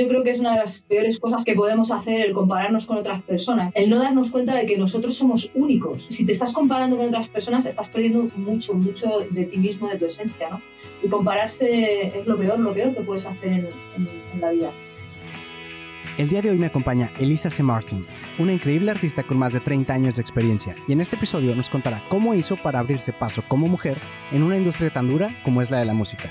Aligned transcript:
yo 0.00 0.08
creo 0.08 0.22
que 0.22 0.30
es 0.30 0.40
una 0.40 0.52
de 0.52 0.58
las 0.58 0.80
peores 0.80 1.20
cosas 1.20 1.44
que 1.44 1.54
podemos 1.54 1.90
hacer 1.90 2.22
el 2.22 2.32
compararnos 2.32 2.86
con 2.86 2.96
otras 2.96 3.22
personas, 3.22 3.70
el 3.74 3.90
no 3.90 3.98
darnos 3.98 4.30
cuenta 4.30 4.54
de 4.54 4.64
que 4.64 4.78
nosotros 4.78 5.14
somos 5.14 5.50
únicos. 5.54 6.04
Si 6.08 6.24
te 6.24 6.32
estás 6.32 6.52
comparando 6.52 6.96
con 6.96 7.06
otras 7.06 7.28
personas, 7.28 7.66
estás 7.66 7.88
perdiendo 7.88 8.30
mucho, 8.36 8.72
mucho 8.72 9.10
de 9.30 9.44
ti 9.44 9.58
mismo, 9.58 9.88
de 9.88 9.98
tu 9.98 10.06
esencia, 10.06 10.48
¿no? 10.48 10.62
Y 11.02 11.08
compararse 11.08 12.18
es 12.18 12.26
lo 12.26 12.38
peor, 12.38 12.58
lo 12.58 12.72
peor 12.72 12.94
que 12.94 13.02
puedes 13.02 13.26
hacer 13.26 13.68
en, 13.96 14.08
en 14.34 14.40
la 14.40 14.50
vida. 14.50 14.70
El 16.16 16.28
día 16.28 16.40
de 16.42 16.50
hoy 16.50 16.58
me 16.58 16.66
acompaña 16.66 17.10
Elisa 17.18 17.50
C. 17.50 17.62
Martin, 17.62 18.06
una 18.38 18.52
increíble 18.52 18.90
artista 18.90 19.22
con 19.22 19.38
más 19.38 19.52
de 19.52 19.60
30 19.60 19.92
años 19.92 20.16
de 20.16 20.22
experiencia, 20.22 20.74
y 20.88 20.92
en 20.92 21.00
este 21.00 21.16
episodio 21.16 21.54
nos 21.54 21.68
contará 21.68 22.02
cómo 22.08 22.34
hizo 22.34 22.56
para 22.56 22.78
abrirse 22.78 23.12
paso 23.12 23.42
como 23.46 23.68
mujer 23.68 23.98
en 24.32 24.42
una 24.42 24.56
industria 24.56 24.90
tan 24.90 25.08
dura 25.08 25.30
como 25.44 25.60
es 25.60 25.70
la 25.70 25.78
de 25.78 25.84
la 25.84 25.94
música. 25.94 26.30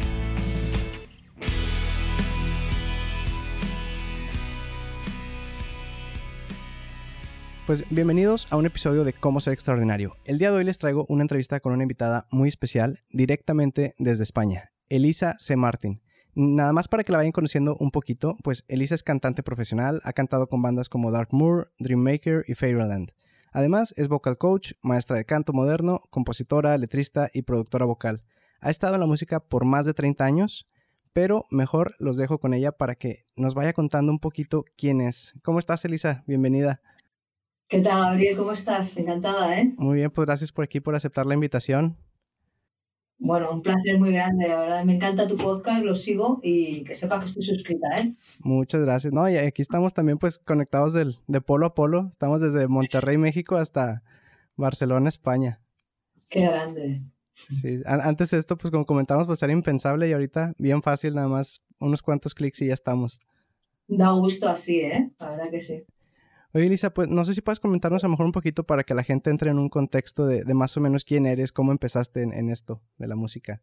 Pues 7.71 7.85
bienvenidos 7.89 8.51
a 8.51 8.57
un 8.57 8.65
episodio 8.65 9.05
de 9.05 9.13
Cómo 9.13 9.39
ser 9.39 9.53
extraordinario. 9.53 10.17
El 10.25 10.39
día 10.39 10.51
de 10.51 10.57
hoy 10.57 10.65
les 10.65 10.77
traigo 10.77 11.05
una 11.07 11.21
entrevista 11.21 11.61
con 11.61 11.71
una 11.71 11.83
invitada 11.83 12.27
muy 12.29 12.49
especial 12.49 12.99
directamente 13.11 13.95
desde 13.97 14.23
España, 14.23 14.73
Elisa 14.89 15.37
C. 15.39 15.55
Martin. 15.55 16.01
Nada 16.35 16.73
más 16.73 16.89
para 16.89 17.05
que 17.05 17.13
la 17.13 17.19
vayan 17.19 17.31
conociendo 17.31 17.77
un 17.79 17.91
poquito, 17.91 18.35
pues 18.43 18.65
Elisa 18.67 18.93
es 18.93 19.03
cantante 19.03 19.41
profesional, 19.41 20.01
ha 20.03 20.11
cantado 20.11 20.49
con 20.49 20.61
bandas 20.61 20.89
como 20.89 21.11
Dark 21.11 21.29
Moor, 21.31 21.71
Dreammaker 21.79 22.43
y 22.45 22.55
Fairyland. 22.55 23.13
Además, 23.53 23.93
es 23.95 24.09
vocal 24.09 24.37
coach, 24.37 24.73
maestra 24.81 25.15
de 25.15 25.23
canto 25.23 25.53
moderno, 25.53 26.01
compositora, 26.09 26.77
letrista 26.77 27.29
y 27.33 27.43
productora 27.43 27.85
vocal. 27.85 28.21
Ha 28.59 28.69
estado 28.69 28.95
en 28.95 28.99
la 28.99 29.07
música 29.07 29.39
por 29.39 29.63
más 29.63 29.85
de 29.85 29.93
30 29.93 30.25
años, 30.25 30.67
pero 31.13 31.45
mejor 31.49 31.95
los 31.99 32.17
dejo 32.17 32.37
con 32.37 32.53
ella 32.53 32.73
para 32.73 32.95
que 32.95 33.27
nos 33.37 33.53
vaya 33.53 33.71
contando 33.71 34.11
un 34.11 34.19
poquito 34.19 34.65
quién 34.75 34.99
es. 34.99 35.35
¿Cómo 35.41 35.59
estás, 35.59 35.85
Elisa? 35.85 36.25
Bienvenida. 36.27 36.81
¿Qué 37.71 37.79
tal, 37.79 38.01
Gabriel? 38.01 38.35
¿Cómo 38.35 38.51
estás? 38.51 38.97
Encantada, 38.97 39.57
¿eh? 39.57 39.73
Muy 39.77 39.99
bien, 39.99 40.11
pues 40.11 40.25
gracias 40.25 40.51
por 40.51 40.65
aquí, 40.65 40.81
por 40.81 40.93
aceptar 40.93 41.25
la 41.25 41.35
invitación. 41.35 41.95
Bueno, 43.17 43.49
un 43.49 43.61
placer 43.61 43.97
muy 43.97 44.11
grande, 44.11 44.49
la 44.49 44.59
verdad. 44.59 44.83
Me 44.83 44.95
encanta 44.95 45.25
tu 45.25 45.37
podcast, 45.37 45.81
lo 45.81 45.95
sigo 45.95 46.41
y 46.43 46.83
que 46.83 46.95
sepa 46.95 47.21
que 47.21 47.27
estoy 47.27 47.43
suscrita, 47.43 47.87
¿eh? 47.97 48.13
Muchas 48.43 48.83
gracias. 48.83 49.13
No, 49.13 49.29
y 49.29 49.37
aquí 49.37 49.61
estamos 49.61 49.93
también 49.93 50.17
pues 50.17 50.37
conectados 50.37 50.91
del, 50.91 51.17
de 51.27 51.39
polo 51.39 51.65
a 51.65 51.73
polo. 51.73 52.09
Estamos 52.09 52.41
desde 52.41 52.67
Monterrey, 52.67 53.15
México 53.17 53.55
hasta 53.55 54.03
Barcelona, 54.57 55.07
España. 55.07 55.61
Qué 56.27 56.41
grande. 56.41 57.03
Sí, 57.35 57.81
antes 57.85 58.31
de 58.31 58.37
esto, 58.39 58.57
pues 58.57 58.69
como 58.69 58.85
comentamos, 58.85 59.27
pues 59.27 59.41
era 59.43 59.53
impensable 59.53 60.09
y 60.09 60.11
ahorita 60.11 60.55
bien 60.57 60.81
fácil, 60.81 61.15
nada 61.15 61.29
más 61.29 61.61
unos 61.79 62.01
cuantos 62.01 62.35
clics 62.35 62.61
y 62.63 62.67
ya 62.67 62.73
estamos. 62.73 63.21
Da 63.87 64.11
gusto 64.11 64.49
así, 64.49 64.81
¿eh? 64.81 65.09
La 65.19 65.29
verdad 65.29 65.49
que 65.49 65.61
sí. 65.61 65.85
Oye, 66.53 66.65
Elisa, 66.65 66.93
pues 66.93 67.07
no 67.07 67.23
sé 67.23 67.33
si 67.33 67.41
puedes 67.41 67.59
comentarnos 67.59 68.03
a 68.03 68.07
lo 68.07 68.11
mejor 68.11 68.25
un 68.25 68.33
poquito 68.33 68.65
para 68.65 68.83
que 68.83 68.93
la 68.93 69.03
gente 69.03 69.29
entre 69.29 69.51
en 69.51 69.59
un 69.59 69.69
contexto 69.69 70.25
de, 70.25 70.43
más 70.53 70.75
o 70.75 70.81
menos 70.81 71.05
quién 71.05 71.25
eres, 71.25 71.53
cómo 71.53 71.71
empezaste 71.71 72.23
en, 72.23 72.49
esto 72.49 72.81
de 72.97 73.07
la 73.07 73.15
música. 73.15 73.61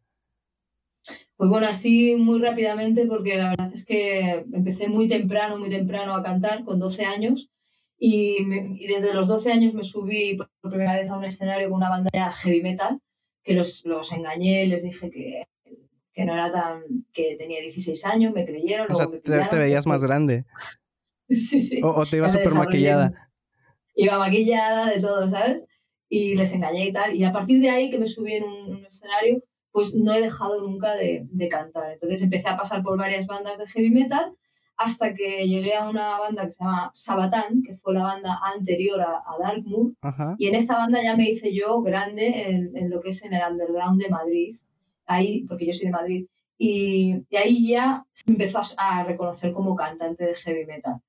Pues 1.37 1.51
bueno, 1.51 1.67
así 1.67 2.17
muy 2.17 2.41
rápidamente, 2.41 3.07
porque 3.07 3.37
la 3.37 3.51
verdad 3.51 3.71
es 3.73 3.85
que 3.85 4.45
empecé 4.53 4.89
muy 4.89 5.07
temprano, 5.07 5.59
muy 5.59 5.71
temprano 5.71 6.15
a 6.15 6.23
cantar, 6.23 6.65
con 6.65 6.79
12 6.79 7.05
años, 7.05 7.51
y, 7.99 8.45
desde 8.87 9.13
los 9.13 9.29
12 9.29 9.53
años 9.53 9.75
me 9.75 9.85
subí 9.85 10.37
por 10.37 10.71
primera 10.71 10.95
vez 10.95 11.11
a 11.11 11.17
un 11.17 11.25
escenario 11.25 11.69
con 11.69 11.79
una 11.79 11.91
banda 11.91 12.11
de 12.13 12.21
heavy 12.21 12.63
metal, 12.63 13.01
que 13.43 13.55
los, 13.55 13.85
los 13.85 14.13
engañé, 14.13 14.67
les 14.67 14.85
dije 14.85 15.11
que, 15.11 15.45
que, 16.13 16.25
no 16.25 16.35
era 16.35 16.51
tan, 16.51 16.83
que 17.13 17.37
tenía 17.37 17.61
16 17.61 18.05
años, 18.07 18.33
me 18.33 18.47
creyeron. 18.47 18.91
O 18.91 18.95
sea, 18.95 19.09
te, 19.09 19.57
veías 19.57 19.87
más 19.87 20.03
grande. 20.03 20.47
Sí, 21.37 21.61
sí. 21.61 21.81
O, 21.83 22.07
te 22.07 22.17
ibas 22.17 22.33
súper 22.33 22.55
maquillada. 22.55 23.13
Iba 23.95 24.19
maquillada 24.19 24.91
de 24.91 25.01
todo, 25.01 25.29
¿sabes? 25.29 25.67
Y 26.09 26.37
les 26.37 26.53
engañé 26.55 26.87
y 26.87 26.93
tal. 26.93 27.15
Y 27.15 27.25
a 27.25 27.33
partir 27.33 27.61
de 27.61 27.71
ahí 27.71 27.91
que 27.91 27.99
me 27.99 28.07
subí 28.07 28.35
en 28.35 28.45
un, 28.45 28.87
escenario, 28.87 29.43
pues 29.71 29.95
no 29.95 30.13
he 30.13 30.21
dejado 30.21 30.67
nunca 30.67 30.95
de, 30.95 31.27
de, 31.31 31.49
cantar. 31.49 31.93
Entonces 31.93 32.23
empecé 32.23 32.49
a 32.49 32.57
pasar 32.57 32.83
por 32.83 32.97
varias 32.97 33.27
bandas 33.27 33.59
de 33.59 33.67
heavy 33.67 33.91
metal 33.91 34.35
hasta 34.77 35.13
que 35.13 35.47
llegué 35.47 35.75
a 35.75 35.89
una 35.89 36.19
banda 36.19 36.47
que 36.47 36.53
se 36.53 36.65
llama 36.65 36.91
Sabatán, 36.93 37.63
que 37.67 37.75
fue 37.75 37.95
la 37.95 38.05
banda 38.05 38.39
anterior 38.55 39.01
a, 39.01 39.17
a 39.27 39.37
Darkmoor. 39.39 39.93
Y 40.39 40.47
en 40.47 40.55
esa 40.55 40.77
banda 40.77 41.03
ya 41.03 41.17
me 41.17 41.29
hice 41.29 41.53
yo 41.53 41.83
grande 41.83 42.49
en, 42.49 42.77
en, 42.77 42.89
lo 42.89 43.01
que 43.01 43.11
es 43.11 43.23
en 43.25 43.35
el 43.35 43.43
underground 43.51 44.01
de 44.01 44.09
Madrid. 44.09 44.55
Ahí, 45.07 45.45
porque 45.49 45.67
yo 45.67 45.73
soy 45.73 45.87
de 45.87 45.93
Madrid. 45.93 46.27
Y, 46.57 47.17
y 47.29 47.37
ahí 47.37 47.69
ya 47.69 48.07
se 48.13 48.31
empezó 48.31 48.61
a, 48.79 49.01
a 49.01 49.05
reconocer 49.05 49.53
como 49.53 49.75
cantante 49.75 50.25
de 50.25 50.35
heavy 50.35 50.65
metal 50.65 51.01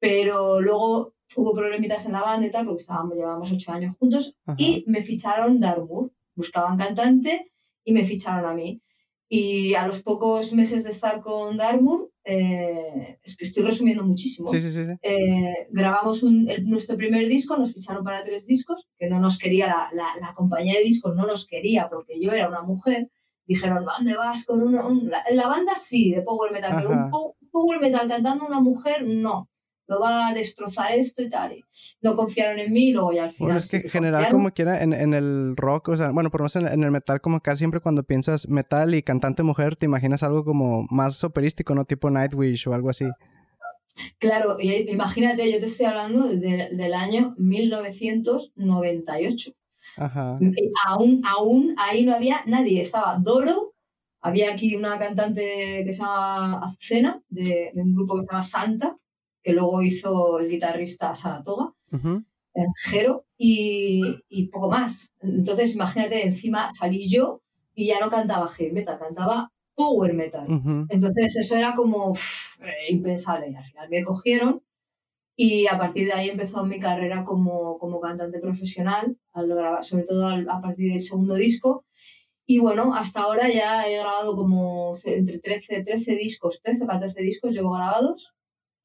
pero 0.00 0.60
luego 0.60 1.14
hubo 1.36 1.54
problemitas 1.54 2.06
en 2.06 2.12
la 2.12 2.22
banda 2.22 2.46
y 2.46 2.50
tal, 2.50 2.64
porque 2.66 2.80
estábamos, 2.80 3.14
llevábamos 3.14 3.52
ocho 3.52 3.72
años 3.72 3.94
juntos, 3.98 4.36
y 4.56 4.84
me 4.86 5.02
ficharon 5.02 5.60
Darmour. 5.60 6.12
Buscaban 6.34 6.78
cantante 6.78 7.52
y 7.84 7.92
me 7.92 8.04
ficharon 8.04 8.48
a 8.48 8.54
mí. 8.54 8.82
Y 9.28 9.74
a 9.74 9.86
los 9.86 10.02
pocos 10.02 10.54
meses 10.54 10.84
de 10.84 10.90
estar 10.90 11.20
con 11.20 11.56
Darmour, 11.56 12.10
eh, 12.24 13.18
es 13.22 13.36
que 13.36 13.44
estoy 13.44 13.62
resumiendo 13.62 14.04
muchísimo, 14.04 14.48
sí, 14.48 14.60
sí, 14.60 14.70
sí, 14.70 14.80
eh, 15.02 15.68
grabamos 15.70 16.22
un, 16.22 16.48
nuestro 16.64 16.96
primer 16.96 17.26
disco, 17.28 17.56
nos 17.56 17.72
ficharon 17.72 18.04
para 18.04 18.24
tres 18.24 18.46
discos, 18.46 18.88
que 18.98 19.08
no 19.08 19.20
nos 19.20 19.38
quería, 19.38 19.68
la, 19.68 19.90
la, 19.94 20.06
la, 20.20 20.34
compañía 20.34 20.74
de 20.74 20.84
discos 20.84 21.14
no 21.14 21.26
nos 21.26 21.46
quería 21.46 21.88
porque 21.88 22.20
yo 22.20 22.32
era 22.32 22.48
una 22.48 22.62
mujer. 22.62 23.08
Dijeron, 23.46 23.84
¿dónde 23.84 24.16
vas 24.16 24.44
con 24.44 24.62
una...? 24.62 24.84
la, 25.32 25.48
banda 25.48 25.74
sí, 25.74 26.12
de 26.12 26.22
Power 26.22 26.52
Metal, 26.52 26.72
pero 26.76 26.90
un 26.90 27.10
Power 27.50 27.80
Metal 27.80 28.08
cantando 28.08 28.46
una 28.46 28.60
mujer, 28.60 29.06
no 29.06 29.50
lo 29.90 29.98
va 29.98 30.28
a 30.28 30.34
destrozar 30.34 30.92
esto 30.92 31.20
y 31.20 31.28
tal. 31.28 31.52
Y 31.52 31.64
no 32.00 32.14
confiaron 32.14 32.60
en 32.60 32.72
mí 32.72 32.90
y 32.90 32.92
luego 32.92 33.12
ya 33.12 33.24
al 33.24 33.32
final. 33.32 33.48
Bueno, 33.48 33.58
es 33.58 33.68
que 33.70 33.78
en 33.78 33.88
general, 33.88 34.28
como 34.30 34.52
quiera, 34.52 34.84
en, 34.84 34.92
en, 34.92 35.14
el 35.14 35.56
rock, 35.56 35.88
o 35.88 35.96
sea, 35.96 36.12
bueno, 36.12 36.30
por 36.30 36.38
lo 36.40 36.44
menos 36.44 36.54
en, 36.56 36.84
el 36.84 36.92
metal, 36.92 37.20
como 37.20 37.40
casi 37.40 37.58
siempre 37.58 37.80
cuando 37.80 38.04
piensas 38.04 38.48
metal 38.48 38.94
y 38.94 39.02
cantante 39.02 39.42
mujer, 39.42 39.74
te 39.74 39.86
imaginas 39.86 40.22
algo 40.22 40.44
como 40.44 40.86
más 40.90 41.24
operístico, 41.24 41.74
¿no? 41.74 41.84
Tipo 41.84 42.08
Nightwish 42.08 42.68
o 42.68 42.74
algo 42.74 42.88
así. 42.88 43.06
Claro, 44.18 44.58
imagínate, 44.60 45.50
yo 45.50 45.58
te 45.58 45.66
estoy 45.66 45.86
hablando 45.86 46.28
del 46.28 46.94
año 46.94 47.34
1998. 47.36 49.50
Ajá. 49.96 50.38
Aún, 50.86 51.20
aún 51.24 51.74
ahí 51.78 52.06
no 52.06 52.14
había 52.14 52.44
nadie, 52.46 52.80
estaba 52.80 53.18
Doro, 53.18 53.74
había 54.20 54.52
aquí 54.52 54.76
una 54.76 55.00
cantante 55.00 55.82
que 55.84 55.92
se 55.92 56.02
llama 56.02 56.60
Azucena, 56.62 57.20
de, 57.28 57.72
de 57.74 57.82
un 57.82 57.92
grupo 57.92 58.14
que 58.14 58.20
se 58.20 58.26
llama 58.30 58.42
Santa, 58.44 58.96
que 59.42 59.52
luego 59.52 59.82
hizo 59.82 60.38
el 60.38 60.48
guitarrista 60.48 61.14
Saratoga, 61.14 61.72
Jero, 62.84 63.24
y, 63.38 64.02
y, 64.28 64.48
poco 64.48 64.68
más. 64.68 65.12
Entonces, 65.20 65.74
imagínate, 65.74 66.26
encima 66.26 66.70
salí 66.74 67.08
yo 67.08 67.42
y 67.74 67.86
ya 67.86 68.00
no 68.00 68.10
cantaba 68.10 68.48
heavy 68.48 68.72
metal, 68.72 68.98
cantaba 68.98 69.50
power 69.74 70.12
metal. 70.12 70.46
Entonces, 70.88 71.36
eso 71.36 71.56
era 71.56 71.74
como 71.74 72.12
eh, 72.62 72.92
impensable. 72.92 73.50
Y 73.50 73.54
al 73.54 73.64
final 73.64 73.88
me 73.88 74.04
cogieron 74.04 74.62
y 75.36 75.66
a 75.68 75.78
partir 75.78 76.06
de 76.06 76.12
ahí 76.12 76.28
empezó 76.28 76.66
mi 76.66 76.78
carrera 76.78 77.24
como, 77.24 77.78
como 77.78 78.00
cantante 78.00 78.40
profesional, 78.40 79.16
al 79.32 79.48
grabar, 79.48 79.82
sobre 79.84 80.04
todo 80.04 80.26
a 80.26 80.60
partir 80.60 80.92
del 80.92 81.00
segundo 81.00 81.34
disco. 81.34 81.86
Y 82.46 82.58
bueno, 82.58 82.94
hasta 82.94 83.22
ahora 83.22 83.48
ya 83.48 83.88
he 83.88 83.96
grabado 83.96 84.36
como 84.36 84.92
entre 85.04 85.38
13, 85.38 85.84
13 85.84 86.16
discos, 86.16 86.60
13 86.62 86.84
o 86.84 86.86
14 86.86 87.22
discos 87.22 87.54
llevo 87.54 87.72
grabados 87.72 88.34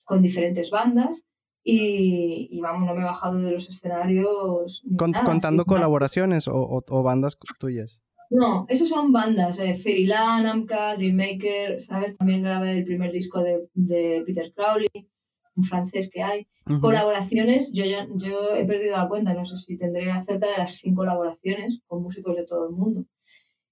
con 0.05 0.21
diferentes 0.21 0.71
bandas 0.71 1.25
y, 1.67 2.61
vamos, 2.61 2.87
no 2.87 2.93
me 2.93 3.01
he 3.01 3.05
bajado 3.05 3.39
de 3.39 3.51
los 3.51 3.67
escenarios. 3.67 4.83
¿Contando 4.97 5.65
colaboraciones 5.65 6.47
o, 6.47 6.83
o, 6.87 7.03
bandas 7.03 7.37
tuyas? 7.59 8.03
No, 8.29 8.65
esos 8.69 8.89
son 8.89 9.11
bandas, 9.11 9.59
eh, 9.59 9.75
Fairyland, 9.75 10.45
Amka, 10.45 10.95
Dreammaker, 10.95 11.81
¿sabes? 11.81 12.17
También 12.17 12.43
grabé 12.43 12.71
el 12.71 12.83
primer 12.83 13.11
disco 13.11 13.41
de, 13.41 13.67
de 13.73 14.23
Peter 14.25 14.51
Crowley, 14.53 15.09
un 15.55 15.63
francés 15.63 16.09
que 16.11 16.21
hay. 16.21 16.47
Colaboraciones, 16.81 17.73
yo, 17.73 17.83
yo 18.15 18.55
he 18.55 18.65
perdido 18.65 18.97
la 18.97 19.07
cuenta, 19.07 19.33
no 19.33 19.45
sé 19.45 19.57
si 19.57 19.77
tendré 19.77 20.05
cerca 20.21 20.47
de 20.47 20.57
las 20.57 20.75
100 20.77 20.95
colaboraciones 20.95 21.81
con 21.87 22.03
músicos 22.03 22.35
de 22.35 22.45
todo 22.45 22.67
el 22.67 22.75
mundo. 22.75 23.05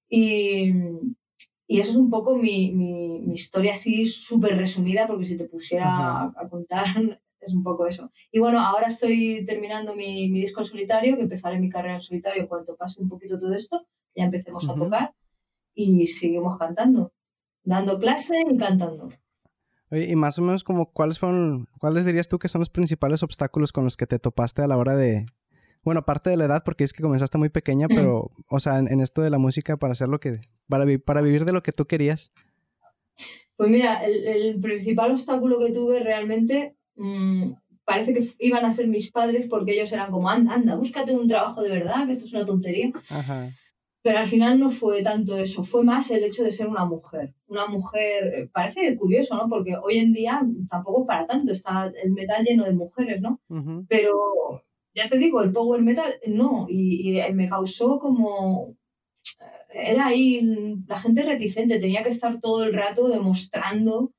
Y, 0.09 0.71
y 1.73 1.79
eso 1.79 1.93
es 1.93 1.97
un 1.97 2.11
poco 2.11 2.35
mi, 2.35 2.71
mi, 2.71 3.19
mi 3.21 3.33
historia 3.33 3.71
así 3.71 4.05
súper 4.05 4.55
resumida, 4.55 5.07
porque 5.07 5.25
si 5.25 5.35
te 5.35 5.45
pusiera 5.45 6.25
a, 6.25 6.47
contar 6.47 6.85
es 7.39 7.51
un 7.51 7.63
poco 7.63 7.87
eso. 7.87 8.11
Y 8.31 8.37
bueno, 8.37 8.59
ahora 8.59 8.89
estoy 8.89 9.43
terminando 9.47 9.95
mi, 9.95 10.29
mi 10.29 10.39
disco 10.39 10.61
en 10.61 10.65
solitario, 10.65 11.15
que 11.15 11.23
empezaré 11.23 11.59
mi 11.59 11.69
carrera 11.69 11.95
en 11.95 12.01
solitario 12.01 12.47
cuando 12.47 12.75
pase 12.75 13.01
un 13.01 13.09
poquito 13.09 13.39
todo 13.39 13.55
esto, 13.55 13.87
ya 14.15 14.25
empecemos 14.25 14.69
a 14.69 14.75
tocar 14.75 15.15
y 15.73 16.05
seguimos 16.05 16.59
cantando, 16.59 17.11
dando 17.63 17.97
clase 17.97 18.35
y 18.47 18.55
cantando. 18.55 19.09
y 19.89 20.15
más 20.15 20.37
o 20.37 20.43
menos 20.43 20.63
como 20.63 20.91
cuáles 20.91 21.17
fueron, 21.17 21.69
cuáles 21.79 22.05
dirías 22.05 22.27
tú 22.27 22.37
que 22.37 22.49
son 22.49 22.59
los 22.59 22.69
principales 22.69 23.23
obstáculos 23.23 23.71
con 23.71 23.83
los 23.83 23.97
que 23.97 24.05
te 24.05 24.19
topaste 24.19 24.61
a 24.61 24.67
la 24.67 24.77
hora 24.77 24.95
de, 24.95 25.25
bueno, 25.83 26.01
aparte 26.01 26.29
de 26.29 26.37
la 26.37 26.45
edad, 26.45 26.63
porque 26.63 26.83
es 26.83 26.93
que 26.93 27.03
comenzaste 27.03 27.37
muy 27.37 27.49
pequeña, 27.49 27.87
mm. 27.87 27.95
pero, 27.95 28.31
o 28.49 28.59
sea, 28.59 28.79
en, 28.79 28.99
esto 28.99 29.21
de 29.21 29.29
la 29.29 29.37
música 29.37 29.77
para 29.77 29.93
hacer 29.93 30.07
lo 30.07 30.19
que, 30.19 30.39
para, 30.67 30.85
para 31.05 31.21
vivir 31.21 31.45
de 31.45 31.51
lo 31.51 31.63
que 31.63 31.71
tú 31.71 31.85
querías. 31.85 32.31
Pues 33.55 33.69
mira, 33.69 34.03
el, 34.03 34.59
principal 34.59 35.11
obstáculo 35.11 35.59
que 35.59 35.71
tuve 35.71 35.99
realmente 35.99 36.75
mmm, 36.95 37.45
parece 37.85 38.13
que 38.13 38.25
iban 38.39 38.65
a 38.65 38.71
ser 38.71 38.87
mis 38.87 39.11
padres 39.11 39.47
porque 39.49 39.73
ellos 39.73 39.91
eran 39.91 40.11
como, 40.11 40.29
anda, 40.29 40.53
anda, 40.53 40.75
búscate 40.75 41.15
un 41.15 41.27
trabajo 41.27 41.61
de 41.61 41.69
verdad, 41.69 42.05
que 42.05 42.13
esto 42.13 42.25
es 42.25 42.33
una 42.33 42.45
tontería. 42.45 42.91
Ajá. 43.11 43.49
Pero 44.01 44.17
al 44.17 44.27
final 44.27 44.59
no 44.59 44.69
fue 44.69 45.01
tanto 45.01 45.37
eso, 45.37 45.63
fue 45.63 45.83
más 45.85 46.11
el 46.11 46.25
hecho 46.25 46.43
de 46.43 46.51
ser 46.51 46.67
una 46.67 46.83
mujer. 46.83 47.33
Una 47.47 47.67
mujer, 47.67 48.33
eh, 48.35 48.49
parece 48.51 48.97
curioso, 48.97 49.35
¿no? 49.37 49.47
Porque 49.47 49.77
hoy 49.81 49.99
en 49.99 50.11
día 50.11 50.41
tampoco 50.69 51.01
es 51.01 51.07
para 51.07 51.25
tanto, 51.25 51.53
está 51.53 51.89
el 52.03 52.11
metal 52.11 52.43
lleno 52.43 52.65
de 52.65 52.73
mujeres, 52.73 53.21
¿no? 53.21 53.39
Pero 53.87 54.61
ya 54.93 55.07
te 55.07 55.17
digo, 55.17 55.41
el 55.41 55.51
power 55.51 55.81
metal 55.81 56.15
no, 56.27 56.67
y, 56.69 57.17
y 57.17 57.33
me 57.33 57.49
causó 57.49 57.99
como 57.99 58.75
era 59.73 60.07
ahí 60.07 60.77
la 60.87 60.99
gente 60.99 61.23
reticente, 61.23 61.79
tenía 61.79 62.03
que 62.03 62.09
estar 62.09 62.39
todo 62.39 62.63
el 62.63 62.73
rato 62.73 63.07
demostrando 63.07 64.11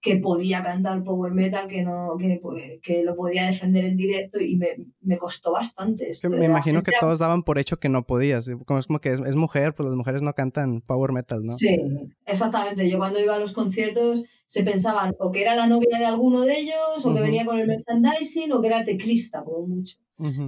que 0.00 0.16
podía 0.16 0.62
cantar 0.62 1.02
power 1.02 1.32
metal, 1.32 1.66
que 1.66 1.82
no 1.82 2.16
que, 2.18 2.38
pues, 2.40 2.80
que 2.82 3.02
lo 3.02 3.16
podía 3.16 3.46
defender 3.46 3.84
en 3.84 3.96
directo 3.96 4.40
y 4.40 4.56
me, 4.56 4.76
me 5.00 5.18
costó 5.18 5.52
bastante. 5.52 6.12
me 6.28 6.46
imagino 6.46 6.84
que 6.84 6.92
todos 7.00 7.18
daban 7.18 7.42
por 7.42 7.58
hecho 7.58 7.78
que 7.78 7.88
no 7.88 8.06
podías, 8.06 8.48
como 8.64 8.78
es 8.78 8.86
como 8.86 9.00
que 9.00 9.12
es, 9.12 9.36
mujer, 9.36 9.74
pues 9.74 9.88
las 9.88 9.96
mujeres 9.96 10.22
no 10.22 10.34
cantan 10.34 10.82
power 10.82 11.10
metal, 11.12 11.42
¿no? 11.42 11.52
Sí, 11.54 11.76
exactamente. 12.24 12.88
Yo 12.88 12.98
cuando 12.98 13.18
iba 13.18 13.34
a 13.34 13.40
los 13.40 13.54
conciertos 13.54 14.24
se 14.46 14.62
pensaban 14.62 15.16
o 15.18 15.32
que 15.32 15.42
era 15.42 15.56
la 15.56 15.66
novia 15.66 15.98
de 15.98 16.06
alguno 16.06 16.42
de 16.42 16.60
ellos, 16.60 17.04
o 17.04 17.12
que 17.12 17.20
venía 17.20 17.44
con 17.44 17.58
el 17.58 17.66
merchandising, 17.66 18.52
o 18.52 18.60
que 18.60 18.68
era 18.68 18.84
teclista, 18.84 19.42
como 19.42 19.66
mucho. 19.66 19.96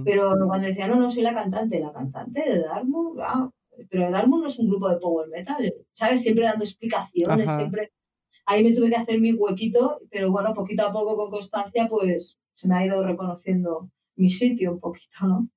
Pero 0.03 0.35
cuando 0.47 0.67
decía, 0.67 0.87
no, 0.87 0.95
no, 0.97 1.09
soy 1.09 1.23
la 1.23 1.33
cantante, 1.33 1.79
la 1.79 1.93
cantante 1.93 2.41
de 2.41 2.65
ah, 2.69 3.49
pero 3.89 4.11
Dartmouth 4.11 4.41
no 4.41 4.47
es 4.47 4.59
un 4.59 4.69
grupo 4.69 4.89
de 4.89 4.97
power 4.97 5.29
metal, 5.29 5.73
¿sabes? 5.91 6.21
Siempre 6.21 6.45
dando 6.45 6.63
explicaciones, 6.63 7.49
siempre 7.49 7.91
ahí 8.45 8.63
me 8.63 8.73
tuve 8.73 8.89
que 8.89 8.95
hacer 8.95 9.19
mi 9.19 9.33
huequito, 9.33 9.99
pero 10.09 10.31
bueno, 10.31 10.53
poquito 10.53 10.85
a 10.85 10.91
poco 10.91 11.15
con 11.15 11.31
constancia, 11.31 11.87
pues 11.89 12.37
se 12.53 12.67
me 12.67 12.75
ha 12.75 12.85
ido 12.85 13.03
reconociendo 13.03 13.89
mi 14.15 14.29
sitio 14.29 14.73
un 14.73 14.79
poquito, 14.79 15.25
¿no? 15.25 15.49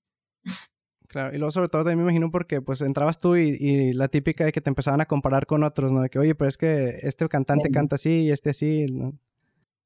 Claro, 1.09 1.35
y 1.35 1.39
luego 1.39 1.51
sobre 1.51 1.69
todo 1.69 1.83
también 1.83 1.99
me 1.99 2.05
imagino 2.05 2.31
porque 2.31 2.61
pues 2.61 2.81
entrabas 2.81 3.19
tú 3.19 3.37
y, 3.37 3.93
la 3.93 4.09
típica 4.09 4.45
de 4.45 4.53
que 4.53 4.61
te 4.61 4.71
empezaban 4.71 5.01
a 5.01 5.07
comparar 5.07 5.47
con 5.47 5.63
otros, 5.63 5.93
¿no? 5.93 6.01
De 6.01 6.09
que, 6.09 6.19
oye, 6.19 6.35
pero 6.35 6.49
es 6.49 6.57
que 6.57 6.99
este 7.03 7.29
cantante 7.29 7.71
canta 7.71 7.97
así 7.97 8.25
y 8.25 8.31
este 8.31 8.51
así, 8.51 8.87
¿no? 8.87 9.13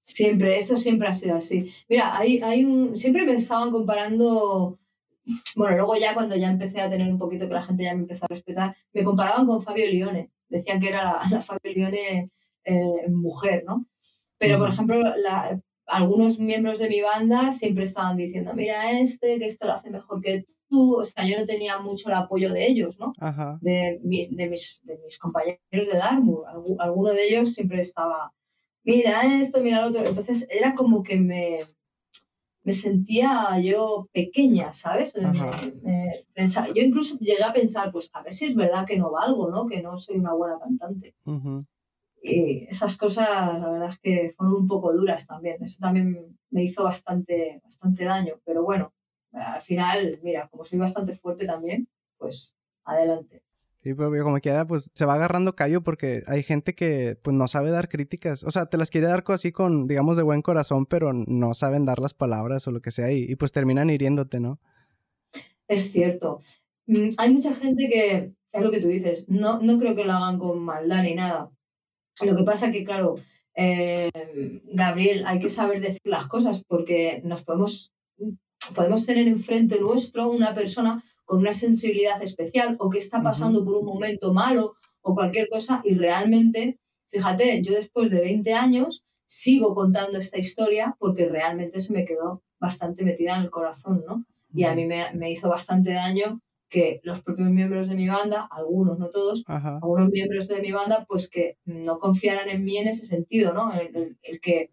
Siempre, 0.09 0.59
eso 0.59 0.77
siempre 0.77 1.09
ha 1.09 1.15
sido 1.15 1.37
así. 1.37 1.71
Mira, 1.89 2.17
hay, 2.17 2.41
hay 2.41 2.65
un, 2.65 2.97
siempre 2.97 3.25
me 3.25 3.35
estaban 3.35 3.71
comparando, 3.71 4.79
bueno, 5.55 5.77
luego 5.77 5.97
ya 5.97 6.15
cuando 6.15 6.35
ya 6.35 6.51
empecé 6.51 6.81
a 6.81 6.91
tener 6.91 7.13
un 7.13 7.19
poquito 7.19 7.47
que 7.47 7.55
la 7.55 7.63
gente 7.63 7.85
ya 7.85 7.95
me 7.95 8.01
empezó 8.01 8.25
a 8.25 8.29
respetar, 8.29 8.75
me 8.95 9.05
comparaban 9.05 9.47
con 9.47 9.61
Fabio 9.61 9.87
Lione. 9.87 10.31
Decían 10.49 10.81
que 10.81 10.89
era 10.89 11.05
la, 11.05 11.21
la 11.31 11.41
Fabio 11.43 11.73
Lione 11.75 12.31
eh, 12.65 13.11
mujer, 13.11 13.65
¿no? 13.67 13.87
Pero, 14.39 14.59
por 14.59 14.71
ejemplo, 14.71 14.97
algunos 15.87 16.39
miembros 16.39 16.79
de 16.79 16.89
mi 16.89 17.03
banda 17.03 17.53
siempre 17.53 17.85
estaban 17.85 18.17
diciendo, 18.17 18.55
mira 18.55 18.99
este, 18.99 19.39
que 19.39 19.47
esto 19.47 19.67
lo 19.67 19.73
hace 19.73 19.91
mejor 19.91 20.23
que 20.23 20.47
tú. 20.71 20.97
O 20.97 21.05
sea, 21.05 21.27
yo 21.27 21.39
no 21.39 21.47
tenía 21.47 21.79
mucho 21.79 22.09
el 22.09 22.15
apoyo 22.15 22.53
de 22.53 22.67
ellos, 22.67 22.99
¿no? 22.99 23.13
De, 23.61 24.01
mis, 24.03 24.35
de, 24.35 24.49
mis, 24.49 24.81
de 24.85 24.99
mis 25.05 25.19
compañeros 25.19 25.61
de 25.73 25.99
Dartmouth. 25.99 26.45
alguno 26.79 27.11
de 27.13 27.29
ellos 27.29 27.53
siempre 27.53 27.81
estaba, 27.81 28.33
mira 28.89 29.41
esto, 29.41 29.61
mira 29.61 29.83
lo 29.83 29.89
otro. 29.89 30.05
Entonces 30.05 30.49
era 30.51 30.75
como 30.75 31.03
que 31.03 31.17
me, 31.21 31.61
me 32.63 32.73
sentía 32.73 33.59
yo 33.61 34.09
pequeña, 34.13 34.73
¿sabes? 34.73 35.15
yo 35.15 36.83
incluso 36.83 37.19
llegué 37.19 37.45
a 37.45 37.53
pensar, 37.53 37.93
pues 37.93 38.11
a 38.15 38.23
ver 38.23 38.35
si 38.35 38.47
es 38.47 38.55
verdad 38.55 38.87
que 38.87 38.99
no 38.99 39.11
valgo, 39.11 39.51
¿no? 39.51 39.67
Que 39.67 39.83
no 39.83 39.97
soy 39.99 40.17
una 40.17 40.33
buena 40.33 40.59
cantante. 40.59 41.15
Y 42.23 42.65
esas 42.65 42.97
cosas, 42.97 43.29
la 43.61 43.71
verdad 43.71 43.89
es 43.89 43.99
que 44.01 44.33
fueron 44.37 44.57
un 44.57 44.67
poco 44.67 44.93
duras 44.93 45.27
también. 45.27 45.63
Eso 45.63 45.79
también 45.81 46.39
me 46.51 46.65
hizo 46.65 46.83
bastante, 46.83 47.61
bastante 47.63 48.05
daño. 48.05 48.41
Pero 48.45 48.65
bueno, 48.65 48.93
al 49.33 49.63
final, 49.63 50.19
mira, 50.23 50.49
como 50.49 50.65
soy 50.65 50.79
bastante 50.79 51.15
fuerte 51.15 51.47
también, 51.47 51.89
pues 52.17 52.57
adelante. 52.85 53.43
Sí, 53.83 53.95
pero 53.95 54.11
como 54.25 54.41
quiera, 54.41 54.67
pues 54.67 54.91
se 54.93 55.05
va 55.05 55.15
agarrando 55.15 55.55
callo 55.55 55.83
porque 55.83 56.23
hay 56.27 56.43
gente 56.43 56.75
que 56.75 57.17
pues 57.23 57.37
no 57.37 57.47
sabe 57.47 57.71
dar 57.71 57.89
críticas. 57.89 58.43
O 58.43 58.51
sea, 58.51 58.67
te 58.67 58.77
las 58.77 58.91
quiere 58.91 59.07
dar 59.07 59.23
así 59.29 59.53
con, 59.53 59.87
digamos, 59.87 60.17
de 60.17 60.25
buen 60.25 60.43
corazón, 60.43 60.85
pero 60.87 61.13
no 61.13 61.55
saben 61.55 61.85
dar 61.85 62.01
las 62.01 62.13
palabras 62.13 62.67
o 62.67 62.73
lo 62.73 62.81
que 62.81 62.91
sea 62.91 63.13
y, 63.13 63.37
pues 63.37 63.53
terminan 63.53 63.91
hiriéndote, 63.91 64.41
¿no? 64.41 64.59
Es 65.69 65.93
cierto. 65.93 66.41
Mm, 66.87 67.11
hay 67.19 67.33
mucha 67.33 67.55
gente 67.55 67.89
que, 67.89 68.33
es 68.53 68.63
lo 68.63 68.71
que 68.71 68.81
tú 68.81 68.89
dices, 68.89 69.29
no, 69.29 69.61
no 69.61 69.79
creo 69.79 69.95
que 69.95 70.05
lo 70.05 70.13
hagan 70.13 70.39
con 70.39 70.59
maldad 70.61 71.05
ni 71.05 71.15
nada, 71.15 71.51
lo 72.27 72.37
que 72.37 72.43
pasa 72.43 72.73
que, 72.73 72.85
claro, 72.85 73.17
eh, 73.55 74.11
Gabriel, 74.73 75.25
hay 75.27 75.39
que 75.39 75.51
saber 75.51 75.81
decir 75.81 76.01
las 76.05 76.27
cosas 76.29 76.65
porque 76.67 77.21
nos 77.25 77.45
podemos, 77.45 77.93
podemos 78.75 79.07
tener 79.07 79.29
enfrente 79.29 79.81
nuestro 79.81 80.31
una 80.31 80.55
persona 80.55 81.05
con 81.29 81.41
una 81.41 81.53
sensibilidad 81.53 82.23
especial 82.23 82.77
o 82.81 82.89
que 82.89 82.99
está 82.99 83.23
pasando 83.23 83.63
por 83.63 83.75
un 83.75 83.85
momento 83.85 84.33
malo 84.33 84.77
o 85.03 85.15
cualquier 85.15 85.51
cosa 85.51 85.83
y 85.85 85.93
realmente, 85.93 86.79
fíjate, 87.09 87.63
yo 87.63 87.75
después 87.75 88.11
de 88.11 88.23
20 88.23 88.55
años 88.55 89.05
sigo 89.27 89.75
contando 89.75 90.17
esta 90.17 90.39
historia 90.39 90.97
porque 90.99 91.29
realmente 91.29 91.81
se 91.81 91.93
me 91.93 92.07
quedó 92.07 92.43
bastante 92.59 93.05
metida 93.05 93.37
en 93.37 93.43
el 93.43 93.51
corazón, 93.51 94.03
¿no? 94.09 94.25
Y 94.55 94.65
a 94.65 94.75
mí 94.75 94.87
me, 94.87 95.13
me 95.13 95.31
hizo 95.31 95.51
bastante 95.51 95.93
daño 95.93 96.41
que 96.71 97.03
los 97.03 97.23
propios 97.23 97.51
miembros 97.51 97.91
de 97.91 97.97
mi 97.97 98.09
banda, 98.09 98.49
algunos, 98.51 98.99
no 98.99 99.11
todos, 99.11 99.45
algunos 99.47 100.09
miembros 100.09 100.49
de 100.49 100.63
mi 100.63 100.73
banda, 100.73 101.05
pues 101.07 101.29
que 101.29 101.59
no 101.67 101.99
confiaran 101.99 102.49
en 102.49 102.65
mí 102.65 102.79
en 102.79 102.89
ese 102.89 103.05
sentido, 103.05 103.53
¿no? 103.53 103.71
El, 103.75 104.41
que 104.41 104.71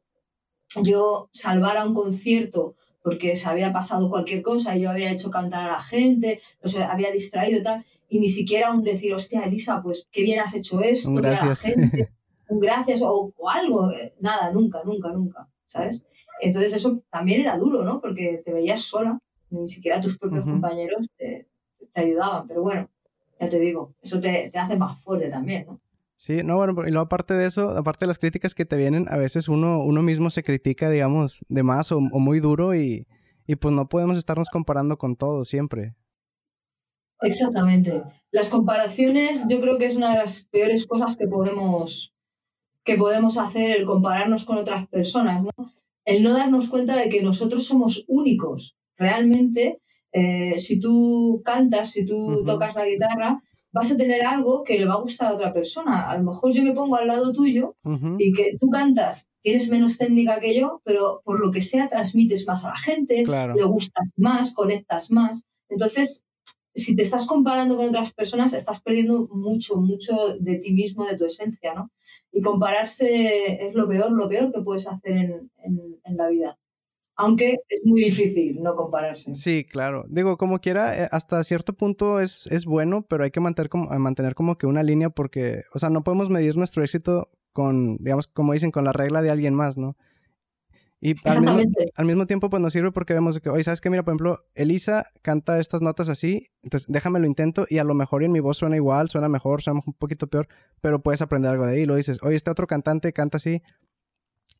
yo 0.83 1.27
salvara 1.33 1.85
un 1.85 1.93
concierto 1.93 2.77
porque 3.05 3.35
se 3.35 3.47
había 3.47 3.71
pasado 3.71 4.09
cualquier 4.09 4.41
cosa, 4.41 4.75
y 4.75 4.81
yo 4.81 4.89
había 4.89 5.11
hecho 5.11 5.29
cantar 5.29 5.69
a 5.69 5.73
la 5.73 5.79
gente, 5.79 6.41
o 6.63 6.67
sea, 6.67 6.91
había 6.91 7.11
distraído 7.11 7.59
y 7.59 7.63
tal, 7.63 7.85
y 8.09 8.19
ni 8.19 8.29
siquiera 8.29 8.73
un 8.73 8.83
decir, 8.83 9.13
hostia, 9.13 9.43
Elisa, 9.43 9.79
pues 9.83 10.09
qué 10.11 10.23
bien 10.23 10.39
has 10.39 10.55
hecho 10.55 10.81
esto, 10.81 11.09
un 11.09 11.17
gracias, 11.17 11.63
la 11.63 11.69
gente, 11.69 12.09
un 12.49 12.59
gracias 12.59 13.03
o, 13.03 13.31
o, 13.37 13.49
algo, 13.51 13.91
eh, 13.91 14.15
nada, 14.21 14.51
nunca, 14.51 14.81
nunca, 14.83 15.11
nunca, 15.11 15.47
¿sabes? 15.65 16.03
Entonces 16.41 16.73
eso 16.73 17.03
también 17.11 17.41
era 17.41 17.59
duro, 17.59 17.83
¿no? 17.83 18.01
Porque 18.01 18.41
te 18.43 18.51
veías 18.51 18.81
sola, 18.81 19.19
ni 19.51 19.67
siquiera 19.67 20.01
tus 20.01 20.17
propios 20.17 20.43
compañeros 20.43 21.05
te, 21.15 21.47
te 21.93 22.01
ayudaban, 22.01 22.47
pero 22.47 22.63
bueno, 22.63 22.89
ya 23.39 23.47
te 23.47 23.59
digo, 23.59 23.93
eso 24.01 24.19
te, 24.19 24.49
te 24.49 24.57
hace 24.57 24.77
más 24.77 24.99
fuerte 24.99 25.29
también, 25.29 25.67
¿no? 25.67 25.79
Sí, 26.17 26.43
no, 26.43 26.55
bueno, 26.55 26.73
y 26.87 26.91
luego 26.91 27.05
aparte 27.05 27.33
de 27.33 27.45
eso, 27.45 27.71
aparte 27.71 28.05
de 28.05 28.07
las 28.07 28.19
críticas 28.19 28.55
que 28.55 28.65
te 28.65 28.77
vienen, 28.77 29.07
a 29.09 29.17
veces 29.17 29.49
uno, 29.49 29.83
uno 29.83 30.01
mismo 30.01 30.29
se 30.29 30.43
critica, 30.43 30.89
digamos, 30.89 31.45
de 31.49 31.63
más 31.63 31.91
o, 31.91 31.99
muy 31.99 32.39
duro 32.39 32.73
y, 32.73 33.05
y, 33.45 33.57
pues 33.57 33.75
no 33.75 33.89
podemos 33.89 34.17
estarnos 34.17 34.49
comparando 34.49 34.97
con 34.97 35.17
todo 35.17 35.43
siempre. 35.43 35.95
Exactamente. 37.21 38.01
Las 38.31 38.49
comparaciones 38.49 39.45
yo 39.49 39.59
creo 39.59 39.77
que 39.77 39.85
es 39.85 39.97
una 39.97 40.11
de 40.11 40.17
las 40.17 40.45
peores 40.45 40.87
cosas 40.87 41.17
que 41.17 41.27
podemos, 41.27 42.13
que 42.83 42.95
podemos 42.95 43.37
hacer, 43.37 43.77
el 43.77 43.85
compararnos 43.85 44.45
con 44.45 44.57
otras 44.57 44.87
personas, 44.87 45.43
¿no? 45.43 45.51
El 46.05 46.23
no 46.23 46.33
darnos 46.33 46.69
cuenta 46.69 46.95
de 46.95 47.09
que 47.09 47.23
nosotros 47.23 47.65
somos 47.65 48.05
únicos. 48.07 48.77
Realmente 48.95 49.81
eh, 50.17 50.57
si 50.59 50.79
tú 50.79 51.41
cantas, 51.43 51.91
si 51.91 52.05
tú 52.05 52.43
tocas 52.45 52.73
la 52.75 52.85
guitarra, 52.85 53.43
vas 53.75 53.91
a 53.91 53.97
tener 53.97 54.25
algo 54.25 54.63
que 54.63 54.79
le 54.79 54.85
va 54.85 54.93
a 54.93 55.01
gustar 55.01 55.27
a 55.27 55.35
otra 55.35 55.51
persona. 55.51 56.09
A 56.09 56.17
lo 56.17 56.23
mejor 56.23 56.53
yo 56.53 56.63
me 56.63 56.71
pongo 56.71 56.95
al 56.95 57.07
lado 57.07 57.33
tuyo 57.33 57.75
y 58.17 58.31
que 58.31 58.55
tú 58.57 58.69
cantas, 58.69 59.27
tienes 59.41 59.69
menos 59.69 59.97
técnica 59.97 60.39
que 60.39 60.57
yo, 60.57 60.81
pero 60.85 61.21
por 61.25 61.45
lo 61.45 61.51
que 61.51 61.59
sea 61.59 61.89
transmites 61.89 62.47
más 62.47 62.63
a 62.63 62.69
la 62.69 62.77
gente, 62.77 63.25
le 63.25 63.65
gustas 63.65 64.07
más, 64.15 64.53
conectas 64.53 65.11
más. 65.11 65.43
Entonces, 65.67 66.23
si 66.73 66.95
te 66.95 67.03
estás 67.03 67.27
comparando 67.27 67.75
con 67.75 67.89
otras 67.89 68.13
personas, 68.13 68.53
estás 68.53 68.81
perdiendo 68.81 69.27
mucho, 69.33 69.75
mucho 69.75 70.13
de 70.39 70.55
ti 70.55 70.71
mismo, 70.71 71.03
de 71.05 71.17
tu 71.17 71.25
esencia, 71.25 71.73
¿no? 71.73 71.91
Y 72.31 72.41
compararse 72.41 73.67
es 73.67 73.75
lo 73.75 73.89
peor, 73.89 74.09
lo 74.13 74.29
peor 74.29 74.53
que 74.53 74.61
puedes 74.61 74.87
hacer 74.87 75.41
en 75.63 76.17
la 76.17 76.29
vida 76.29 76.57
aunque 77.15 77.59
es 77.69 77.85
muy 77.85 78.03
difícil 78.03 78.61
no 78.61 78.75
compararse. 78.75 79.33
Sí, 79.35 79.63
claro. 79.63 80.05
Digo, 80.09 80.37
como 80.37 80.59
quiera, 80.59 81.03
eh, 81.03 81.07
hasta 81.11 81.43
cierto 81.43 81.73
punto 81.73 82.19
es, 82.19 82.47
es 82.47 82.65
bueno, 82.65 83.05
pero 83.07 83.23
hay 83.23 83.31
que 83.31 83.39
mantener 83.39 83.69
como, 83.69 83.87
mantener 83.99 84.35
como 84.35 84.57
que 84.57 84.67
una 84.67 84.83
línea 84.83 85.09
porque, 85.09 85.63
o 85.73 85.79
sea, 85.79 85.89
no 85.89 86.03
podemos 86.03 86.29
medir 86.29 86.57
nuestro 86.57 86.83
éxito 86.83 87.29
con, 87.53 87.97
digamos, 87.97 88.27
como 88.27 88.53
dicen, 88.53 88.71
con 88.71 88.83
la 88.83 88.91
regla 88.91 89.21
de 89.21 89.31
alguien 89.31 89.55
más, 89.55 89.77
¿no? 89.77 89.95
Y 91.01 91.13
al 91.25 91.41
mismo, 91.41 91.61
al 91.95 92.05
mismo, 92.05 92.25
tiempo, 92.25 92.49
pues 92.49 92.61
nos 92.61 92.73
sirve 92.73 92.91
porque 92.91 93.13
vemos 93.13 93.39
que, 93.39 93.49
oye, 93.49 93.63
¿sabes 93.63 93.79
qué? 93.79 93.89
Mira, 93.89 94.03
por 94.03 94.13
ejemplo, 94.13 94.39
Elisa 94.55 95.05
canta 95.21 95.59
estas 95.59 95.81
notas 95.81 96.09
así, 96.09 96.47
entonces 96.63 96.87
déjame 96.89 97.19
lo 97.19 97.27
intento 97.27 97.67
y 97.69 97.77
a 97.77 97.83
lo 97.83 97.93
mejor 97.93 98.23
en 98.23 98.31
mi 98.31 98.39
voz 98.39 98.57
suena 98.57 98.75
igual, 98.75 99.09
suena 99.09 99.29
mejor, 99.29 99.61
suena 99.61 99.81
un 99.85 99.93
poquito 99.93 100.27
peor, 100.27 100.47
pero 100.81 101.03
puedes 101.03 101.21
aprender 101.21 101.51
algo 101.51 101.67
de 101.67 101.73
ahí. 101.73 101.85
Lo 101.85 101.95
dices, 101.95 102.17
oye, 102.23 102.35
este 102.35 102.49
otro 102.49 102.65
cantante 102.65 103.13
canta 103.13 103.37
así, 103.37 103.61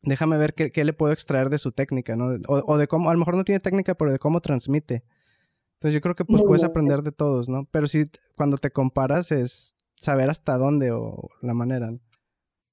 déjame 0.06 0.38
ver 0.38 0.54
qué, 0.54 0.72
qué 0.72 0.84
le 0.84 0.94
puedo 0.94 1.12
extraer 1.12 1.50
de 1.50 1.58
su 1.58 1.72
técnica, 1.72 2.16
¿no? 2.16 2.28
O, 2.48 2.62
o, 2.66 2.78
de 2.78 2.86
cómo, 2.86 3.10
a 3.10 3.12
lo 3.12 3.18
mejor 3.18 3.36
no 3.36 3.44
tiene 3.44 3.60
técnica, 3.60 3.94
pero 3.94 4.12
de 4.12 4.18
cómo 4.18 4.40
transmite. 4.40 5.04
Entonces 5.74 5.94
yo 5.94 6.00
creo 6.00 6.14
que 6.14 6.24
pues 6.24 6.42
puedes 6.42 6.64
aprender 6.64 7.02
de 7.02 7.12
todos, 7.12 7.50
¿no? 7.50 7.68
Pero 7.70 7.86
sí, 7.86 8.04
cuando 8.34 8.56
te 8.56 8.70
comparas 8.70 9.30
es 9.30 9.76
saber 9.94 10.30
hasta 10.30 10.56
dónde 10.56 10.90
o 10.92 11.28
la 11.42 11.52
manera. 11.52 11.90
¿no? 11.90 12.00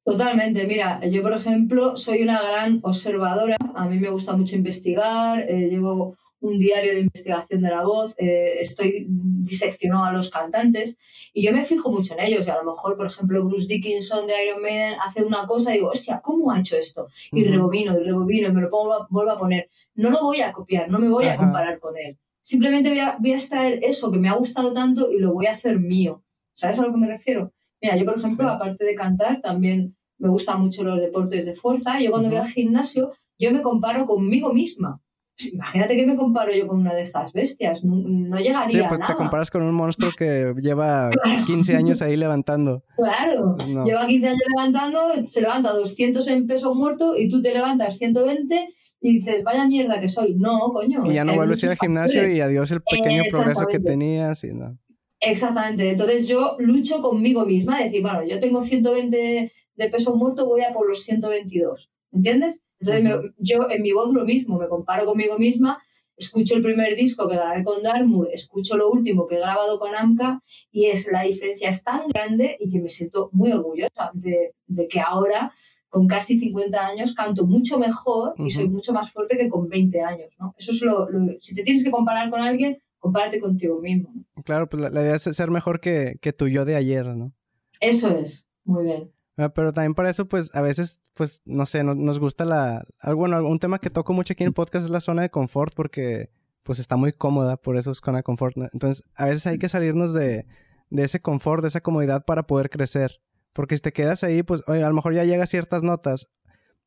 Totalmente, 0.05 0.67
mira, 0.67 0.99
yo 1.05 1.21
por 1.21 1.33
ejemplo 1.33 1.95
soy 1.95 2.23
una 2.23 2.41
gran 2.41 2.79
observadora, 2.83 3.57
a 3.75 3.85
mí 3.87 3.99
me 3.99 4.09
gusta 4.09 4.35
mucho 4.35 4.55
investigar, 4.55 5.45
eh, 5.49 5.69
llevo 5.69 6.17
un 6.43 6.59
diario 6.59 6.93
de 6.93 6.99
investigación 6.99 7.61
de 7.61 7.69
la 7.69 7.83
voz, 7.83 8.15
eh, 8.19 8.59
estoy 8.59 9.05
diseccionando 9.07 10.05
a 10.05 10.11
los 10.11 10.29
cantantes 10.29 10.97
y 11.33 11.41
yo 11.41 11.53
me 11.53 11.63
fijo 11.63 11.91
mucho 11.91 12.13
en 12.15 12.25
ellos 12.25 12.45
y 12.45 12.49
a 12.49 12.57
lo 12.57 12.65
mejor, 12.65 12.97
por 12.97 13.07
ejemplo, 13.07 13.43
Bruce 13.45 13.73
Dickinson 13.73 14.27
de 14.27 14.45
Iron 14.45 14.61
Maiden 14.61 14.95
hace 15.01 15.23
una 15.23 15.47
cosa 15.47 15.71
y 15.71 15.75
digo, 15.75 15.89
hostia, 15.89 16.19
¿cómo 16.21 16.51
ha 16.51 16.59
hecho 16.59 16.75
esto? 16.75 17.07
Y 17.31 17.45
rebobino 17.45 17.97
y 17.97 18.03
rebobino 18.03 18.49
y 18.49 18.51
me 18.51 18.61
lo 18.61 18.69
pongo, 18.69 19.07
vuelvo 19.09 19.31
a 19.31 19.37
poner. 19.37 19.69
No 19.95 20.09
lo 20.09 20.21
voy 20.21 20.41
a 20.41 20.51
copiar, 20.51 20.89
no 20.89 20.99
me 20.99 21.07
voy 21.07 21.25
a 21.25 21.37
comparar 21.37 21.79
con 21.79 21.97
él. 21.97 22.17
Simplemente 22.41 22.89
voy 22.89 22.99
a, 22.99 23.17
voy 23.19 23.31
a 23.31 23.35
extraer 23.35 23.79
eso 23.81 24.11
que 24.11 24.19
me 24.19 24.27
ha 24.27 24.33
gustado 24.33 24.73
tanto 24.73 25.11
y 25.11 25.19
lo 25.19 25.33
voy 25.33 25.45
a 25.45 25.53
hacer 25.53 25.79
mío. 25.79 26.23
¿Sabes 26.51 26.77
a 26.79 26.83
lo 26.85 26.91
que 26.91 26.99
me 26.99 27.07
refiero? 27.07 27.53
Mira, 27.81 27.95
yo 27.95 28.05
por 28.05 28.17
ejemplo, 28.17 28.49
aparte 28.49 28.83
de 28.83 28.95
cantar, 28.95 29.41
también 29.41 29.95
me 30.17 30.27
gustan 30.29 30.61
mucho 30.61 30.83
los 30.83 30.99
deportes 30.99 31.45
de 31.45 31.53
fuerza. 31.53 32.01
Yo 32.01 32.11
cuando 32.11 32.29
voy 32.29 32.37
al 32.37 32.47
gimnasio, 32.47 33.11
yo 33.39 33.51
me 33.51 33.61
comparo 33.61 34.05
conmigo 34.05 34.53
misma. 34.53 35.01
Pues 35.37 35.53
imagínate 35.53 35.95
que 35.95 36.05
me 36.05 36.15
comparo 36.15 36.51
yo 36.53 36.67
con 36.67 36.79
una 36.79 36.93
de 36.93 37.01
estas 37.01 37.33
bestias, 37.33 37.83
no, 37.83 38.37
llegaría 38.37 38.83
sí, 38.83 38.87
pues 38.87 39.07
te 39.07 39.15
comparas 39.15 39.49
con 39.49 39.63
un 39.63 39.73
monstruo 39.73 40.11
que 40.15 40.53
lleva 40.61 41.09
15 41.47 41.75
años 41.75 42.01
ahí 42.01 42.15
levantando. 42.15 42.83
Claro, 42.95 43.57
lleva 43.83 44.05
15 44.05 44.27
años 44.27 44.43
levantando, 44.55 44.99
se 45.25 45.41
levanta 45.41 45.73
200 45.73 46.27
en 46.27 46.45
peso 46.45 46.75
muerto 46.75 47.17
y 47.17 47.29
tú 47.29 47.41
te 47.41 47.51
levantas 47.51 47.97
120 47.97 48.67
y 49.01 49.15
dices, 49.15 49.43
vaya 49.43 49.67
mierda 49.67 49.99
que 49.99 50.07
soy. 50.07 50.35
No, 50.35 50.71
coño. 50.71 51.01
Y 51.05 51.13
ya 51.13 51.25
no 51.25 51.35
vuelves 51.35 51.61
a 51.63 51.65
ir 51.65 51.71
al 51.71 51.77
gimnasio 51.77 52.27
y 52.29 52.39
adiós 52.39 52.71
el 52.71 52.81
pequeño 52.81 53.23
progreso 53.29 53.65
que 53.67 53.79
tenías. 53.79 54.43
Y 54.45 54.53
no. 54.53 54.77
Exactamente. 55.19 55.89
Entonces 55.89 56.27
yo 56.27 56.55
lucho 56.59 57.01
conmigo 57.01 57.45
misma, 57.45 57.79
decir, 57.79 58.01
bueno, 58.01 58.23
yo 58.23 58.39
tengo 58.39 58.61
120 58.61 59.51
de 59.75 59.89
peso 59.89 60.15
muerto, 60.15 60.45
voy 60.45 60.61
a 60.61 60.73
por 60.73 60.87
los 60.87 61.03
122. 61.03 61.91
¿Entiendes? 62.13 62.63
Entonces 62.79 63.31
yo 63.37 63.69
en 63.69 63.81
mi 63.81 63.91
voz 63.91 64.13
lo 64.13 64.25
mismo, 64.25 64.59
me 64.59 64.67
comparo 64.67 65.05
conmigo 65.05 65.37
misma, 65.37 65.81
escucho 66.15 66.55
el 66.55 66.61
primer 66.61 66.95
disco 66.95 67.27
que 67.27 67.35
grabé 67.35 67.63
con 67.63 67.81
Darmour, 67.81 68.29
escucho 68.31 68.77
lo 68.77 68.91
último 68.91 69.27
que 69.27 69.35
he 69.35 69.39
grabado 69.39 69.79
con 69.79 69.95
Amka 69.95 70.41
y 70.71 70.85
es 70.85 71.11
la 71.11 71.23
diferencia 71.23 71.69
es 71.69 71.83
tan 71.83 72.07
grande 72.09 72.57
y 72.59 72.69
que 72.69 72.79
me 72.79 72.89
siento 72.89 73.29
muy 73.31 73.51
orgullosa 73.51 74.11
de, 74.13 74.53
de 74.67 74.87
que 74.87 74.99
ahora 74.99 75.53
con 75.89 76.07
casi 76.07 76.39
50 76.39 76.87
años 76.87 77.13
canto 77.13 77.45
mucho 77.45 77.77
mejor 77.77 78.33
y 78.37 78.49
soy 78.49 78.67
mucho 78.67 78.93
más 78.93 79.11
fuerte 79.11 79.37
que 79.37 79.47
con 79.47 79.69
20 79.69 80.01
años, 80.01 80.35
¿no? 80.39 80.55
Eso 80.57 80.71
es 80.71 80.81
lo, 80.81 81.07
si 81.39 81.53
te 81.53 81.61
tienes 81.63 81.83
que 81.83 81.91
comparar 81.91 82.31
con 82.31 82.41
alguien, 82.41 82.79
compárate 82.97 83.39
contigo 83.39 83.79
mismo. 83.79 84.11
Claro, 84.43 84.67
pues 84.67 84.81
la, 84.81 85.01
idea 85.01 85.13
es 85.15 85.21
ser 85.21 85.51
mejor 85.51 85.79
que, 85.79 86.17
que 86.19 86.33
tu 86.33 86.47
yo 86.47 86.65
de 86.65 86.75
ayer, 86.75 87.05
¿no? 87.05 87.31
Eso 87.79 88.09
es, 88.17 88.47
muy 88.63 88.85
bien. 88.85 89.11
Ah, 89.37 89.49
pero 89.49 89.73
también 89.73 89.95
para 89.95 90.09
eso, 90.09 90.27
pues 90.27 90.53
a 90.53 90.61
veces, 90.61 91.01
pues 91.15 91.41
no 91.45 91.65
sé, 91.65 91.83
nos 91.83 92.19
gusta 92.19 92.45
la. 92.45 92.85
Bueno, 93.15 93.43
un 93.47 93.59
tema 93.59 93.79
que 93.79 93.89
toco 93.89 94.13
mucho 94.13 94.33
aquí 94.33 94.43
en 94.43 94.49
el 94.49 94.53
podcast 94.53 94.85
es 94.85 94.91
la 94.91 94.99
zona 94.99 95.23
de 95.23 95.31
confort 95.31 95.73
porque, 95.73 96.29
pues 96.61 96.79
está 96.79 96.97
muy 96.97 97.13
cómoda, 97.13 97.57
por 97.57 97.77
eso 97.77 97.91
es 97.91 97.97
zona 97.97 98.19
de 98.19 98.23
confort. 98.23 98.55
Entonces, 98.57 99.03
a 99.15 99.25
veces 99.25 99.47
hay 99.47 99.57
que 99.57 99.69
salirnos 99.69 100.13
de, 100.13 100.45
de 100.89 101.03
ese 101.03 101.19
confort, 101.21 101.63
de 101.63 101.69
esa 101.69 101.81
comodidad 101.81 102.25
para 102.25 102.43
poder 102.43 102.69
crecer. 102.69 103.21
Porque 103.53 103.75
si 103.75 103.81
te 103.81 103.93
quedas 103.93 104.23
ahí, 104.23 104.43
pues 104.43 104.61
oye, 104.67 104.83
a 104.83 104.87
lo 104.87 104.93
mejor 104.93 105.13
ya 105.13 105.23
llegas 105.23 105.49
ciertas 105.49 105.83
notas, 105.83 106.27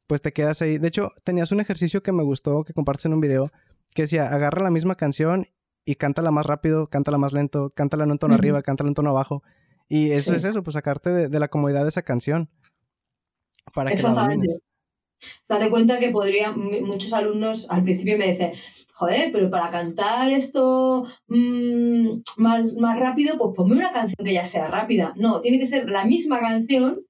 pues 0.07 0.23
te 0.23 0.33
quedas 0.33 0.63
ahí. 0.63 0.79
De 0.79 0.89
hecho, 0.89 1.13
tenías 1.25 1.51
un 1.51 1.61
ejercicio 1.61 2.03
que 2.03 2.13
me 2.13 2.23
gustó, 2.23 2.63
que 2.63 2.73
compartes 2.73 3.07
en 3.07 3.15
un 3.15 3.21
video, 3.21 3.51
que 3.95 4.03
decía, 4.03 4.33
agarra 4.33 4.63
la 4.63 4.71
misma 4.71 4.95
canción 4.95 5.49
y 5.85 5.97
cántala 5.97 6.31
más 6.31 6.47
rápido, 6.47 6.89
cántala 6.89 7.19
más 7.19 7.33
lento, 7.33 7.71
cántala 7.71 8.05
en 8.05 8.13
un 8.13 8.19
tono 8.19 8.35
arriba, 8.35 8.63
cántala 8.63 8.87
en 8.87 8.91
un 8.91 8.95
tono 8.95 9.11
abajo. 9.11 9.43
Y 9.89 10.11
eso 10.11 10.35
es 10.35 10.45
eso, 10.45 10.63
pues 10.63 10.75
sacarte 10.75 11.29
de, 11.29 11.39
la 11.39 11.49
comodidad 11.49 11.83
de 11.83 11.89
esa 11.89 12.03
canción. 12.03 12.51
Para 13.75 13.91
Exactamente. 13.93 14.49
Date 15.49 15.71
cuenta 15.71 15.99
que 15.99 16.11
podría, 16.11 16.53
muchos 16.53 17.13
alumnos 17.13 17.71
al 17.71 17.83
principio 17.85 18.19
me 18.19 18.31
dicen, 18.31 18.53
joder, 18.95 19.31
pero 19.33 19.51
para 19.51 19.71
cantar 19.71 20.31
esto 20.33 21.07
mm, 21.29 22.21
más, 22.37 22.75
más 22.75 23.01
rápido, 23.01 23.39
pues 23.39 23.53
ponme 23.57 23.77
una 23.77 23.93
canción 23.93 24.25
que 24.25 24.35
ya 24.35 24.45
sea 24.45 24.69
rápida. 24.69 25.15
No, 25.17 25.41
tiene 25.41 25.59
que 25.59 25.67
ser 25.67 25.89
la 25.89 26.05
misma 26.05 26.41
canción, 26.41 27.01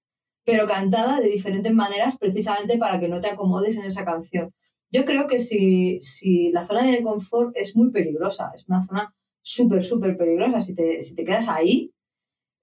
pero 0.45 0.67
cantada 0.67 1.21
de 1.21 1.29
diferentes 1.29 1.73
maneras 1.73 2.17
precisamente 2.19 2.79
para 2.79 3.01
que 3.01 3.09
no 3.09 3.21
te 3.21 3.29
acomodes 3.29 3.77
en 3.77 3.87
esa 3.87 4.05
canción. 4.05 4.53
Yo 4.91 5.05
creo 5.05 5.27
que 5.27 5.39
si, 5.39 5.99
si 6.01 6.51
la 6.53 6.65
zona 6.65 6.87
de 6.87 7.03
confort 7.03 7.57
es 7.57 7.77
muy 7.77 7.91
peligrosa, 7.91 8.53
es 8.55 8.69
una 8.69 8.81
zona 8.81 9.15
súper, 9.43 9.83
súper 9.83 10.17
peligrosa. 10.17 10.61
Si 10.61 10.75
te, 10.75 11.03
si 11.03 11.17
te 11.17 11.25
quedas 11.25 11.49
ahí, 11.49 11.91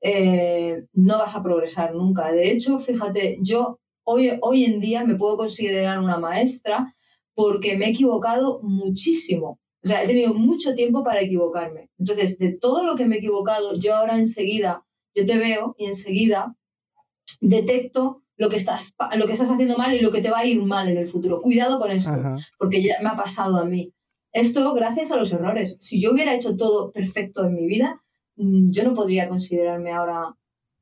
eh, 0.03 0.85
no 0.91 1.17
vas 1.17 1.35
a 1.35 1.41
progresar 1.41 1.95
nunca. 1.95 2.31
De 2.31 2.51
hecho, 2.51 2.77
fíjate, 2.77 3.37
yo 3.41 3.79
hoy, 4.03 4.31
hoy 4.41 4.65
en 4.65 4.81
día 4.81 5.05
me 5.05 5.15
puedo 5.15 5.37
considerar 5.37 5.99
una 5.99 6.17
maestra 6.17 6.93
porque 7.33 7.77
me 7.77 7.85
he 7.85 7.91
equivocado 7.91 8.59
muchísimo. 8.61 9.59
O 9.83 9.87
sea, 9.87 10.03
he 10.03 10.07
tenido 10.07 10.33
mucho 10.33 10.75
tiempo 10.75 11.03
para 11.03 11.21
equivocarme. 11.21 11.89
Entonces, 11.97 12.37
de 12.37 12.51
todo 12.51 12.83
lo 12.83 12.95
que 12.95 13.05
me 13.05 13.15
he 13.15 13.19
equivocado, 13.19 13.79
yo 13.79 13.95
ahora 13.95 14.17
enseguida, 14.17 14.85
yo 15.15 15.25
te 15.25 15.37
veo 15.37 15.75
y 15.77 15.85
enseguida 15.85 16.55
detecto 17.39 18.23
lo 18.35 18.49
que 18.49 18.57
estás, 18.57 18.93
lo 19.15 19.25
que 19.25 19.33
estás 19.33 19.51
haciendo 19.51 19.77
mal 19.77 19.93
y 19.93 20.01
lo 20.01 20.11
que 20.11 20.21
te 20.21 20.31
va 20.31 20.39
a 20.39 20.45
ir 20.45 20.61
mal 20.61 20.89
en 20.89 20.97
el 20.97 21.07
futuro. 21.07 21.41
Cuidado 21.41 21.79
con 21.79 21.91
esto, 21.91 22.13
porque 22.57 22.83
ya 22.83 22.95
me 23.01 23.09
ha 23.09 23.15
pasado 23.15 23.57
a 23.57 23.65
mí. 23.65 23.93
Esto 24.33 24.73
gracias 24.73 25.11
a 25.11 25.17
los 25.17 25.31
errores. 25.31 25.77
Si 25.79 26.01
yo 26.01 26.11
hubiera 26.11 26.35
hecho 26.35 26.57
todo 26.57 26.91
perfecto 26.91 27.45
en 27.45 27.55
mi 27.55 27.67
vida, 27.67 28.03
yo 28.35 28.83
no 28.83 28.93
podría 28.93 29.27
considerarme 29.27 29.91
ahora 29.91 30.35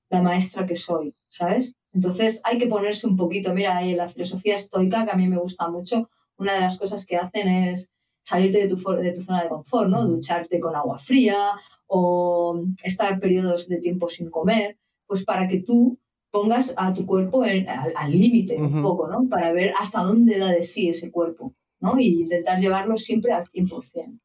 la 0.09 0.21
maestra 0.21 0.65
que 0.65 0.75
soy, 0.75 1.13
¿sabes? 1.29 1.75
Entonces 1.93 2.41
hay 2.43 2.57
que 2.57 2.67
ponerse 2.67 3.07
un 3.07 3.17
poquito, 3.17 3.53
mira, 3.53 3.81
la 3.81 4.07
filosofía 4.07 4.55
estoica, 4.55 5.05
que 5.05 5.11
a 5.11 5.17
mí 5.17 5.27
me 5.27 5.37
gusta 5.37 5.69
mucho, 5.69 6.09
una 6.37 6.53
de 6.53 6.61
las 6.61 6.77
cosas 6.77 7.05
que 7.05 7.17
hacen 7.17 7.47
es 7.47 7.91
salirte 8.23 8.59
de 8.59 8.67
tu, 8.67 8.75
de 8.75 9.11
tu 9.11 9.21
zona 9.21 9.43
de 9.43 9.49
confort, 9.49 9.89
¿no? 9.89 10.05
Ducharte 10.05 10.59
con 10.59 10.75
agua 10.75 10.97
fría 10.97 11.51
o 11.87 12.61
estar 12.83 13.19
periodos 13.19 13.67
de 13.67 13.79
tiempo 13.79 14.09
sin 14.09 14.29
comer, 14.29 14.77
pues 15.05 15.25
para 15.25 15.47
que 15.47 15.61
tú 15.61 15.97
pongas 16.31 16.73
a 16.77 16.93
tu 16.93 17.05
cuerpo 17.05 17.43
al 17.43 18.11
límite 18.11 18.55
un 18.55 18.81
poco, 18.81 19.07
¿no? 19.07 19.27
Para 19.27 19.51
ver 19.51 19.73
hasta 19.77 20.01
dónde 20.01 20.37
da 20.37 20.51
de 20.51 20.63
sí 20.63 20.89
ese 20.89 21.11
cuerpo, 21.11 21.51
¿no? 21.81 21.99
Y 21.99 22.21
intentar 22.21 22.59
llevarlo 22.59 22.95
siempre 22.95 23.33
al 23.33 23.45
100%. 23.45 24.19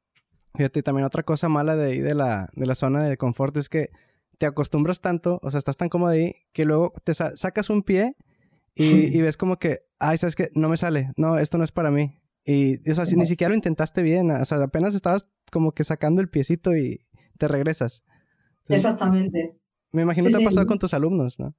Fíjate, 0.57 0.83
también 0.83 1.05
otra 1.07 1.23
cosa 1.23 1.49
mala 1.49 1.77
de 1.77 1.93
ahí 1.93 2.01
de 2.01 2.15
la, 2.15 2.51
de 2.55 2.67
la 2.67 2.75
zona 2.75 3.05
de 3.05 3.17
confort 3.17 3.57
es 3.57 3.69
que 3.69 3.91
te 4.39 4.47
acostumbras 4.47 5.01
tanto, 5.01 5.39
o 5.43 5.51
sea, 5.51 5.59
estás 5.59 5.77
tan 5.77 5.89
cómodo 5.89 6.11
ahí, 6.11 6.35
que 6.53 6.65
luego 6.65 6.93
te 7.05 7.15
sacas 7.15 7.71
un 7.71 7.83
pie 7.83 8.17
y, 8.75 9.21
ves 9.21 9.37
como 9.37 9.59
que, 9.59 9.81
ay, 9.99 10.19
¿sabes 10.19 10.37
qué? 10.37 10.51
No 10.55 10.69
me 10.69 10.77
sale, 10.77 11.13
no, 11.17 11.39
esto 11.39 11.59
no 11.59 11.65
es 11.65 11.73
para 11.73 11.91
mí. 11.91 12.19
Y, 12.45 12.89
o 12.89 12.95
sea, 12.95 13.07
si 13.07 13.17
ni 13.17 13.27
siquiera 13.27 13.49
lo 13.49 13.57
intentaste 13.57 14.03
bien, 14.03 14.31
o 14.31 14.45
sea, 14.45 14.63
apenas 14.63 14.95
estabas 14.95 15.29
como 15.51 15.73
que 15.73 15.83
sacando 15.83 16.21
el 16.21 16.29
piecito 16.29 16.77
y 16.77 17.01
te 17.39 17.49
regresas. 17.49 18.05
Exactamente. 18.69 19.57
Me 19.93 20.03
imagino 20.03 20.27
que 20.27 20.33
te 20.33 20.43
ha 20.43 20.45
pasado 20.45 20.67
con 20.67 20.79
tus 20.79 20.95
alumnos, 20.95 21.41
¿no? 21.41 21.55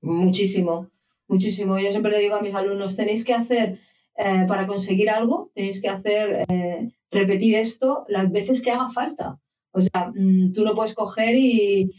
Muchísimo, 0.00 0.90
muchísimo. 1.28 1.78
Yo 1.78 1.90
siempre 1.90 2.12
le 2.12 2.20
digo 2.20 2.36
a 2.36 2.42
mis 2.42 2.54
alumnos, 2.54 2.96
tenéis 2.96 3.24
que 3.24 3.34
hacer, 3.34 3.78
eh, 4.16 4.44
para 4.48 4.66
conseguir 4.66 5.10
algo, 5.10 5.50
tenéis 5.54 5.80
que 5.80 5.88
hacer, 5.88 6.44
eh, 6.48 6.90
repetir 7.10 7.54
esto 7.54 8.04
las 8.08 8.30
veces 8.30 8.62
que 8.62 8.70
haga 8.70 8.88
falta. 8.88 9.38
O 9.72 9.80
sea, 9.80 10.10
mm, 10.14 10.52
tú 10.52 10.64
no 10.64 10.74
puedes 10.74 10.94
coger 10.94 11.36
y, 11.36 11.90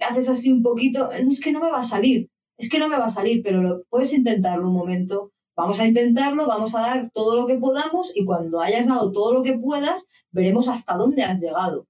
haces 0.00 0.28
así 0.28 0.50
un 0.50 0.62
poquito, 0.62 1.12
es 1.12 1.40
que 1.40 1.52
no 1.52 1.60
me 1.60 1.70
va 1.70 1.78
a 1.78 1.84
salir, 1.84 2.28
es 2.58 2.68
que 2.68 2.80
no 2.80 2.88
me 2.88 2.98
va 2.98 3.06
a 3.06 3.10
salir, 3.10 3.42
pero 3.44 3.62
lo, 3.62 3.84
puedes 3.88 4.12
intentarlo 4.12 4.66
un 4.66 4.74
momento. 4.74 5.32
Vamos 5.56 5.78
a 5.80 5.86
intentarlo, 5.86 6.46
vamos 6.46 6.74
a 6.74 6.80
dar 6.80 7.10
todo 7.14 7.36
lo 7.36 7.46
que 7.46 7.58
podamos 7.58 8.10
y 8.16 8.24
cuando 8.24 8.60
hayas 8.60 8.88
dado 8.88 9.12
todo 9.12 9.34
lo 9.34 9.42
que 9.42 9.58
puedas, 9.58 10.08
veremos 10.30 10.68
hasta 10.68 10.96
dónde 10.96 11.22
has 11.22 11.40
llegado. 11.40 11.86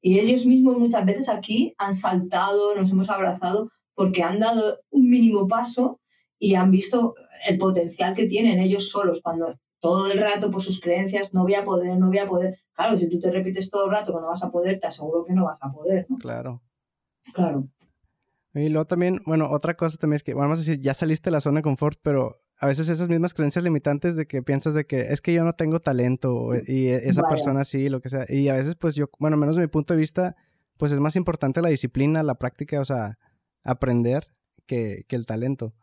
Y 0.00 0.18
ellos 0.18 0.46
mismos 0.46 0.78
muchas 0.78 1.06
veces 1.06 1.28
aquí 1.28 1.74
han 1.78 1.92
saltado, 1.92 2.74
nos 2.74 2.90
hemos 2.90 3.08
abrazado, 3.08 3.70
porque 3.94 4.24
han 4.24 4.40
dado 4.40 4.80
un 4.90 5.08
mínimo 5.08 5.46
paso 5.46 6.00
y 6.38 6.56
han 6.56 6.72
visto 6.72 7.14
el 7.46 7.58
potencial 7.58 8.14
que 8.14 8.26
tienen 8.26 8.60
ellos 8.60 8.88
solos 8.88 9.20
cuando 9.22 9.54
todo 9.82 10.12
el 10.12 10.18
rato 10.18 10.50
por 10.50 10.62
sus 10.62 10.80
creencias 10.80 11.34
no 11.34 11.42
voy 11.42 11.54
a 11.54 11.64
poder, 11.64 11.98
no 11.98 12.06
voy 12.06 12.18
a 12.18 12.28
poder. 12.28 12.56
Claro, 12.72 12.96
si 12.96 13.10
tú 13.10 13.18
te 13.18 13.32
repites 13.32 13.68
todo 13.68 13.86
el 13.86 13.90
rato 13.90 14.14
que 14.14 14.20
no 14.20 14.28
vas 14.28 14.42
a 14.44 14.50
poder, 14.50 14.78
te 14.78 14.86
aseguro 14.86 15.24
que 15.24 15.34
no 15.34 15.44
vas 15.44 15.58
a 15.60 15.72
poder. 15.72 16.06
¿no? 16.08 16.18
Claro. 16.18 16.62
Claro. 17.34 17.68
Y 18.54 18.68
luego 18.68 18.86
también, 18.86 19.20
bueno, 19.26 19.50
otra 19.50 19.74
cosa 19.74 19.98
también 19.98 20.16
es 20.16 20.22
que, 20.22 20.34
vamos 20.34 20.58
a 20.58 20.60
decir, 20.60 20.80
ya 20.80 20.94
saliste 20.94 21.30
de 21.30 21.32
la 21.32 21.40
zona 21.40 21.58
de 21.58 21.62
confort, 21.62 21.98
pero 22.00 22.42
a 22.58 22.68
veces 22.68 22.88
esas 22.88 23.08
mismas 23.08 23.34
creencias 23.34 23.64
limitantes 23.64 24.14
de 24.14 24.26
que 24.26 24.42
piensas 24.42 24.74
de 24.74 24.86
que 24.86 25.00
es 25.12 25.20
que 25.20 25.32
yo 25.32 25.42
no 25.42 25.54
tengo 25.54 25.80
talento 25.80 26.50
y 26.68 26.86
e, 26.86 27.08
esa 27.08 27.22
persona 27.22 27.64
sí, 27.64 27.88
lo 27.88 28.00
que 28.00 28.08
sea. 28.08 28.24
Y 28.28 28.48
a 28.48 28.54
veces 28.54 28.76
pues 28.76 28.94
yo, 28.94 29.06
bueno, 29.18 29.36
menos 29.36 29.56
de 29.56 29.62
mi 29.62 29.68
punto 29.68 29.94
de 29.94 29.98
vista, 29.98 30.36
pues 30.76 30.92
es 30.92 31.00
más 31.00 31.16
importante 31.16 31.60
la 31.60 31.70
disciplina, 31.70 32.22
la 32.22 32.36
práctica, 32.36 32.80
o 32.80 32.84
sea, 32.84 33.18
aprender 33.64 34.28
que, 34.66 35.06
que 35.08 35.16
el 35.16 35.26
talento. 35.26 35.74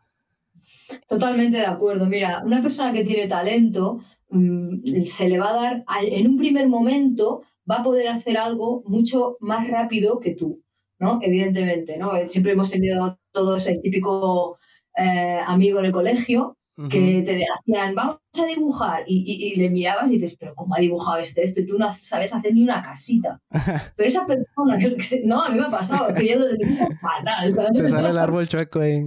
Totalmente 1.07 1.57
de 1.57 1.65
acuerdo. 1.65 2.05
Mira, 2.05 2.41
una 2.45 2.61
persona 2.61 2.93
que 2.93 3.03
tiene 3.03 3.27
talento 3.27 3.99
mm, 4.29 5.03
se 5.03 5.29
le 5.29 5.39
va 5.39 5.49
a 5.49 5.61
dar, 5.61 5.85
en 6.01 6.27
un 6.27 6.38
primer 6.38 6.67
momento, 6.67 7.43
va 7.69 7.77
a 7.77 7.83
poder 7.83 8.07
hacer 8.07 8.38
algo 8.38 8.83
mucho 8.85 9.38
más 9.39 9.69
rápido 9.69 10.19
que 10.19 10.35
tú, 10.35 10.63
¿no? 10.99 11.19
Evidentemente, 11.21 11.97
¿no? 11.97 12.11
Siempre 12.27 12.53
hemos 12.53 12.71
tenido 12.71 13.19
todos 13.31 13.67
el 13.67 13.81
típico 13.81 14.57
eh, 14.97 15.39
amigo 15.45 15.79
en 15.79 15.85
el 15.85 15.91
colegio 15.91 16.57
que 16.89 17.23
te 17.23 17.43
hacían, 17.45 17.93
vamos 17.93 18.19
a 18.41 18.45
dibujar, 18.45 19.03
y, 19.05 19.53
le 19.57 19.69
mirabas 19.69 20.09
y 20.11 20.13
dices, 20.13 20.38
pero 20.39 20.55
¿cómo 20.55 20.75
ha 20.75 20.79
dibujado 20.79 21.19
este 21.19 21.43
esto? 21.43 21.59
Y 21.59 21.67
tú 21.67 21.77
no 21.77 21.91
sabes 21.93 22.33
hacer 22.33 22.53
ni 22.53 22.63
una 22.63 22.81
casita. 22.81 23.41
Pero 23.97 24.07
esa 24.07 24.25
persona, 24.25 24.79
no, 25.25 25.43
a 25.43 25.49
mí 25.49 25.59
me 25.59 25.65
ha 25.65 25.69
pasado, 25.69 26.13
que 26.13 26.29
yo 26.29 26.47
dibujo 26.55 26.88
fatal. 27.01 27.53
Te 27.75 27.88
sale 27.88 28.09
el 28.09 28.17
árbol 28.17 28.47
chueco 28.47 28.79
ahí. 28.79 29.03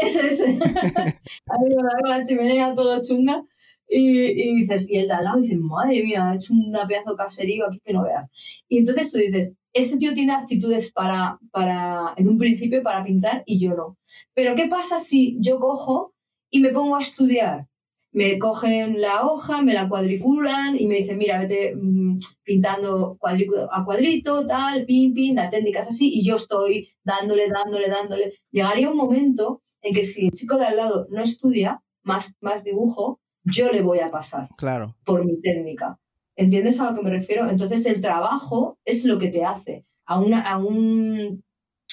Ese, 0.00 0.26
ese. 0.26 0.44
a 0.46 1.58
mí 1.58 1.68
me 1.68 1.82
da 1.82 1.98
con 2.00 2.10
la 2.10 2.24
chimenea 2.24 2.74
todo 2.74 3.00
chunga. 3.00 3.44
Y, 3.86 4.26
y, 4.26 4.56
dices, 4.56 4.90
y 4.90 4.96
el 4.96 5.08
de 5.08 5.14
al 5.14 5.24
lado 5.24 5.40
dice, 5.40 5.56
madre 5.58 6.02
mía, 6.02 6.30
ha 6.30 6.34
hecho 6.34 6.54
una 6.54 6.86
pedazo 6.86 7.14
caserío 7.16 7.66
aquí 7.66 7.80
que 7.84 7.92
no 7.92 8.02
veas. 8.02 8.28
Y 8.68 8.78
entonces 8.78 9.12
tú 9.12 9.18
dices, 9.18 9.54
este 9.72 9.98
tío 9.98 10.14
tiene 10.14 10.32
actitudes 10.32 10.92
para, 10.92 11.38
para, 11.50 12.14
en 12.16 12.28
un 12.28 12.38
principio, 12.38 12.82
para 12.82 13.04
pintar 13.04 13.42
y 13.46 13.58
yo 13.58 13.74
no. 13.74 13.98
Pero 14.32 14.54
¿qué 14.54 14.68
pasa 14.68 14.98
si 14.98 15.36
yo 15.40 15.60
cojo 15.60 16.14
y 16.54 16.60
me 16.60 16.68
pongo 16.68 16.94
a 16.94 17.00
estudiar. 17.00 17.66
Me 18.12 18.38
cogen 18.38 19.00
la 19.00 19.26
hoja, 19.26 19.60
me 19.60 19.74
la 19.74 19.88
cuadriculan 19.88 20.78
y 20.78 20.86
me 20.86 20.94
dicen, 20.94 21.18
mira, 21.18 21.40
vete 21.40 21.74
mm, 21.74 22.16
pintando 22.44 23.18
a 23.20 23.84
cuadrito, 23.84 24.46
tal, 24.46 24.86
pin, 24.86 25.12
pin, 25.12 25.34
las 25.34 25.50
técnicas 25.50 25.88
así, 25.88 26.12
y 26.14 26.24
yo 26.24 26.36
estoy 26.36 26.88
dándole, 27.02 27.48
dándole, 27.48 27.88
dándole. 27.88 28.34
Llegaría 28.52 28.88
un 28.88 28.96
momento 28.96 29.62
en 29.84 29.94
que 29.94 30.04
si 30.04 30.26
el 30.26 30.32
chico 30.32 30.58
de 30.58 30.66
al 30.66 30.76
lado 30.76 31.06
no 31.10 31.22
estudia 31.22 31.82
más, 32.02 32.36
más 32.40 32.64
dibujo, 32.64 33.20
yo 33.44 33.70
le 33.70 33.82
voy 33.82 34.00
a 34.00 34.08
pasar. 34.08 34.48
Claro. 34.56 34.96
Por 35.04 35.24
mi 35.24 35.40
técnica. 35.40 36.00
¿Entiendes 36.34 36.80
a 36.80 36.90
lo 36.90 36.96
que 36.96 37.02
me 37.02 37.10
refiero? 37.10 37.48
Entonces 37.48 37.86
el 37.86 38.00
trabajo 38.00 38.78
es 38.84 39.04
lo 39.04 39.18
que 39.18 39.28
te 39.28 39.44
hace. 39.44 39.86
A, 40.06 40.18
una, 40.18 40.42
a 40.42 40.58
un 40.58 41.44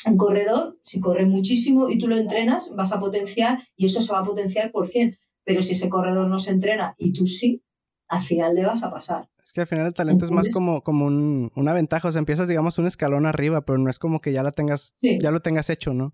un 0.05 0.17
corredor, 0.17 0.77
si 0.83 0.99
corre 0.99 1.25
muchísimo 1.25 1.89
y 1.89 1.99
tú 1.99 2.07
lo 2.07 2.17
entrenas, 2.17 2.73
vas 2.75 2.91
a 2.93 2.99
potenciar 2.99 3.59
y 3.75 3.85
eso 3.85 4.01
se 4.01 4.13
va 4.13 4.19
a 4.19 4.23
potenciar 4.23 4.71
por 4.71 4.87
100. 4.87 5.17
Pero 5.43 5.61
si 5.61 5.73
ese 5.73 5.89
corredor 5.89 6.27
no 6.27 6.39
se 6.39 6.51
entrena 6.51 6.95
y 6.97 7.13
tú 7.13 7.27
sí, 7.27 7.63
al 8.07 8.21
final 8.21 8.55
le 8.55 8.65
vas 8.65 8.83
a 8.83 8.91
pasar. 8.91 9.29
Es 9.43 9.53
que 9.53 9.61
al 9.61 9.67
final 9.67 9.87
el 9.87 9.93
talento 9.93 10.25
es 10.25 10.31
más 10.31 10.49
como, 10.49 10.81
como 10.81 11.07
una 11.07 11.73
ventaja. 11.73 12.07
O 12.07 12.11
sea, 12.11 12.19
empiezas, 12.19 12.47
digamos, 12.47 12.77
un 12.77 12.87
escalón 12.87 13.25
arriba, 13.25 13.61
pero 13.61 13.77
no 13.77 13.89
es 13.89 13.99
como 13.99 14.21
que 14.21 14.33
ya 14.33 14.43
la 14.43 14.51
tengas, 14.51 14.95
ya 15.01 15.31
lo 15.31 15.41
tengas 15.41 15.69
hecho, 15.69 15.93
¿no? 15.93 16.13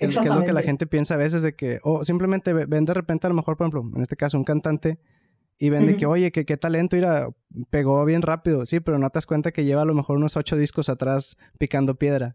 Que, 0.00 0.06
es 0.06 0.34
lo 0.34 0.44
que 0.44 0.52
la 0.52 0.62
gente 0.62 0.86
piensa 0.86 1.14
a 1.14 1.16
veces 1.18 1.42
de 1.42 1.54
que, 1.54 1.78
o 1.82 2.04
simplemente 2.04 2.52
ven 2.52 2.84
de 2.86 2.94
repente 2.94 3.26
a 3.26 3.30
lo 3.30 3.36
mejor, 3.36 3.56
por 3.56 3.66
ejemplo, 3.66 3.90
en 3.94 4.02
este 4.02 4.16
caso, 4.16 4.38
un 4.38 4.44
cantante 4.44 4.98
y 5.58 5.68
ven 5.68 5.86
de 5.86 5.98
que, 5.98 6.06
oye, 6.06 6.32
que 6.32 6.46
qué 6.46 6.56
talento, 6.56 6.96
mira, 6.96 7.28
pegó 7.68 8.02
bien 8.06 8.22
rápido, 8.22 8.64
sí, 8.64 8.80
pero 8.80 8.98
no 8.98 9.10
te 9.10 9.18
das 9.18 9.26
cuenta 9.26 9.52
que 9.52 9.66
lleva 9.66 9.82
a 9.82 9.84
lo 9.84 9.92
mejor 9.92 10.16
unos 10.16 10.38
ocho 10.38 10.56
discos 10.56 10.88
atrás 10.88 11.36
picando 11.58 11.96
piedra. 11.96 12.34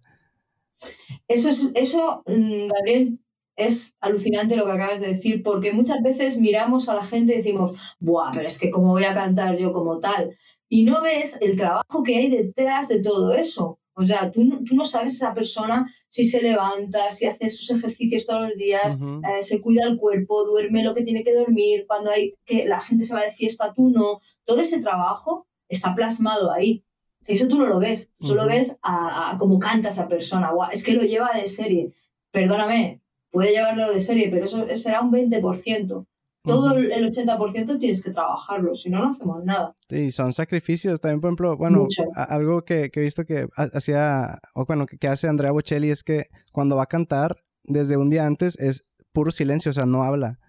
Eso, 1.27 1.50
es, 1.50 1.72
eso, 1.74 2.22
mm, 2.27 2.67
Gabriel, 2.67 3.19
es 3.55 3.95
alucinante 4.00 4.55
lo 4.55 4.65
que 4.65 4.74
acabas 4.74 5.00
de 5.00 5.07
decir, 5.07 5.41
porque 5.41 5.74
muchas 5.74 6.03
veces 6.03 6.39
miramos 6.39 6.88
a 6.88 6.93
la 6.95 7.03
gente 7.03 7.34
y 7.34 7.38
decimos, 7.38 7.95
Buah, 8.00 8.31
pero 8.31 8.48
es 8.48 8.60
que 8.60 8.69
cómo 8.69 8.89
voy 8.89 9.05
a 9.05 9.13
cantar 9.13 9.55
yo 9.57 9.72
como 9.72 10.00
tal. 10.00 10.38
Y 10.69 10.84
no 10.84 11.01
ves 11.01 11.39
el 11.41 11.57
trabajo 11.57 12.03
que 12.03 12.17
hay 12.17 12.29
detrás 12.29 12.89
de 12.89 13.01
todo 13.01 13.34
eso. 13.34 13.79
O 13.98 14.06
sea, 14.06 14.30
tú, 14.30 14.64
tú 14.66 14.75
no 14.75 14.86
sabes 14.86 15.16
esa 15.16 15.34
persona 15.34 15.90
si 16.10 16.25
se 16.25 16.42
levanta, 16.42 17.10
si 17.12 17.25
hace 17.25 17.50
sus 17.50 17.72
ejercicios 17.72 18.25
todos 18.25 18.50
los 18.50 18.58
días, 18.58 19.00
eh, 19.02 19.41
se 19.41 19.62
cuida 19.62 19.86
el 19.88 19.98
cuerpo, 19.98 20.46
duerme 20.46 20.84
lo 20.84 20.93
que 20.93 21.04
tiene 21.04 21.24
que 21.24 21.34
dormir, 21.34 21.86
cuando 21.88 22.12
hay 22.12 22.36
que 22.46 22.65
la 22.65 22.82
gente 22.82 23.06
se 23.06 23.13
va 23.13 23.22
de 23.22 23.32
fiesta, 23.32 23.74
tú 23.74 23.89
no. 23.89 24.19
Todo 24.43 24.60
ese 24.60 24.82
trabajo 24.82 25.48
está 25.69 25.96
plasmado 25.96 26.52
ahí. 26.52 26.84
Eso 27.26 27.48
tú 27.48 27.58
no 27.58 27.65
lo 27.65 27.80
ves, 27.80 28.12
solo 28.19 28.46
ves 28.46 28.78
a, 28.84 29.36
cómo 29.39 29.60
canta 29.60 29.89
esa 29.89 30.08
persona. 30.08 30.52
es 30.72 30.84
que 30.84 30.93
lo 30.93 31.02
lleva 31.02 31.32
de 31.34 31.48
serie. 31.48 31.93
Perdóname, 32.32 33.02
puede 33.32 33.52
llevarlo 33.52 33.91
de 33.91 34.02
serie, 34.02 34.30
pero 34.30 34.46
eso 34.46 34.67
será 34.76 35.02
un 35.02 35.12
20%. 35.12 36.06
Todo 36.45 36.75
el 36.77 37.12
80% 37.12 37.79
tienes 37.79 38.03
que 38.03 38.12
trabajarlo, 38.12 38.73
si 38.73 38.89
no, 38.89 38.99
no 38.99 39.10
hacemos 39.12 39.43
nada. 39.43 39.73
Sí, 39.89 40.12
son 40.12 40.34
sacrificios. 40.34 40.99
También, 40.99 41.21
por 41.21 41.29
ejemplo, 41.29 41.58
bueno, 41.58 41.88
algo 42.15 42.63
que, 42.63 42.91
he 42.93 42.99
visto 42.99 43.25
que 43.25 43.47
hacía, 43.55 44.39
o 44.53 44.65
bueno, 44.65 44.86
que, 44.86 45.08
hace 45.08 45.27
Andrea 45.27 45.51
Bocelli 45.51 45.89
es 45.89 46.03
que 46.03 46.27
cuando 46.51 46.75
va 46.75 46.84
a 46.84 46.88
cantar, 46.88 47.38
desde 47.63 47.97
un 47.97 48.10
día 48.10 48.25
antes 48.25 48.58
es 48.60 48.86
puro 49.12 49.31
silencio, 49.31 49.71
o 49.71 49.73
sea, 49.73 49.86
no 49.86 50.03
habla. 50.03 50.39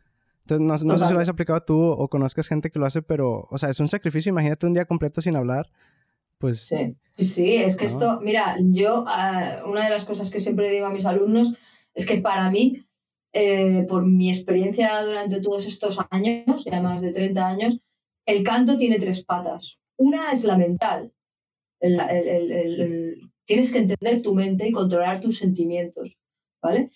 Entonces, 0.42 0.85
no, 0.85 0.92
no 0.92 0.98
sé 0.98 1.06
si 1.06 1.12
lo 1.12 1.20
has 1.20 1.28
aplicado 1.28 1.61
tú 1.62 1.82
o 1.82 2.09
conozcas 2.09 2.46
gente 2.46 2.70
que 2.70 2.78
lo 2.78 2.87
hace, 2.87 3.02
pero, 3.02 3.48
o 3.50 3.59
sea, 3.59 3.70
es 3.70 3.80
un 3.80 3.88
sacrificio. 3.88 4.30
Imagínate 4.30 4.66
un 4.66 4.74
día 4.74 4.85
completo 4.85 5.20
sin 5.20 5.35
hablar 5.35 5.66
pues... 6.38 6.66
Sí, 6.66 6.96
sí, 7.11 7.24
sí 7.24 7.56
es 7.56 7.76
que 7.76 7.87
esto, 7.87 8.20
mira, 8.20 8.56
yo 8.61 9.04
ah, 9.06 9.62
una 9.66 9.85
de 9.85 9.90
las 9.90 10.04
cosas 10.04 10.30
que 10.30 10.40
siempre 10.40 10.70
digo 10.70 10.87
a 10.87 10.90
mis 10.90 11.06
alumnos 11.06 11.54
es 11.94 12.06
que 12.06 12.18
para 12.18 12.50
mí, 12.50 12.86
eh, 13.38 13.85
por 13.87 14.07
mi 14.07 14.31
experiencia 14.31 15.05
durante 15.05 15.42
todos 15.42 15.66
estos 15.66 15.99
años, 16.09 16.64
ya 16.64 16.81
más 16.81 17.03
de 17.03 17.12
30 17.12 17.46
años, 17.46 17.79
el 18.25 18.42
canto 18.42 18.79
tiene 18.79 18.99
tres 18.99 19.22
patas. 19.25 19.79
Una 19.99 20.33
es 20.33 20.44
la 20.44 20.57
mental. 20.57 21.12
tienes 23.44 23.72
que 23.72 23.79
entender 23.79 24.22
tu 24.22 24.35
mente 24.35 24.66
y 24.66 24.72
controlar 24.72 25.20
tus 25.20 25.37
sentimientos, 25.37 26.16
¿vale? 26.62 26.88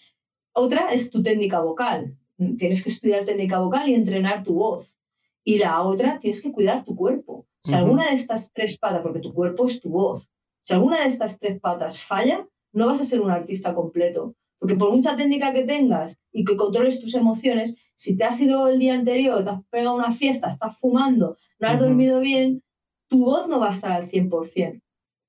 Otra 0.54 0.94
es 0.94 1.10
tu 1.10 1.22
técnica 1.22 1.60
vocal. 1.60 2.16
Tienes 2.56 2.82
que 2.82 2.88
estudiar 2.88 3.26
técnica 3.26 3.58
vocal 3.58 3.90
y 3.90 3.94
entrenar 3.94 4.42
tu 4.42 4.54
voz. 4.54 4.96
Y 5.44 5.58
la 5.58 5.82
otra, 5.82 6.18
tienes 6.18 6.42
que 6.42 6.52
cuidar 6.52 6.86
tu 6.86 6.96
cuerpo. 6.96 7.46
Si 7.62 7.74
alguna 7.74 8.08
de 8.08 8.14
estas 8.14 8.50
tres 8.50 8.78
patas, 8.78 9.02
porque 9.02 9.20
tu 9.20 9.34
cuerpo 9.34 9.66
es 9.66 9.82
tu 9.82 9.90
voz, 9.90 10.26
si 10.62 10.72
alguna 10.72 11.00
de 11.00 11.08
estas 11.08 11.38
tres 11.38 11.60
patas 11.60 12.00
falla, 12.00 12.48
no 12.72 12.86
vas 12.86 13.02
a 13.02 13.04
ser 13.04 13.20
un 13.20 13.30
artista 13.30 13.74
completo. 13.74 14.34
Porque 14.60 14.76
por 14.76 14.94
mucha 14.94 15.16
técnica 15.16 15.54
que 15.54 15.64
tengas 15.64 16.20
y 16.30 16.44
que 16.44 16.54
controles 16.54 17.00
tus 17.00 17.14
emociones, 17.14 17.76
si 17.94 18.16
te 18.16 18.24
has 18.24 18.38
ido 18.40 18.68
el 18.68 18.78
día 18.78 18.94
anterior, 18.94 19.42
te 19.42 19.50
has 19.50 19.64
pegado 19.70 19.96
una 19.96 20.12
fiesta, 20.12 20.48
estás 20.48 20.76
fumando, 20.78 21.38
no 21.58 21.68
has 21.68 21.80
dormido 21.80 22.20
bien, 22.20 22.62
tu 23.08 23.24
voz 23.24 23.48
no 23.48 23.58
va 23.58 23.68
a 23.68 23.72
estar 23.72 23.92
al 23.92 24.08
100%. 24.08 24.82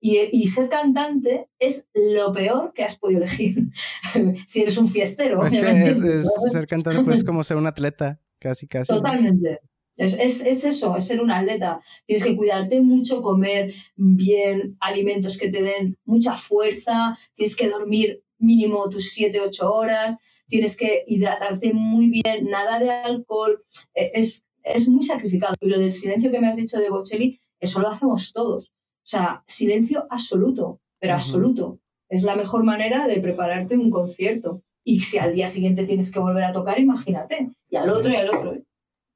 Y, 0.03 0.17
y, 0.31 0.47
ser 0.47 0.67
cantante 0.67 1.47
es 1.59 1.87
lo 1.93 2.33
peor 2.33 2.73
que 2.73 2.83
has 2.83 2.97
podido 2.97 3.19
elegir. 3.19 3.69
si 4.47 4.61
eres 4.63 4.77
un 4.77 4.89
fiestero, 4.89 5.45
es 5.45 5.53
Que 5.53 6.49
ser 6.49 6.65
cantante 6.65 7.03
pues, 7.03 7.19
es 7.19 7.23
como 7.23 7.43
ser 7.43 7.57
un 7.57 7.67
atleta, 7.67 8.19
casi, 8.39 8.67
casi. 8.67 8.91
Totalmente. 8.91 9.59
Es, 9.97 10.17
es, 10.17 10.65
eso, 10.65 10.97
es 10.97 11.05
ser 11.05 11.21
un 11.21 11.29
atleta. 11.29 11.81
Tienes 12.07 12.23
que 12.23 12.35
cuidarte 12.35 12.81
mucho, 12.81 13.21
comer 13.21 13.75
bien, 13.95 14.75
alimentos 14.79 15.37
que 15.37 15.51
te 15.51 15.61
den 15.61 15.97
mucha 16.03 16.35
fuerza, 16.35 17.15
tienes 17.35 17.55
que 17.55 17.69
dormir 17.69 18.23
mínimo 18.41 18.89
tus 18.89 19.11
7, 19.11 19.39
8 19.39 19.73
horas, 19.73 20.19
tienes 20.47 20.75
que 20.75 21.03
hidratarte 21.07 21.73
muy 21.73 22.09
bien, 22.09 22.49
nada 22.49 22.79
de 22.79 22.89
alcohol. 22.89 23.63
E, 23.93 24.11
es, 24.15 24.45
es 24.63 24.89
muy 24.89 25.03
sacrificado. 25.03 25.55
Y 25.59 25.69
lo 25.69 25.79
del 25.79 25.91
silencio 25.91 26.31
que 26.31 26.39
me 26.39 26.47
has 26.47 26.57
dicho 26.57 26.77
de 26.77 26.89
Bocelli, 26.89 27.39
eso 27.59 27.79
lo 27.79 27.89
hacemos 27.89 28.33
todos. 28.33 28.67
O 28.67 29.07
sea, 29.11 29.43
silencio 29.47 30.05
absoluto, 30.09 30.81
pero 30.99 31.13
absoluto. 31.13 31.79
Es 32.09 32.23
la 32.23 32.35
mejor 32.35 32.63
manera 32.63 33.07
de 33.07 33.19
prepararte 33.19 33.77
un 33.77 33.89
concierto. 33.89 34.61
Y 34.83 34.99
si 34.99 35.17
al 35.17 35.33
día 35.33 35.47
siguiente 35.47 35.85
tienes 35.85 36.11
que 36.11 36.19
volver 36.19 36.43
a 36.43 36.51
tocar, 36.51 36.79
imagínate. 36.79 37.49
Y 37.69 37.77
al 37.77 37.89
otro 37.89 38.11
y 38.11 38.15
al 38.15 38.29
otro. 38.29 38.57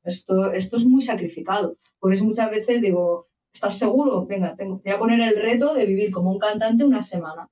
Esto, 0.03 0.51
esto 0.51 0.77
es 0.77 0.85
muy 0.85 1.01
sacrificado. 1.01 1.77
Por 1.99 2.13
eso 2.13 2.25
muchas 2.25 2.49
veces 2.51 2.81
digo, 2.81 3.27
¿estás 3.51 3.77
seguro? 3.77 4.25
Venga, 4.25 4.55
tengo, 4.55 4.79
te 4.79 4.89
voy 4.89 4.95
a 4.95 4.99
poner 4.99 5.19
el 5.21 5.41
reto 5.41 5.73
de 5.73 5.85
vivir 5.85 6.11
como 6.11 6.31
un 6.31 6.39
cantante 6.39 6.85
una 6.85 7.01
semana. 7.01 7.49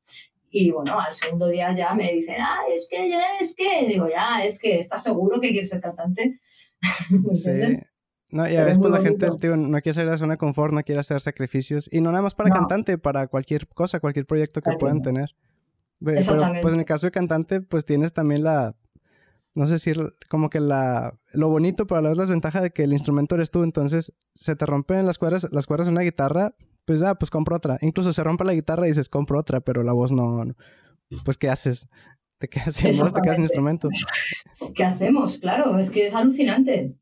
Y 0.55 0.69
bueno, 0.69 0.99
al 0.99 1.11
segundo 1.11 1.47
día 1.47 1.75
ya 1.75 1.95
me 1.95 2.11
dicen, 2.13 2.35
ah, 2.39 2.59
es 2.71 2.87
que, 2.87 3.09
ya, 3.09 3.23
es 3.41 3.55
que. 3.55 3.87
Digo, 3.87 4.07
ya, 4.07 4.43
es 4.43 4.59
que, 4.59 4.77
¿estás 4.77 5.01
seguro 5.01 5.41
que 5.41 5.49
quieres 5.49 5.69
ser 5.69 5.81
cantante? 5.81 6.39
sí. 7.33 7.51
No, 8.29 8.47
y 8.47 8.55
a 8.55 8.63
veces 8.63 8.77
pues 8.77 8.91
la 8.91 9.01
gente 9.01 9.27
tío, 9.39 9.57
no 9.57 9.81
quiere 9.81 9.95
salir 9.95 10.09
de 10.09 10.11
la 10.11 10.17
zona 10.19 10.33
de 10.33 10.37
confort, 10.37 10.71
no 10.71 10.83
quiere 10.83 10.99
hacer 10.99 11.19
sacrificios. 11.21 11.89
Y 11.91 12.01
no 12.01 12.11
nada 12.11 12.21
más 12.21 12.35
para 12.35 12.51
cantante, 12.51 12.99
para 12.99 13.25
cualquier 13.25 13.67
cosa, 13.67 13.99
cualquier 13.99 14.27
proyecto 14.27 14.61
que 14.61 14.75
puedan 14.79 15.01
tener. 15.01 15.35
Pero, 16.03 16.21
pues 16.61 16.73
en 16.73 16.79
el 16.79 16.85
caso 16.85 17.07
de 17.07 17.11
cantante, 17.11 17.61
pues 17.61 17.85
tienes 17.85 18.13
también 18.13 18.43
la, 18.43 18.75
no 19.55 19.65
sé 19.65 19.73
decir, 19.73 20.13
como 20.29 20.51
que 20.51 20.59
la, 20.59 21.17
lo 21.31 21.49
bonito, 21.49 21.87
pero 21.87 21.97
a 21.97 22.01
la 22.03 22.09
vez 22.09 22.17
la 22.17 22.23
desventaja 22.23 22.61
de 22.61 22.69
que 22.69 22.83
el 22.83 22.93
instrumento 22.93 23.33
eres 23.33 23.49
tú, 23.49 23.63
entonces 23.63 24.13
se 24.35 24.55
te 24.55 24.67
rompen 24.67 25.07
las 25.07 25.17
cuerdas, 25.17 25.47
las 25.51 25.65
cuerdas 25.65 25.87
en 25.87 25.93
una 25.93 26.01
guitarra, 26.01 26.55
pues 26.85 26.99
ya, 26.99 27.15
pues 27.15 27.29
compro 27.29 27.55
otra. 27.55 27.77
Incluso 27.81 28.13
se 28.13 28.23
rompe 28.23 28.43
la 28.43 28.53
guitarra 28.53 28.85
y 28.85 28.89
dices, 28.89 29.09
compro 29.09 29.39
otra, 29.39 29.61
pero 29.61 29.83
la 29.83 29.93
voz 29.93 30.11
no, 30.11 30.43
pues 31.23 31.37
¿qué 31.37 31.49
haces? 31.49 31.89
Te 32.39 32.47
quedas 32.47 32.75
sin 32.75 32.97
voz, 32.97 33.13
te 33.13 33.21
quedas 33.21 33.35
sin 33.35 33.45
instrumento. 33.45 33.89
¿Qué 34.75 34.83
hacemos? 34.83 35.37
Claro, 35.37 35.77
es 35.77 35.91
que 35.91 36.07
es 36.07 36.15
alucinante 36.15 36.95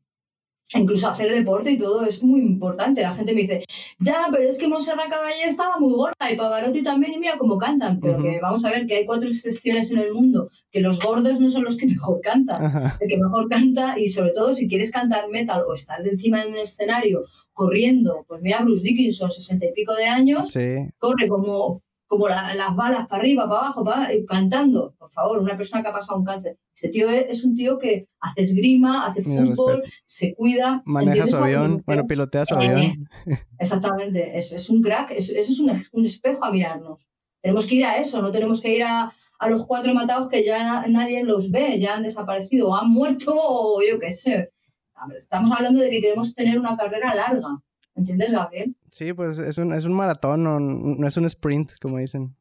incluso 0.74 1.08
hacer 1.08 1.30
deporte 1.30 1.72
y 1.72 1.78
todo 1.78 2.04
es 2.04 2.22
muy 2.22 2.40
importante. 2.40 3.02
La 3.02 3.14
gente 3.14 3.34
me 3.34 3.42
dice, 3.42 3.64
ya, 3.98 4.28
pero 4.30 4.48
es 4.48 4.58
que 4.58 4.68
Monserrat 4.68 5.08
Caballé 5.08 5.44
estaba 5.44 5.78
muy 5.78 5.92
gorda 5.92 6.30
y 6.30 6.36
Pavarotti 6.36 6.82
también 6.82 7.14
y 7.14 7.18
mira 7.18 7.38
cómo 7.38 7.58
cantan. 7.58 8.00
Pero 8.00 8.22
que 8.22 8.40
vamos 8.40 8.64
a 8.64 8.70
ver 8.70 8.86
que 8.86 8.96
hay 8.96 9.06
cuatro 9.06 9.28
excepciones 9.28 9.90
en 9.92 9.98
el 9.98 10.12
mundo, 10.12 10.50
que 10.70 10.80
los 10.80 11.00
gordos 11.00 11.40
no 11.40 11.50
son 11.50 11.64
los 11.64 11.76
que 11.76 11.86
mejor 11.92 12.20
cantan. 12.20 12.96
El 13.00 13.08
que 13.08 13.18
mejor 13.18 13.48
canta 13.48 13.98
y 13.98 14.08
sobre 14.08 14.32
todo 14.32 14.52
si 14.52 14.68
quieres 14.68 14.90
cantar 14.90 15.28
metal 15.28 15.62
o 15.68 15.74
estar 15.74 16.02
de 16.02 16.10
encima 16.10 16.42
de 16.42 16.50
un 16.50 16.56
escenario 16.56 17.24
corriendo, 17.52 18.24
pues 18.26 18.40
mira 18.42 18.62
Bruce 18.62 18.84
Dickinson, 18.84 19.30
sesenta 19.30 19.66
y 19.66 19.72
pico 19.72 19.94
de 19.94 20.06
años, 20.06 20.52
corre 20.98 21.28
como 21.28 21.82
como 22.12 22.28
las 22.28 22.76
balas 22.76 23.08
para 23.08 23.22
arriba, 23.22 23.48
para 23.48 23.60
abajo, 23.60 23.82
para, 23.82 24.10
cantando. 24.28 24.94
Por 24.98 25.10
favor, 25.10 25.38
una 25.38 25.56
persona 25.56 25.82
que 25.82 25.88
ha 25.88 25.92
pasado 25.94 26.18
un 26.18 26.26
cáncer. 26.26 26.58
Ese 26.76 26.90
tío 26.90 27.08
es, 27.08 27.42
un 27.42 27.54
tío 27.54 27.78
que 27.78 28.06
hace 28.20 28.42
esgrima, 28.42 29.06
hace 29.06 29.22
fútbol, 29.22 29.82
se 30.04 30.34
cuida. 30.34 30.82
Maneja 30.84 31.26
su 31.26 31.36
avión, 31.36 31.82
bueno, 31.86 32.06
pilotea 32.06 32.44
su 32.44 32.54
avión. 32.54 33.08
Exactamente, 33.58 34.36
es, 34.36 34.52
es 34.52 34.68
un 34.68 34.82
crack, 34.82 35.12
eso 35.12 35.32
es, 35.34 35.58
un, 35.58 35.72
un, 35.92 36.04
espejo 36.04 36.44
a 36.44 36.52
mirarnos. 36.52 37.08
Tenemos 37.40 37.66
que 37.66 37.76
ir 37.76 37.86
a 37.86 37.96
eso, 37.96 38.20
no 38.20 38.30
tenemos 38.30 38.60
que 38.60 38.76
ir 38.76 38.84
a, 38.84 39.10
a 39.38 39.48
los 39.48 39.66
cuatro 39.66 39.94
matados 39.94 40.28
que 40.28 40.44
ya 40.44 40.86
nadie 40.88 41.24
los 41.24 41.50
ve, 41.50 41.78
ya 41.78 41.94
han 41.94 42.02
desaparecido, 42.02 42.68
o 42.68 42.76
han 42.76 42.90
muerto, 42.90 43.32
o 43.34 43.80
yo 43.82 43.98
qué 43.98 44.10
sé. 44.10 44.52
Estamos 45.16 45.50
hablando 45.50 45.80
de 45.80 45.88
que 45.88 46.02
queremos 46.02 46.34
tener 46.34 46.58
una 46.58 46.76
carrera 46.76 47.14
larga. 47.14 47.48
¿Entiendes, 47.94 48.32
Gabriel? 48.32 48.76
Sí, 48.92 49.14
pues 49.14 49.38
es 49.38 49.56
un, 49.56 49.72
es 49.72 49.86
un 49.86 49.94
maratón, 49.94 50.44
no, 50.44 50.60
no 50.60 51.06
es 51.06 51.16
un 51.16 51.24
sprint, 51.24 51.72
como 51.80 51.96
dicen. 51.96 52.36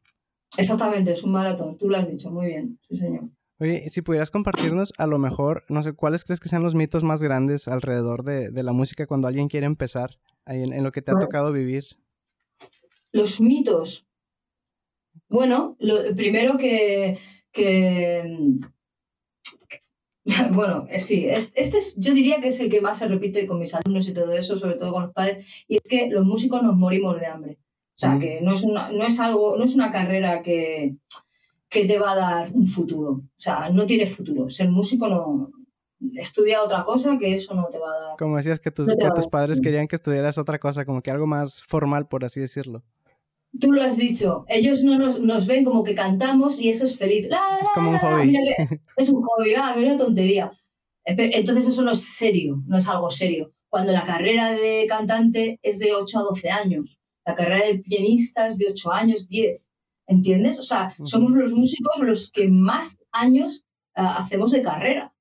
Exactamente, 0.58 1.14
es 1.14 1.24
un 1.24 1.32
maratón. 1.32 1.78
Tú 1.78 1.90
lo 1.90 1.96
has 1.96 2.10
dicho, 2.10 2.30
muy 2.30 2.48
bien, 2.48 2.78
sí, 2.90 2.98
señor. 2.98 3.30
Oye, 3.58 3.88
si 3.90 4.02
pudieras 4.02 4.32
compartirnos, 4.32 4.92
a 4.98 5.08
lo 5.08 5.18
mejor, 5.18 5.64
no 5.70 5.82
sé, 5.82 5.94
¿cuáles 5.94 6.26
crees 6.26 6.42
que 6.42 6.50
sean 6.50 6.64
los 6.64 6.76
mitos 6.76 7.04
más 7.04 7.24
grandes 7.24 7.70
alrededor 7.70 8.24
de, 8.24 8.52
de 8.52 8.64
la 8.64 8.74
música 8.74 9.08
cuando 9.08 9.30
alguien 9.30 9.48
quiere 9.48 9.66
empezar, 9.66 10.20
ahí 10.44 10.62
en, 10.62 10.84
lo 10.84 10.92
que 10.92 11.02
te 11.02 11.12
ha 11.12 11.20
tocado 11.20 11.54
vivir? 11.54 11.86
Los 13.14 13.40
mitos. 13.40 14.06
Bueno, 15.30 15.78
lo 15.80 15.96
primero 16.18 16.58
que, 16.58 17.18
que, 17.54 18.58
Bueno, 20.54 20.86
eh, 20.90 21.00
sí, 21.00 21.26
este 21.28 21.78
es, 21.78 21.96
yo 21.98 22.14
diría 22.14 22.42
que 22.42 22.50
es 22.50 22.60
el 22.60 22.70
que 22.70 22.82
más 22.82 23.00
se 23.00 23.08
repite 23.08 23.48
con 23.48 23.60
mis 23.60 23.74
alumnos 23.74 24.08
y 24.08 24.14
todo 24.14 24.32
eso, 24.34 24.58
sobre 24.58 24.76
todo 24.76 24.94
con 24.94 25.04
los 25.04 25.14
padres, 25.14 25.66
y 25.68 25.78
es 25.78 25.82
que 25.82 26.10
los 26.10 26.26
músicos 26.26 26.62
nos 26.62 26.76
morimos 26.76 27.20
de 27.20 27.26
hambre. 27.26 27.58
O 27.96 28.00
sea, 28.02 28.18
que 28.18 28.42
no 28.42 28.54
es, 28.54 28.64
una, 28.64 28.92
no 28.92 29.04
es 29.04 29.20
algo, 29.20 29.58
no 29.58 29.64
es 29.64 29.76
una 29.76 29.92
carrera 29.92 30.42
que, 30.42 30.96
que 31.70 31.86
te 31.86 32.00
va 32.00 32.14
a 32.14 32.16
dar 32.16 32.52
un 32.52 32.66
futuro. 32.66 33.10
O 33.12 33.30
sea, 33.38 33.70
no 33.70 33.86
tiene 33.86 34.08
futuro. 34.08 34.50
Ser 34.50 34.70
músico 34.70 35.08
no, 35.08 35.52
estudia 36.16 36.64
otra 36.64 36.84
cosa 36.84 37.18
que 37.20 37.36
eso 37.36 37.54
no 37.54 37.68
te 37.70 37.78
va 37.78 37.92
a 37.92 38.00
dar. 38.00 38.18
Como 38.18 38.38
decías 38.38 38.60
que 38.60 38.72
tus, 38.72 38.88
que 38.88 39.10
tus 39.16 39.28
padres 39.28 39.62
querían 39.62 39.88
que 39.88 39.96
estudiaras 39.96 40.38
otra 40.38 40.58
cosa, 40.58 40.86
como 40.86 41.02
que 41.02 41.12
algo 41.12 41.28
más 41.28 41.62
formal, 41.62 42.08
por 42.08 42.26
así 42.26 42.40
decirlo. 42.40 42.84
Tú 43.60 43.74
lo 43.74 43.82
has 43.82 43.98
dicho, 43.98 44.46
ellos 44.48 44.84
no 44.84 44.98
nos, 44.98 45.20
nos 45.20 45.46
ven 45.46 45.66
como 45.66 45.84
que 45.84 45.94
cantamos 45.94 46.60
y 46.60 46.70
eso 46.70 46.86
es 46.86 46.98
feliz. 46.98 47.28
es 47.62 47.70
como 47.74 47.92
un 47.92 47.98
hobby. 47.98 48.34
es 48.98 49.10
un 49.10 49.22
hobby, 49.22 49.54
ah, 49.56 49.76
una 49.78 49.98
tontería. 49.98 50.52
Eh, 51.06 51.16
entonces 51.34 51.68
eso 51.68 51.82
no 51.82 51.92
es 51.92 52.02
serio, 52.02 52.64
no 52.68 52.78
es 52.78 52.88
algo 52.88 53.12
serio. 53.12 53.52
Cuando 53.70 53.92
la 53.92 54.06
carrera 54.06 54.52
de 54.52 54.86
cantante 54.88 55.60
es 55.64 55.80
de 55.80 55.94
8 55.94 56.20
a 56.20 56.24
12 56.24 56.50
años, 56.50 57.00
la 57.26 57.36
carrera 57.36 57.66
de 57.66 57.80
pianista 57.80 58.48
es 58.48 58.58
de 58.58 58.68
8 58.72 58.92
años, 58.92 59.28
10. 59.28 59.68
¿Entiendes? 60.08 60.60
O 60.60 60.64
sea, 60.64 60.94
somos 61.04 61.32
los 61.32 61.54
músicos 61.54 62.00
los 62.00 62.32
que 62.32 62.50
más 62.50 62.98
años 63.12 63.66
ah, 63.96 64.18
hacemos 64.18 64.52
de 64.52 64.64
carrera. 64.64 65.14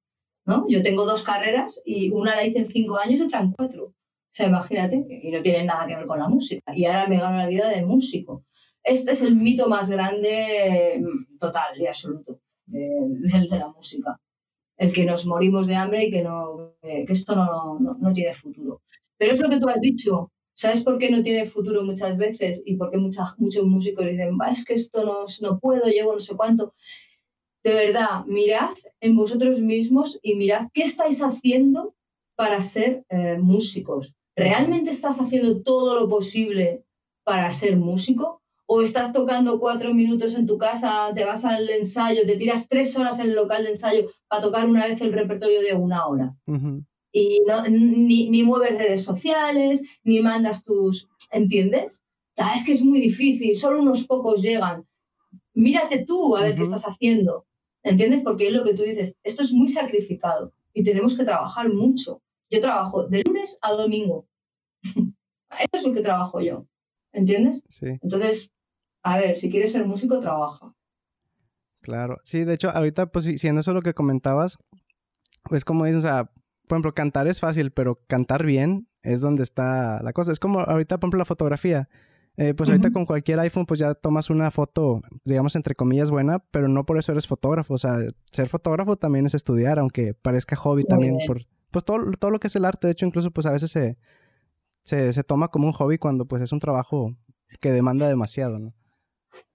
¿no? 0.47 0.67
Yo 0.69 0.83
tengo 0.83 1.05
dos 1.05 1.23
carreras 1.23 1.81
y 1.85 2.11
una 2.11 2.35
la 2.35 2.45
hice 2.45 2.59
en 2.59 2.71
5 2.71 2.99
años 2.99 3.21
y 3.21 3.23
otra 3.23 3.41
en 3.41 3.53
4. 3.53 3.93
O 4.31 4.33
sea, 4.33 4.47
imagínate, 4.47 5.05
y 5.23 5.31
no 5.33 5.43
tiene 5.43 5.65
nada 5.65 5.87
que 5.87 5.97
ver 5.97 6.07
con 6.07 6.19
la 6.19 6.29
música. 6.29 6.73
Y 6.75 6.85
ahora 6.85 7.09
me 7.09 7.19
gano 7.19 7.37
la 7.37 7.49
vida 7.49 7.69
de 7.69 7.85
músico. 7.85 8.45
Este 8.83 9.13
es 9.13 9.23
el 9.23 9.35
mito 9.35 9.69
más 9.69 9.91
grande, 9.91 11.01
mm, 11.01 11.39
total 11.39 11.81
y 11.81 11.87
absoluto, 11.87 12.41
del 12.67 13.23
de, 13.23 13.59
la 13.59 13.69
música. 13.69 14.21
El 14.77 14.93
que 14.93 15.05
nos 15.05 15.27
morimos 15.27 15.67
de 15.67 15.75
hambre 15.75 16.07
y 16.07 16.11
que, 16.11 16.23
no, 16.23 16.75
que 16.81 17.05
esto 17.09 17.35
no, 17.35 17.79
no, 17.79 18.13
tiene 18.13 18.33
futuro. 18.33 18.83
Pero 19.19 19.35
es 19.35 19.41
lo 19.41 19.51
que 19.51 19.59
tú 19.59 19.69
has 19.69 19.81
dicho. 19.81 20.31
¿Sabes 20.55 20.83
por 20.83 20.99
qué 20.99 21.11
no 21.11 21.23
tiene 21.23 21.47
futuro 21.47 21.83
muchas 21.83 22.17
veces? 22.17 22.63
Y 22.65 22.77
por 22.77 22.91
qué 22.91 22.99
muchos 22.99 23.65
músicos 23.65 24.07
dicen, 24.07 24.37
es 24.53 24.65
que 24.65 24.75
esto 24.75 25.05
no, 25.05 25.25
no 25.43 25.59
puedo, 25.59 25.85
llevo 25.89 26.13
no 26.13 26.21
sé 26.21 26.37
cuánto. 26.37 26.75
De 27.63 27.73
verdad, 27.73 28.25
mirad 28.27 28.71
en 29.01 29.17
vosotros 29.17 29.61
mismos 29.61 30.19
y 30.23 30.37
mirad 30.37 30.69
qué 30.73 30.85
estáis 30.85 31.23
haciendo 31.23 31.95
para 32.37 32.63
ser 32.63 33.05
eh, 33.11 33.39
músicos. 33.39 34.15
¿Realmente 34.37 34.91
estás 34.91 35.21
haciendo 35.21 35.63
todo 35.63 35.99
lo 35.99 36.09
posible 36.09 36.85
para 37.25 37.51
ser 37.53 37.77
músico? 37.77 38.43
¿O 38.67 38.83
estás 38.83 39.13
tocando 39.13 39.59
cuatro 39.59 39.93
minutos 39.93 40.37
en 40.37 40.47
tu 40.47 40.57
casa, 40.57 41.11
te 41.15 41.25
vas 41.25 41.45
al 41.45 41.69
ensayo, 41.69 42.25
te 42.25 42.37
tiras 42.37 42.69
tres 42.69 42.97
horas 42.97 43.19
en 43.19 43.31
el 43.31 43.35
local 43.35 43.65
de 43.65 43.71
ensayo 43.71 44.11
para 44.29 44.43
tocar 44.43 44.69
una 44.69 44.87
vez 44.87 45.01
el 45.01 45.13
repertorio 45.13 45.61
de 45.61 45.75
una 45.75 46.07
hora? 46.07 46.37
Y 47.13 47.43
no, 47.49 47.65
ni, 47.69 48.31
ni, 48.31 48.45
mueves 48.45 48.79
redes 48.79 49.03
sociales, 49.03 49.83
ni 50.05 50.21
mandas 50.21 50.63
tus... 50.63 51.09
¿Entiendes? 51.33 52.05
es 52.55 52.65
que 52.65 52.73
es 52.73 52.85
muy 52.85 53.01
difícil, 53.01 53.57
solo 53.57 53.81
unos 53.81 54.07
pocos 54.07 54.43
llegan. 54.43 54.87
Mírate 55.53 56.05
tú 56.05 56.37
a 56.37 56.43
ver 56.43 56.55
qué 56.55 56.63
estás 56.63 56.85
haciendo. 56.85 57.47
¿Entiendes? 57.83 58.23
Porque 58.23 58.49
es 58.49 58.53
lo 58.53 58.65
que 58.65 58.75
tú 58.75 58.83
dices, 58.83 59.17
esto 59.23 59.43
es 59.43 59.53
muy 59.53 59.69
sacrificado 59.69 60.53
y 60.75 60.85
tenemos 60.85 61.17
que 61.17 61.25
trabajar 61.25 61.73
mucho. 61.73 62.23
Yo 62.51 62.61
trabajo 62.61 63.09
de 63.09 63.23
lunes 63.25 63.59
a 63.63 63.73
domingo. 63.73 64.27
Eso 64.83 65.71
es 65.73 65.87
lo 65.87 65.95
que 65.95 66.03
trabajo 66.03 66.41
yo. 66.41 66.67
¿Entiendes? 67.13 67.65
Sí. 67.69 67.87
Entonces, 68.03 68.53
a 69.03 69.19
ver, 69.19 69.37
si 69.37 69.51
quieres 69.51 69.73
ser 69.73 69.87
músico, 69.87 70.21
trabaja. 70.21 70.75
Claro. 71.81 72.19
Sí, 72.25 72.45
de 72.45 72.55
hecho, 72.55 72.71
ahorita, 72.71 73.07
pues 73.11 73.25
siendo 73.25 73.61
eso 73.61 73.73
lo 73.73 73.83
que 73.83 73.95
comentabas, 73.95 74.59
pues 75.45 75.65
como 75.65 75.85
dices, 75.85 76.05
o 76.05 76.07
sea, 76.07 76.31
por 76.69 76.77
ejemplo, 76.77 76.95
cantar 76.95 77.27
es 77.27 77.41
fácil, 77.41 77.73
pero 77.73 78.01
cantar 78.07 78.45
bien 78.45 78.89
es 79.03 79.21
donde 79.21 79.43
está 79.43 80.01
la 80.03 80.13
cosa. 80.13 80.33
Es 80.33 80.39
como 80.39 80.61
ahorita, 80.61 80.99
por 80.99 81.07
ejemplo, 81.07 81.19
la 81.19 81.25
fotografía. 81.25 81.89
Eh, 82.37 82.55
pues 82.55 82.69
ahorita 82.69 82.91
con 82.93 83.07
cualquier 83.07 83.41
iPhone, 83.41 83.67
pues 83.67 83.81
ya 83.81 83.95
tomas 83.95 84.31
una 84.31 84.51
foto, 84.51 85.03
digamos, 85.25 85.57
entre 85.57 85.75
comillas, 85.75 86.11
buena, 86.11 86.39
pero 86.51 86.69
no 86.69 86.87
por 86.87 86.97
eso 86.99 87.13
eres 87.13 87.27
fotógrafo. 87.27 87.75
O 87.75 87.79
sea, 87.79 87.99
ser 88.31 88.49
fotógrafo 88.49 88.97
también 88.97 89.27
es 89.27 89.35
estudiar, 89.35 89.79
aunque 89.79 90.15
parezca 90.15 90.57
hobby 90.57 90.85
también 90.85 91.17
por, 91.27 91.43
pues 91.71 91.85
todo, 91.85 91.99
todo 92.19 92.31
lo 92.31 92.41
que 92.41 92.49
es 92.49 92.57
el 92.57 92.65
arte, 92.65 92.87
de 92.87 92.93
hecho, 92.93 93.07
incluso 93.07 93.31
pues 93.31 93.47
a 93.47 93.53
veces 93.53 93.71
se, 93.71 93.97
se, 94.83 95.25
toma 95.25 95.49
como 95.49 95.67
un 95.67 95.73
hobby 95.73 95.99
cuando 95.99 96.27
pues 96.27 96.43
es 96.43 96.53
un 96.53 96.59
trabajo 96.59 97.17
que 97.61 97.73
demanda 97.73 98.09
demasiado, 98.09 98.59
¿no? 98.59 98.75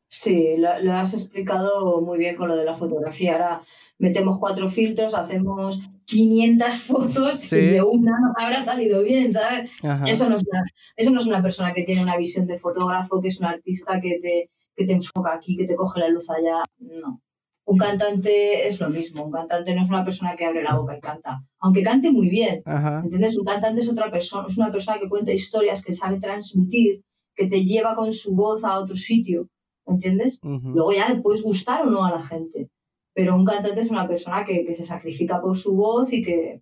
Sí, 0.07 0.55
lo, 0.57 0.93
has 0.93 1.13
explicado 1.13 1.99
muy 1.99 2.17
bien 2.17 2.37
con 2.37 2.47
lo 2.47 2.55
de 2.55 2.63
la 2.63 2.75
fotografía. 2.75 3.33
Ahora 3.33 3.61
metemos 3.97 4.39
cuatro 4.39 4.69
filtros, 4.69 5.13
hacemos 5.13 5.81
500 6.05 6.73
fotos 6.73 7.51
y 7.51 7.57
de 7.57 7.81
una 7.81 8.13
habrá 8.37 8.61
salido 8.61 9.03
bien, 9.03 9.33
¿sabes? 9.33 9.71
Eso 10.07 10.29
no, 10.29 10.37
es 10.37 10.43
una, 10.49 10.63
eso 10.95 11.11
no 11.11 11.19
es 11.19 11.27
una 11.27 11.41
persona 11.41 11.73
que 11.73 11.83
tiene 11.83 12.03
una 12.03 12.15
visión 12.15 12.47
de 12.47 12.57
fotógrafo, 12.57 13.19
que 13.19 13.27
es 13.27 13.39
un 13.41 13.47
artista 13.47 13.99
que 13.99 14.19
te, 14.21 14.51
que 14.75 14.85
te 14.85 14.93
enfoca 14.93 15.33
aquí, 15.33 15.57
que 15.57 15.65
te 15.65 15.75
coge 15.75 15.99
la 15.99 16.07
luz 16.07 16.29
allá. 16.29 16.63
No. 16.79 17.21
Un 17.67 17.77
cantante 17.77 18.67
es 18.67 18.79
lo 18.79 18.89
mismo, 18.89 19.25
un 19.25 19.31
cantante 19.31 19.73
no 19.73 19.81
es 19.81 19.89
una 19.89 20.05
persona 20.05 20.35
que 20.35 20.45
abre 20.45 20.61
la 20.61 20.75
boca 20.75 20.95
y 20.95 21.01
canta, 21.01 21.43
aunque 21.59 21.81
cante 21.81 22.11
muy 22.11 22.29
bien, 22.29 22.61
¿entiendes? 23.03 23.37
Un 23.39 23.45
cantante 23.45 23.81
es 23.81 23.89
otra 23.89 24.11
persona, 24.11 24.45
es 24.47 24.57
una 24.57 24.71
persona 24.71 24.99
que 24.99 25.09
cuenta 25.09 25.33
historias, 25.33 25.83
que 25.83 25.93
sabe 25.93 26.19
transmitir, 26.19 27.01
que 27.35 27.47
te 27.47 27.63
lleva 27.63 27.95
con 27.95 28.11
su 28.11 28.35
voz 28.35 28.63
a 28.63 28.77
otro 28.77 28.95
sitio, 28.95 29.49
¿entiendes? 29.87 30.39
Luego 30.43 30.93
ya 30.93 31.09
le 31.09 31.21
puedes 31.21 31.41
gustar 31.41 31.81
o 31.81 31.89
no 31.89 32.05
a 32.05 32.11
la 32.11 32.21
gente, 32.21 32.69
pero 33.15 33.35
un 33.35 33.45
cantante 33.45 33.81
es 33.81 33.89
una 33.89 34.07
persona 34.07 34.45
que, 34.45 34.63
que 34.63 34.75
se 34.75 34.85
sacrifica 34.85 35.41
por 35.41 35.57
su 35.57 35.75
voz 35.75 36.13
y 36.13 36.21
que 36.21 36.61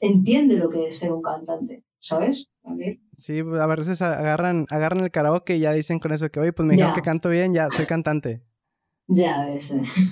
entiende 0.00 0.56
lo 0.56 0.70
que 0.70 0.88
es 0.88 0.98
ser 0.98 1.12
un 1.12 1.20
cantante, 1.20 1.84
¿sabes? 1.98 2.48
Sí, 3.16 3.40
a 3.40 3.66
veces 3.66 4.00
agarran, 4.00 4.66
agarran 4.70 5.00
el 5.04 5.10
karaoke 5.10 5.56
y 5.56 5.60
ya 5.60 5.72
dicen 5.72 5.98
con 5.98 6.12
eso 6.12 6.30
que, 6.30 6.40
oye, 6.40 6.52
pues 6.52 6.66
me 6.66 6.74
dijeron 6.74 6.94
que 6.94 7.02
canto 7.02 7.28
bien, 7.28 7.52
ya 7.52 7.68
soy 7.70 7.86
cantante. 7.86 8.42
Ya. 9.10 9.52
Eh. 9.52 9.60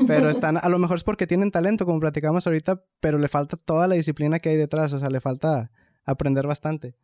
Pero 0.07 0.29
están, 0.31 0.59
a 0.59 0.69
lo 0.69 0.79
mejor 0.79 0.97
es 0.97 1.05
porque 1.05 1.27
tienen 1.27 1.51
talento, 1.51 1.87
como 1.87 2.01
platicamos 2.01 2.47
ahorita, 2.47 2.85
pero 3.01 3.19
le 3.19 3.29
falta 3.29 3.57
toda 3.57 3.87
la 3.87 3.95
disciplina 3.95 4.41
que 4.41 4.51
hay 4.51 4.57
detrás, 4.57 4.93
o 4.93 4.99
sea, 4.99 5.09
le 5.09 5.21
falta 5.21 5.71
aprender 6.05 6.47
bastante. 6.47 6.95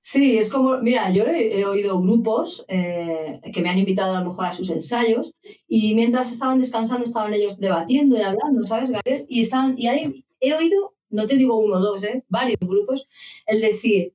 Sí, 0.00 0.38
es 0.38 0.52
como, 0.52 0.78
mira, 0.78 1.10
yo 1.10 1.24
he, 1.24 1.64
oído 1.64 2.00
grupos 2.00 2.64
eh, 2.68 3.40
que 3.52 3.60
me 3.60 3.68
han 3.68 3.78
invitado 3.78 4.14
a 4.14 4.20
lo 4.20 4.28
mejor 4.28 4.44
a 4.46 4.52
sus 4.52 4.70
ensayos 4.70 5.34
y 5.66 5.96
mientras 5.96 6.30
estaban 6.30 6.60
descansando 6.60 7.04
estaban 7.04 7.34
ellos 7.34 7.58
debatiendo 7.58 8.16
y 8.16 8.20
hablando, 8.20 8.62
¿sabes, 8.62 8.92
Gabriel? 8.92 9.26
Y, 9.28 9.40
estaban, 9.40 9.76
y 9.76 9.88
ahí 9.88 10.24
he 10.38 10.54
oído, 10.54 10.94
no 11.10 11.26
te 11.26 11.36
digo 11.36 11.58
uno 11.58 11.78
o 11.78 11.80
dos, 11.80 12.04
¿eh? 12.04 12.24
varios 12.28 12.60
grupos, 12.60 13.08
el 13.46 13.60
decir, 13.60 14.14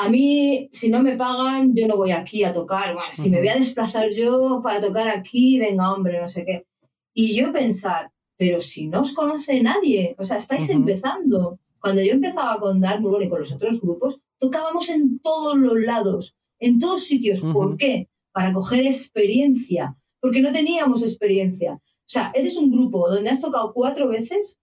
a 0.00 0.08
mí, 0.08 0.68
si 0.70 0.90
no 0.90 1.02
me 1.02 1.16
pagan, 1.16 1.74
yo 1.74 1.88
no 1.88 1.96
voy 1.96 2.12
aquí 2.12 2.44
a 2.44 2.52
tocar. 2.52 2.94
Bueno, 2.94 3.08
si 3.10 3.30
me 3.30 3.38
voy 3.38 3.48
a 3.48 3.56
desplazar 3.56 4.08
yo 4.10 4.60
para 4.62 4.80
tocar 4.80 5.08
aquí, 5.08 5.58
venga, 5.58 5.92
hombre, 5.92 6.20
no 6.20 6.28
sé 6.28 6.44
qué. 6.44 6.66
Y 7.12 7.34
yo 7.34 7.52
pensar, 7.52 8.12
pero 8.36 8.60
si 8.60 8.86
no 8.86 9.00
os 9.00 9.12
conoce 9.12 9.60
nadie, 9.60 10.14
o 10.16 10.24
sea, 10.24 10.36
estáis 10.36 10.70
empezando. 10.70 11.58
Cuando 11.80 12.00
yo 12.00 12.12
empezaba 12.12 12.60
con 12.60 12.80
Dark 12.80 13.00
y 13.00 13.28
con 13.28 13.40
los 13.40 13.52
otros 13.52 13.80
grupos, 13.80 14.20
tocábamos 14.38 14.88
en 14.88 15.18
todos 15.18 15.56
los 15.56 15.80
lados, 15.80 16.36
en 16.60 16.78
todos 16.78 17.02
sitios. 17.02 17.40
¿Por 17.40 17.76
qué? 17.76 18.08
Para 18.30 18.52
coger 18.52 18.86
experiencia, 18.86 19.96
porque 20.20 20.42
no 20.42 20.52
teníamos 20.52 21.02
experiencia. 21.02 21.72
O 21.72 22.06
sea, 22.06 22.30
eres 22.36 22.56
un 22.56 22.70
grupo 22.70 23.10
donde 23.10 23.30
has 23.30 23.40
tocado 23.40 23.72
cuatro 23.74 24.06
veces 24.06 24.60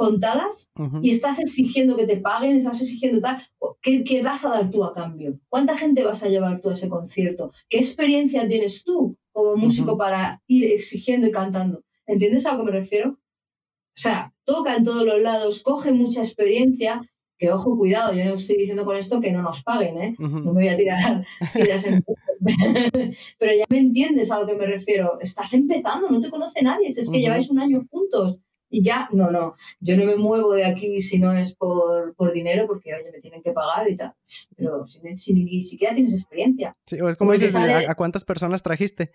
contadas 0.00 0.70
y 1.02 1.10
estás 1.10 1.40
exigiendo 1.40 1.94
que 1.94 2.06
te 2.06 2.16
paguen, 2.16 2.56
estás 2.56 2.80
exigiendo 2.80 3.20
tal. 3.20 3.36
¿Qué, 3.82 4.02
¿Qué, 4.02 4.22
vas 4.22 4.46
a 4.46 4.48
dar 4.48 4.70
tú 4.70 4.82
a 4.82 4.94
cambio? 4.94 5.38
¿Cuánta 5.50 5.76
gente 5.76 6.02
vas 6.04 6.24
a 6.24 6.30
llevar 6.30 6.62
tú 6.62 6.70
a 6.70 6.72
ese 6.72 6.88
concierto? 6.88 7.52
¿Qué 7.68 7.76
experiencia 7.76 8.48
tienes 8.48 8.82
tú 8.82 9.18
como 9.30 9.56
músico 9.56 9.98
para 9.98 10.42
ir 10.46 10.64
exigiendo 10.72 11.26
y 11.26 11.32
cantando? 11.32 11.84
¿Entiendes 12.06 12.46
a 12.46 12.52
lo 12.52 12.60
que 12.60 12.70
me 12.70 12.78
refiero? 12.78 13.10
O 13.10 14.00
sea, 14.00 14.32
toca 14.44 14.74
en 14.74 14.84
todos 14.84 15.04
los 15.04 15.20
lados, 15.20 15.62
coge 15.62 15.92
mucha 15.92 16.20
experiencia, 16.20 17.02
que 17.36 17.50
ojo, 17.50 17.76
cuidado, 17.76 18.14
yo 18.14 18.24
no 18.24 18.34
estoy 18.34 18.56
diciendo 18.56 18.86
con 18.86 18.96
esto 18.96 19.20
que 19.20 19.32
no 19.32 19.42
nos 19.42 19.62
paguen, 19.62 19.98
¿eh? 19.98 20.14
No 20.18 20.54
me 20.54 20.62
voy 20.62 20.68
a 20.68 20.78
tirar 20.78 21.26
tiras 21.54 21.86
en... 21.86 22.02
Pero 23.38 23.52
ya 23.52 23.66
me 23.68 23.78
entiendes 23.78 24.30
a 24.30 24.40
lo 24.40 24.46
que 24.46 24.56
me 24.56 24.64
refiero. 24.64 25.18
Estás 25.20 25.52
empezando, 25.52 26.08
no 26.08 26.22
te 26.22 26.30
conoce 26.30 26.62
nadie, 26.62 26.86
es 26.86 27.10
que 27.10 27.20
lleváis 27.20 27.50
un 27.50 27.58
año 27.58 27.86
juntos 27.90 28.40
y 28.70 28.82
ya, 28.82 29.08
no, 29.12 29.30
no, 29.30 29.54
yo 29.80 29.96
no 29.96 30.04
me 30.04 30.16
muevo 30.16 30.54
de 30.54 30.64
aquí 30.64 31.00
si 31.00 31.18
no 31.18 31.32
es 31.32 31.54
por, 31.54 32.14
por 32.14 32.32
dinero, 32.32 32.66
porque, 32.68 32.94
oye, 32.94 33.10
me 33.10 33.20
tienen 33.20 33.42
que 33.42 33.50
pagar 33.50 33.90
y 33.90 33.96
tal, 33.96 34.14
pero 34.56 34.86
si, 34.86 35.34
ni 35.34 35.60
siquiera 35.60 35.92
tienes 35.92 36.12
experiencia. 36.12 36.76
Sí, 36.86 36.96
es 36.96 37.16
como 37.16 37.32
dices, 37.32 37.56
¿a, 37.56 37.94
cuántas 37.96 38.24
personas 38.24 38.62
trajiste? 38.62 39.10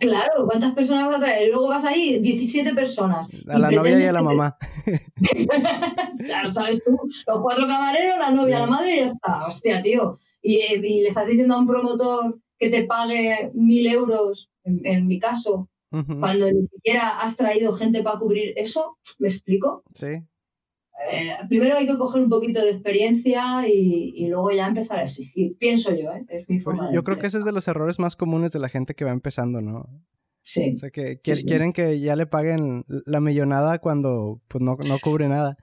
Claro, 0.00 0.46
¿cuántas 0.48 0.72
personas 0.72 1.06
vas 1.06 1.16
a 1.16 1.20
traer? 1.20 1.48
Luego 1.50 1.68
vas 1.68 1.84
ahí, 1.84 2.18
17 2.18 2.74
personas. 2.74 3.28
A 3.48 3.58
la 3.58 3.70
novia 3.70 4.00
y 4.00 4.04
a 4.04 4.12
la 4.12 4.22
mamá. 4.22 4.56
o 4.86 6.22
sea, 6.22 6.48
sabes 6.48 6.82
tú, 6.84 6.98
los 7.26 7.40
cuatro 7.40 7.66
camareros, 7.68 8.18
la 8.18 8.32
novia, 8.32 8.58
la 8.58 8.66
madre 8.66 8.96
y 8.96 8.98
ya 8.98 9.06
está. 9.06 9.46
Hostia, 9.46 9.80
tío. 9.80 10.18
Y, 10.42 10.56
y, 10.56 11.02
le 11.02 11.06
estás 11.08 11.28
diciendo 11.28 11.54
a 11.54 11.58
un 11.58 11.68
promotor 11.68 12.40
que 12.58 12.68
te 12.68 12.84
pague 12.84 13.52
mil 13.54 13.86
euros, 13.86 14.50
en 14.64 15.06
mi 15.06 15.20
caso, 15.20 15.68
cuando 16.20 16.50
ni 16.50 16.64
siquiera 16.64 17.20
has 17.20 17.36
traído 17.36 17.72
gente 17.74 18.02
para 18.02 18.18
cubrir 18.18 18.54
eso, 18.56 18.98
¿me 19.18 19.28
explico? 19.28 19.84
Sí. 19.94 20.22
Eh, 21.10 21.36
primero 21.48 21.76
hay 21.76 21.86
que 21.86 21.98
coger 21.98 22.22
un 22.22 22.28
poquito 22.28 22.62
de 22.62 22.70
experiencia 22.70 23.66
y, 23.66 24.26
luego 24.28 24.50
ya 24.52 24.68
empezar 24.68 25.00
a 25.00 25.02
exigir. 25.02 25.56
Pienso 25.58 25.94
yo, 25.94 26.12
¿eh? 26.12 26.24
es 26.28 26.48
mi 26.48 26.60
forma 26.60 26.92
Yo 26.92 27.02
creo 27.02 27.18
que 27.18 27.26
ese 27.26 27.38
es 27.38 27.44
de 27.44 27.52
los 27.52 27.66
errores 27.68 27.98
más 27.98 28.16
comunes 28.16 28.52
de 28.52 28.58
la 28.58 28.68
gente 28.68 28.94
que 28.94 29.04
va 29.04 29.10
empezando, 29.10 29.60
¿no? 29.60 29.88
Sí. 30.42 30.72
O 30.74 30.76
sea, 30.76 30.90
que 30.90 31.18
quieren 31.18 31.72
que 31.72 32.00
ya 32.00 32.16
le 32.16 32.26
paguen 32.26 32.84
la 32.88 33.20
millonada 33.20 33.78
cuando 33.78 34.40
pues 34.48 34.62
no, 34.62 34.72
no 34.72 34.96
cubre 35.02 35.28
nada. 35.28 35.56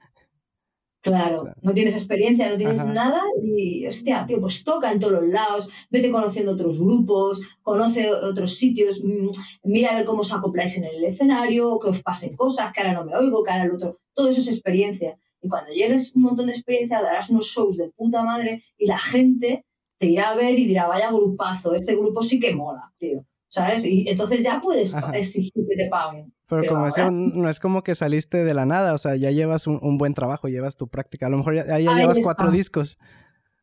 Claro, 1.02 1.54
no 1.62 1.74
tienes 1.74 1.96
experiencia, 1.96 2.50
no 2.50 2.58
tienes 2.58 2.86
nada 2.86 3.22
y, 3.42 3.88
hostia, 3.88 4.26
tío, 4.26 4.42
pues 4.42 4.66
toca 4.66 4.92
en 4.92 5.00
todos 5.00 5.14
los 5.14 5.28
lados, 5.30 5.70
vete 5.90 6.12
conociendo 6.12 6.52
otros 6.52 6.78
grupos, 6.78 7.40
conoce 7.62 8.12
otros 8.12 8.56
sitios, 8.56 9.02
mm, 9.02 9.30
mira 9.64 9.92
a 9.92 9.96
ver 9.96 10.06
cómo 10.06 10.22
os 10.22 10.34
acopláis 10.34 10.78
en 10.78 10.84
el 10.84 11.02
escenario, 11.06 11.80
que 11.80 11.90
os 11.90 12.04
pasen 12.04 12.36
cosas, 12.36 12.74
que 12.74 12.82
ahora 12.82 12.94
no 12.94 13.06
me 13.06 13.16
oigo, 13.16 13.46
que 13.46 13.52
ahora 13.52 13.64
el 13.64 13.72
otro, 13.72 14.00
todo 14.14 14.28
eso 14.30 14.42
es 14.42 14.50
experiencia. 14.50 15.18
Y 15.42 15.48
cuando 15.48 15.72
llegues 15.72 16.14
un 16.16 16.24
montón 16.24 16.48
de 16.48 16.52
experiencia, 16.52 17.02
darás 17.02 17.30
unos 17.30 17.46
shows 17.46 17.78
de 17.78 17.90
puta 17.92 18.22
madre 18.24 18.62
y 18.78 18.86
la 18.86 19.00
gente 19.00 19.64
te 19.98 20.08
irá 20.08 20.32
a 20.32 20.36
ver 20.36 20.60
y 20.60 20.66
dirá, 20.66 20.88
vaya 20.88 21.12
grupazo, 21.12 21.76
este 21.76 21.96
grupo 21.96 22.24
sí 22.24 22.42
que 22.42 22.54
mola, 22.54 22.92
tío. 22.98 23.26
¿Sabes? 23.50 23.84
Y 23.84 24.08
entonces 24.08 24.44
ya 24.44 24.62
puedes 24.62 24.96
exigir 25.14 25.52
que 25.68 25.76
te 25.76 25.90
paguen. 25.90 26.32
Pero, 26.48 26.64
como 26.68 26.88
no 27.12 27.50
es 27.50 27.60
como 27.60 27.84
que 27.84 27.96
saliste 27.96 28.44
de 28.44 28.54
la 28.54 28.66
nada, 28.66 28.94
o 28.94 28.98
sea, 28.98 29.16
ya 29.16 29.32
llevas 29.32 29.68
un, 29.68 29.98
buen 29.98 30.14
trabajo, 30.14 30.48
llevas 30.48 30.78
tu 30.78 30.88
práctica. 30.88 31.28
A 31.28 31.30
lo 31.30 31.38
mejor 31.38 31.56
ya, 31.56 31.78
llevas 31.78 32.20
cuatro 32.24 32.52
discos. 32.52 32.98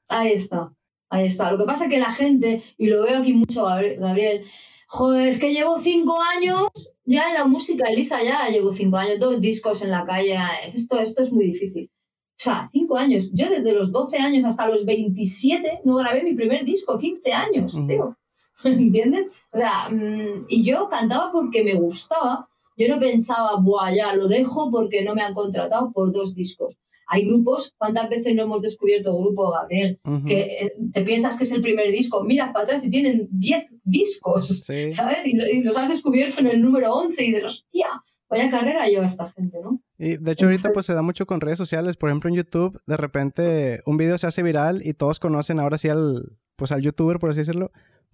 Ahí 0.08 0.32
está, 0.32 0.72
ahí 1.08 1.26
está. 1.26 1.50
Lo 1.52 1.58
que 1.58 1.64
pasa 1.64 1.84
es 1.84 1.90
que 1.90 1.98
la 1.98 2.12
gente, 2.12 2.62
y 2.76 2.86
lo 2.86 3.02
veo 3.02 3.18
aquí 3.18 3.32
mucho, 3.32 3.64
Gabriel, 3.64 4.42
joder, 4.88 5.28
es 5.28 5.38
que 5.38 5.52
llevo 5.52 5.78
cinco 5.78 6.20
años 6.20 6.68
ya 7.04 7.28
en 7.28 7.34
la 7.34 7.44
música, 7.44 7.88
Elisa, 7.88 8.22
ya 8.22 8.48
llevo 8.48 8.72
cinco 8.72 8.96
años, 8.96 9.18
dos 9.20 9.40
discos 9.40 9.82
en 9.82 9.90
la 9.90 10.04
calle, 10.04 10.36
esto, 10.64 10.98
esto 10.98 11.22
es 11.22 11.32
muy 11.32 11.46
difícil. 11.46 11.90
O 12.38 12.42
sea, 12.42 12.68
cinco 12.70 12.96
años. 12.98 13.32
Yo 13.32 13.48
desde 13.48 13.72
los 13.72 13.92
12 13.92 14.18
años 14.18 14.44
hasta 14.44 14.68
los 14.68 14.84
27 14.84 15.80
no 15.84 15.96
grabé 15.96 16.22
mi 16.22 16.34
primer 16.34 16.64
disco, 16.64 16.98
15 16.98 17.32
años, 17.32 17.82
tío. 17.86 18.16
¿Entiendes? 18.64 19.28
O 19.52 19.58
sea, 19.58 19.88
mm, 19.90 20.46
y 20.48 20.64
yo 20.64 20.88
cantaba 20.88 21.30
porque 21.30 21.62
me 21.64 21.74
gustaba 21.74 22.48
yo 22.76 22.88
no 22.88 23.00
pensaba, 23.00 23.56
buah, 23.56 23.94
ya 23.94 24.14
lo 24.14 24.28
dejo 24.28 24.70
porque 24.70 25.02
no 25.02 25.14
me 25.14 25.22
han 25.22 25.34
contratado 25.34 25.92
por 25.92 26.12
dos 26.12 26.34
discos. 26.34 26.78
Hay 27.08 27.24
grupos, 27.24 27.74
¿cuántas 27.78 28.10
veces 28.10 28.34
no 28.34 28.42
hemos 28.42 28.62
descubierto 28.62 29.16
grupo, 29.16 29.50
Gabriel? 29.52 30.00
Que 30.26 30.40
eh, 30.40 30.72
te 30.92 31.02
piensas 31.02 31.38
que 31.38 31.44
es 31.44 31.52
el 31.52 31.62
primer 31.62 31.90
disco, 31.92 32.24
miras 32.24 32.52
para 32.52 32.64
atrás 32.64 32.84
y 32.84 32.90
tienen 32.90 33.28
10 33.30 33.74
discos, 33.84 34.64
¿sabes? 34.90 35.26
Y, 35.26 35.62
los 35.62 35.76
has 35.76 35.88
descubierto 35.88 36.40
en 36.40 36.48
el 36.48 36.60
número 36.60 36.92
11 36.92 37.24
y 37.24 37.30
de 37.30 37.44
hostia, 37.44 37.86
vaya 38.28 38.50
carrera 38.50 38.88
lleva 38.88 39.06
esta 39.06 39.28
gente, 39.28 39.58
¿no? 39.62 39.80
Y 39.98 40.16
de 40.16 40.32
hecho 40.32 40.46
ahorita 40.46 40.72
pues 40.72 40.84
se 40.84 40.94
da 40.94 41.02
mucho 41.02 41.26
con 41.26 41.40
redes 41.40 41.58
sociales, 41.58 41.96
por 41.96 42.10
ejemplo 42.10 42.28
en 42.28 42.36
YouTube, 42.36 42.82
de 42.86 42.96
repente 42.96 43.82
un 43.86 43.96
video 43.96 44.18
se 44.18 44.26
hace 44.26 44.42
viral 44.42 44.84
y 44.84 44.92
todos 44.92 45.20
conocen 45.20 45.60
ahora 45.60 45.78
sí 45.78 45.88
al, 45.88 46.32
pues 46.56 46.72
al 46.72 46.82
youtuber, 46.82 47.20
por 47.20 47.30
así 47.30 47.38
decirlo, 47.38 47.70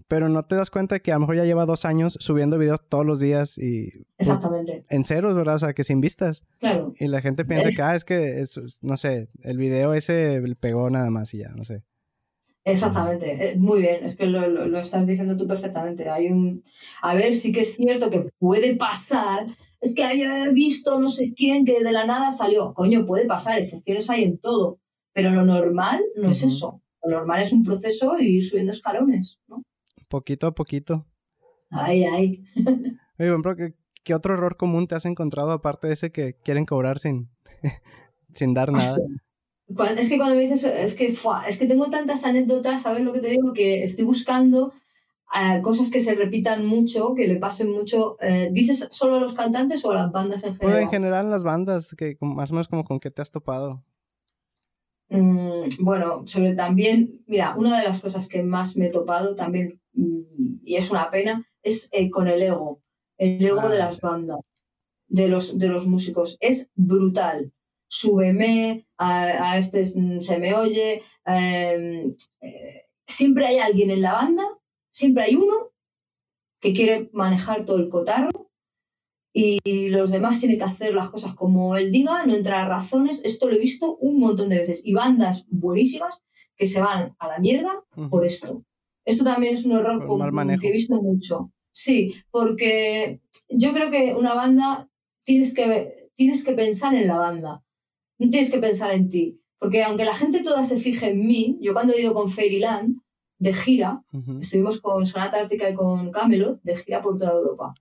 pero 0.09 0.29
no 0.29 0.43
te 0.43 0.55
das 0.55 0.71
cuenta 0.71 1.01
que 1.01 1.13
a 1.13 1.15
lo 1.15 1.21
mejor 1.21 1.37
ya 1.37 1.45
lleva 1.45 1.67
dos 1.67 1.85
años 1.85 2.17
subiendo 2.21 2.59
videos 2.59 2.81
todos 2.89 3.07
los 3.07 3.21
días 3.21 3.59
y... 3.59 3.91
Pues, 3.91 4.29
Exactamente. 4.29 4.83
en 4.89 5.05
ceros, 5.05 5.35
¿verdad? 5.35 5.57
O 5.57 5.59
sea, 5.59 5.73
que 5.73 5.85
sin 5.85 6.01
vistas. 6.01 6.45
Claro. 6.59 6.93
Y 6.99 7.09
la 7.09 7.21
gente 7.21 7.45
piensa 7.45 7.71
que, 7.71 7.83
ah, 7.83 7.95
es 7.95 8.05
que, 8.05 8.41
es, 8.41 8.81
no 8.83 8.97
sé, 8.97 9.29
el 9.43 9.59
video 9.59 9.95
ese 9.95 10.41
pegó 10.61 10.91
nada 10.91 11.11
más 11.11 11.35
y 11.35 11.39
ya, 11.39 11.51
no 11.51 11.65
sé. 11.65 11.83
Exactamente, 12.65 13.51
eh, 13.51 13.57
muy 13.57 13.81
bien, 13.81 14.05
es 14.05 14.15
que 14.15 14.27
lo, 14.27 14.47
lo, 14.47 14.79
estás 14.79 15.05
diciendo 15.05 15.37
tú 15.37 15.49
perfectamente. 15.49 16.09
Hay 16.09 16.29
un. 16.29 16.63
A 17.01 17.15
ver, 17.15 17.35
sí 17.35 17.51
que 17.51 17.61
es 17.61 17.75
cierto 17.75 18.09
que 18.09 18.31
puede 18.39 18.77
pasar. 18.77 19.47
Es 19.81 19.97
que 19.97 20.05
haya 20.05 20.49
visto 20.51 21.01
no 21.01 21.09
sé 21.09 21.33
quién 21.35 21.65
que 21.65 21.83
de 21.83 21.91
la 21.91 22.07
nada 22.07 22.31
salió. 22.31 22.73
Coño, 22.73 23.05
puede 23.05 23.27
pasar, 23.27 23.59
excepciones 23.59 24.09
hay 24.11 24.23
en 24.23 24.39
todo. 24.39 24.79
Pero 25.13 25.31
lo 25.31 25.45
normal 25.45 26.01
no 26.15 26.31
es 26.31 26.45
eso. 26.45 26.81
Lo 27.03 27.19
normal 27.19 27.43
es 27.43 27.53
un 27.53 27.65
proceso 27.65 28.17
y 28.19 28.37
ir 28.37 28.45
subiendo 28.45 28.71
escalones, 28.71 29.41
¿no? 29.49 29.65
Poquito 30.13 30.47
a 30.47 30.53
poquito. 30.53 31.07
Ay, 31.71 32.05
ay. 32.05 32.45
Oye, 33.19 33.31
bueno, 33.31 33.57
¿qué, 33.57 33.73
¿qué, 34.05 34.15
otro 34.15 34.35
error 34.35 34.59
común 34.59 34.87
te 34.87 34.95
has 34.95 35.07
encontrado 35.07 35.53
aparte 35.53 35.87
de 35.87 35.95
ese 35.95 36.13
que 36.13 36.35
quieren 36.35 36.67
cobrar 36.67 36.99
sin, 36.99 37.31
sin 38.35 38.53
dar 38.53 38.71
nada? 38.71 38.95
Es 39.97 40.11
que 40.11 40.19
cuando 40.19 40.35
me 40.35 40.43
dices, 40.43 40.65
es 40.65 40.97
que, 40.97 41.15
es 41.49 41.59
que 41.59 41.67
tengo 41.67 41.89
tantas 41.89 42.27
anécdotas, 42.27 42.83
¿sabes 42.83 43.03
lo 43.03 43.15
que 43.15 43.21
te 43.21 43.29
digo? 43.29 43.55
Que 43.55 43.85
estoy 43.85 44.05
buscando 44.05 44.75
eh, 45.35 45.63
cosas 45.63 45.91
que 45.91 46.03
se 46.03 46.15
repitan 46.15 46.67
mucho, 46.67 47.15
que 47.15 47.27
le 47.27 47.37
pasen 47.37 47.71
mucho. 47.71 48.19
Eh, 48.21 48.51
¿Dices 48.53 48.89
solo 48.91 49.17
a 49.17 49.21
los 49.21 49.33
cantantes 49.33 49.83
o 49.87 49.93
a 49.93 49.95
las 49.95 50.13
bandas 50.13 50.45
en 50.45 50.57
general? 50.57 50.75
Pues 50.75 50.83
en 50.83 50.91
general 50.91 51.31
las 51.31 51.43
bandas, 51.43 51.95
que 51.97 52.19
más 52.21 52.51
o 52.51 52.55
menos 52.55 52.69
como 52.69 52.85
con 52.85 53.01
qué 53.01 53.11
te 53.11 53.23
has 53.23 53.31
topado. 53.31 53.83
Mm, 55.13 55.85
bueno, 55.85 56.27
sobre 56.27 56.55
también, 56.55 57.23
mira, 57.27 57.55
una 57.57 57.79
de 57.79 57.85
las 57.85 58.01
cosas 58.01 58.29
que 58.29 58.43
más 58.43 58.77
me 58.77 58.87
he 58.87 58.91
topado 58.91 59.35
también, 59.35 59.69
mm, 59.93 60.61
y 60.65 60.77
es 60.77 60.91
una 60.91 61.11
pena, 61.11 61.47
es 61.63 61.91
eh, 61.93 62.11
con 62.11 62.29
el 62.29 62.43
ego, 62.43 62.83
el 63.19 63.45
ego 63.45 63.69
de 63.69 63.77
ah, 63.77 63.87
las 63.87 64.01
bandas, 64.01 64.41
de 65.09 65.29
los, 65.29 65.59
de 65.59 65.69
los 65.69 65.87
músicos. 65.87 66.39
Es 66.41 66.71
brutal. 66.75 67.53
Súbeme, 67.89 68.87
a, 68.97 69.59
este 69.59 69.85
se 69.85 70.39
me 70.39 70.55
oye. 70.55 71.03
Em, 71.27 72.15
eh, 72.41 72.87
siempre 73.07 73.47
hay 73.47 73.59
alguien 73.59 73.91
en 73.91 74.01
la 74.01 74.15
banda, 74.15 74.45
siempre 74.91 75.25
hay 75.25 75.35
uno 75.37 75.73
que 76.59 76.73
quiere 76.73 77.11
manejar 77.13 77.67
todo 77.67 77.79
el 77.79 77.91
cotarro 77.91 78.52
y 79.33 79.89
los 79.89 80.11
demás 80.11 80.41
tienen 80.41 80.59
que 80.59 80.65
hacer 80.65 80.95
las 80.95 81.11
cosas 81.11 81.35
como 81.35 81.77
él 81.77 81.91
diga, 81.91 82.27
no 82.27 82.35
entrar 82.35 82.67
a 82.67 82.69
razones. 82.69 83.25
Esto 83.25 83.49
lo 83.49 83.55
he 83.55 83.59
visto 83.59 83.97
un 83.97 84.19
montón 84.19 84.51
de 84.51 84.59
veces. 84.59 84.83
Y 84.85 84.93
bandas 84.93 85.47
buenísimas 85.49 86.23
que 86.57 86.67
se 86.67 86.81
van 86.81 87.17
a 87.19 87.29
la 87.29 87.39
mierda 87.39 87.83
por 88.11 88.27
esto. 88.27 88.65
Esto 89.05 89.25
también 89.25 89.55
es 89.55 89.65
un 89.65 89.73
error 89.73 90.07
que 90.61 90.69
he 90.69 90.73
visto 90.73 91.01
mucho. 91.01 91.51
Sí, 91.71 92.15
porque 92.31 93.21
yo 93.49 93.73
creo 93.73 93.91
que 93.91 94.15
una 94.15 94.35
banda 94.35 94.91
tienes 95.25 95.55
que, 95.55 96.11
tienes 96.15 96.45
que 96.45 96.53
pensar 96.53 96.95
en 96.95 97.09
la 97.09 97.17
banda, 97.17 97.65
no 98.19 98.31
tienes 98.31 98.53
que 98.53 98.59
pensar 98.59 98.93
en 98.93 99.09
ti. 99.09 99.41
Porque 99.59 99.83
aunque 99.83 100.05
la 100.05 100.15
gente 100.15 100.43
toda 100.43 100.65
se 100.65 100.79
fije 100.79 101.11
en 101.11 101.27
mí, 101.27 101.57
yo 101.61 101.73
cuando 101.73 101.95
he 101.95 102.03
ido 102.03 102.13
con 102.13 102.29
Fairyland, 102.29 103.01
de 103.43 103.53
gira. 103.53 104.05
Estuvimos 104.41 104.81
con 104.81 105.05
Sonata 105.05 105.41
Ártica 105.41 105.69
y 105.69 105.75
con 105.75 106.13
Camelot 106.13 106.63
de 106.63 106.77
gira 106.77 107.03
por 107.03 107.19
toda 107.19 107.33
Europa. 107.33 107.75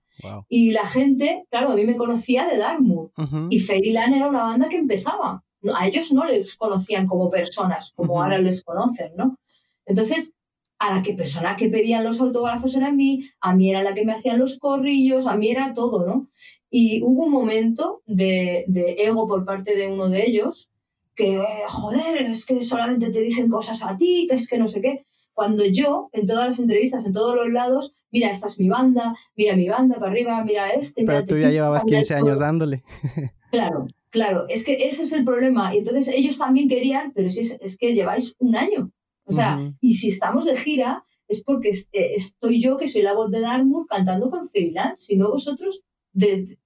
Y 0.48 0.70
la 0.72 0.86
gente, 0.86 1.44
claro, 1.50 1.70
a 1.70 1.76
mí 1.76 1.84
me 1.84 1.96
conocía 1.96 2.46
de 2.46 2.58
Dartmouth. 2.58 3.12
Y 3.50 3.58
Fairyland 3.58 4.14
era 4.14 4.28
una 4.28 4.42
banda 4.42 4.68
que 4.68 4.76
empezaba. 4.76 5.44
a 5.74 5.86
ellos 5.86 6.12
no 6.12 6.24
les 6.24 6.56
conocían 6.56 7.06
como 7.06 7.30
personas, 7.30 7.92
como 7.94 8.22
ahora 8.22 8.38
les 8.38 8.62
conocen, 8.64 9.12
¿no? 9.16 9.38
Entonces, 9.86 10.34
a 10.78 10.96
la 10.96 11.02
que 11.02 11.14
persona 11.14 11.56
que 11.56 11.68
pedían 11.68 12.04
los 12.04 12.20
autógrafos 12.20 12.74
era 12.74 12.88
a 12.88 12.92
mí, 12.92 13.24
a 13.40 13.54
mí 13.54 13.70
era 13.70 13.82
la 13.82 13.94
que 13.94 14.04
me 14.04 14.12
hacían 14.12 14.38
los 14.38 14.58
corrillos, 14.58 15.26
a 15.26 15.36
mí 15.36 15.50
era 15.50 15.74
todo, 15.74 16.06
¿no? 16.06 16.28
Y 16.70 17.02
hubo 17.02 17.26
un 17.26 17.32
momento 17.32 18.02
de, 18.06 18.64
de 18.66 18.96
ego 18.98 19.26
por 19.26 19.44
parte 19.44 19.76
de 19.76 19.92
uno 19.92 20.08
de 20.08 20.26
ellos 20.26 20.72
que, 21.14 21.42
joder, 21.68 22.30
es 22.30 22.46
que 22.46 22.62
solamente 22.62 23.10
te 23.10 23.20
dicen 23.20 23.48
cosas 23.48 23.82
a 23.84 23.96
ti, 23.96 24.26
que 24.28 24.36
es 24.36 24.48
que 24.48 24.58
no 24.58 24.66
sé 24.66 24.80
qué. 24.80 25.04
Cuando 25.34 25.64
yo, 25.64 26.08
en 26.12 26.26
todas 26.26 26.46
las 26.46 26.58
entrevistas, 26.58 27.06
en 27.06 27.12
todos 27.12 27.34
los 27.34 27.50
lados, 27.50 27.94
mira, 28.10 28.30
esta 28.30 28.46
es 28.46 28.58
mi 28.58 28.68
banda, 28.68 29.14
mira 29.36 29.56
mi 29.56 29.68
banda 29.68 29.96
para 29.98 30.10
arriba, 30.10 30.44
mira 30.44 30.70
este. 30.70 31.04
Pero 31.04 31.24
tú 31.24 31.38
ya 31.38 31.50
llevabas 31.50 31.84
15 31.84 32.14
años 32.14 32.38
dándole. 32.38 32.82
Claro, 33.52 33.86
claro, 34.08 34.46
es 34.48 34.64
que 34.64 34.88
ese 34.88 35.02
es 35.02 35.12
el 35.12 35.26
problema. 35.26 35.74
Y 35.74 35.78
entonces 35.80 36.08
ellos 36.08 36.38
también 36.38 36.70
querían, 36.70 37.12
pero 37.12 37.28
si 37.28 37.40
es, 37.40 37.58
es 37.60 37.76
que 37.76 37.92
lleváis 37.92 38.34
un 38.38 38.56
año. 38.56 38.90
O 39.26 39.32
sea, 39.32 39.60
y 39.82 39.92
si 39.92 40.08
estamos 40.08 40.46
de 40.46 40.56
gira, 40.56 41.04
es 41.28 41.42
porque 41.44 41.70
eh, 41.70 42.14
estoy 42.14 42.60
yo, 42.60 42.76
que 42.76 42.88
soy 42.88 43.02
la 43.02 43.14
voz 43.14 43.30
de 43.30 43.40
Dartmouth, 43.40 43.88
cantando 43.88 44.30
con 44.30 44.48
freelance. 44.48 45.04
Si 45.04 45.16
no, 45.16 45.30
vosotros 45.30 45.84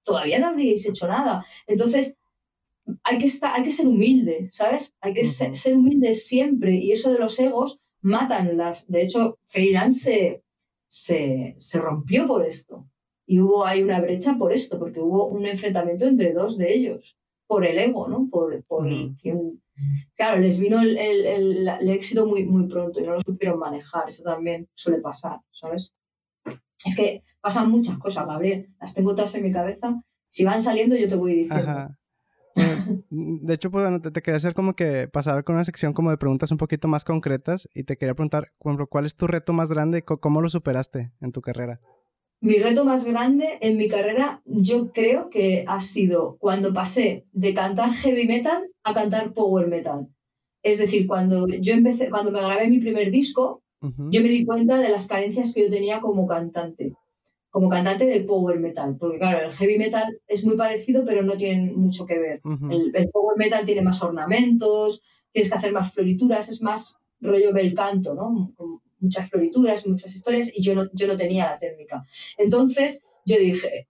todavía 0.02 0.38
no 0.38 0.48
habríais 0.48 0.86
hecho 0.86 1.06
nada. 1.06 1.44
Entonces, 1.66 2.16
hay 3.02 3.18
que, 3.18 3.26
estar, 3.26 3.54
hay 3.54 3.64
que 3.64 3.72
ser 3.72 3.86
humilde, 3.86 4.48
¿sabes? 4.52 4.94
Hay 5.00 5.12
que 5.14 5.24
ser, 5.24 5.52
humilde 5.74 6.14
siempre. 6.14 6.74
Y 6.76 6.92
eso 6.92 7.12
de 7.12 7.18
los 7.18 7.38
egos 7.38 7.80
matan 8.06 8.56
las. 8.56 8.86
De 8.88 9.02
hecho, 9.02 9.38
freelance 9.46 10.42
se, 10.88 11.56
se, 11.58 11.78
rompió 11.78 12.26
por 12.26 12.44
esto. 12.44 12.88
Y 13.26 13.40
hubo 13.40 13.66
hay 13.66 13.82
una 13.82 14.00
brecha 14.00 14.36
por 14.38 14.52
esto, 14.52 14.78
porque 14.78 15.00
hubo 15.00 15.26
un 15.26 15.46
enfrentamiento 15.46 16.06
entre 16.06 16.32
dos 16.32 16.56
de 16.56 16.72
ellos, 16.72 17.18
por 17.46 17.66
el 17.66 17.78
ego, 17.78 18.08
¿no? 18.08 18.28
Por, 18.30 18.62
por 18.64 18.88
Claro, 20.14 20.38
les 20.38 20.58
vino 20.58 20.80
el, 20.80 20.96
el, 20.96 21.68
el, 21.68 21.88
éxito 21.90 22.26
muy, 22.26 22.46
muy 22.46 22.66
pronto 22.66 22.98
y 22.98 23.02
no 23.04 23.14
lo 23.14 23.20
supieron 23.20 23.58
manejar. 23.58 24.08
Eso 24.08 24.22
también 24.22 24.68
suele 24.74 25.00
pasar, 25.00 25.40
¿sabes? 25.50 25.94
Es 26.84 26.96
que 26.96 27.24
pasan 27.40 27.70
muchas 27.70 27.98
cosas, 27.98 28.26
Gabriel. 28.26 28.68
Las 28.80 28.94
tengo 28.94 29.14
todas 29.14 29.34
en 29.34 29.42
mi 29.42 29.52
cabeza. 29.52 30.00
Si 30.30 30.44
van 30.44 30.62
saliendo, 30.62 30.96
yo 30.96 31.08
te 31.08 31.16
voy 31.16 31.34
diciendo. 31.34 31.88
De 33.10 33.54
hecho, 33.54 33.70
pues 33.70 33.84
bueno, 33.84 34.00
te, 34.00 34.10
te, 34.10 34.22
quería 34.22 34.36
hacer 34.36 34.54
como 34.54 34.72
que 34.74 35.08
pasar 35.08 35.44
con 35.44 35.54
una 35.56 35.64
sección 35.64 35.92
como 35.92 36.10
de 36.10 36.16
preguntas 36.16 36.50
un 36.50 36.58
poquito 36.58 36.88
más 36.88 37.04
concretas 37.04 37.68
y 37.74 37.84
te 37.84 37.96
quería 37.96 38.14
preguntar, 38.14 38.52
¿cuál 38.58 39.04
es 39.04 39.16
tu 39.16 39.26
reto 39.26 39.52
más 39.52 39.68
grande? 39.68 40.02
¿Cómo 40.02 40.40
lo 40.40 40.48
superaste 40.48 41.12
en 41.20 41.32
tu 41.32 41.40
carrera? 41.42 41.80
Mi 42.40 42.58
reto 42.58 42.84
más 42.84 43.04
grande 43.04 43.58
en 43.60 43.76
mi 43.76 43.88
carrera, 43.88 44.42
yo 44.44 44.92
creo 44.92 45.30
que 45.30 45.64
ha 45.66 45.80
sido 45.80 46.36
cuando 46.38 46.72
pasé 46.72 47.26
de 47.32 47.54
cantar 47.54 47.92
heavy 47.92 48.26
metal 48.26 48.62
a 48.84 48.94
cantar 48.94 49.32
power 49.32 49.68
metal. 49.68 50.08
Es 50.62 50.78
decir, 50.78 51.06
cuando 51.06 51.46
yo 51.46 51.74
empecé, 51.74 52.10
cuando 52.10 52.30
me 52.30 52.40
grabé 52.40 52.68
mi 52.68 52.78
primer 52.78 53.10
disco, 53.10 53.62
yo 53.80 54.20
me 54.20 54.28
di 54.28 54.44
cuenta 54.44 54.80
de 54.80 54.88
las 54.88 55.06
carencias 55.06 55.54
que 55.54 55.62
yo 55.62 55.70
tenía 55.70 56.00
como 56.00 56.26
cantante, 56.26 56.94
como 57.56 57.70
cantante 57.70 58.04
de 58.04 58.20
power 58.20 58.60
metal, 58.60 58.98
porque 59.00 59.16
claro, 59.16 59.46
el 59.46 59.50
heavy 59.50 59.78
metal 59.78 60.20
es 60.26 60.44
muy 60.44 60.58
parecido, 60.58 61.06
pero 61.06 61.22
no 61.22 61.38
tienen 61.38 61.74
mucho 61.74 62.04
que 62.04 62.18
ver. 62.18 62.42
el, 62.70 62.92
el, 62.94 63.08
power 63.08 63.38
metal 63.38 63.64
tiene 63.64 63.80
más 63.80 64.02
ornamentos, 64.02 65.00
tienes 65.32 65.50
que 65.50 65.56
hacer 65.56 65.72
más 65.72 65.90
florituras, 65.94 66.50
es 66.50 66.60
más 66.60 66.98
rollo 67.18 67.54
bel 67.54 67.72
canto, 67.72 68.14
¿no? 68.14 68.52
muchas 68.98 69.30
florituras, 69.30 69.86
muchas 69.86 70.14
historias, 70.14 70.52
y 70.54 70.62
yo 70.62 70.74
no, 70.74 70.84
yo 70.92 71.06
no 71.06 71.16
tenía 71.16 71.46
la 71.46 71.58
técnica. 71.58 72.04
Entonces 72.36 73.04
yo 73.24 73.38
dije, 73.38 73.88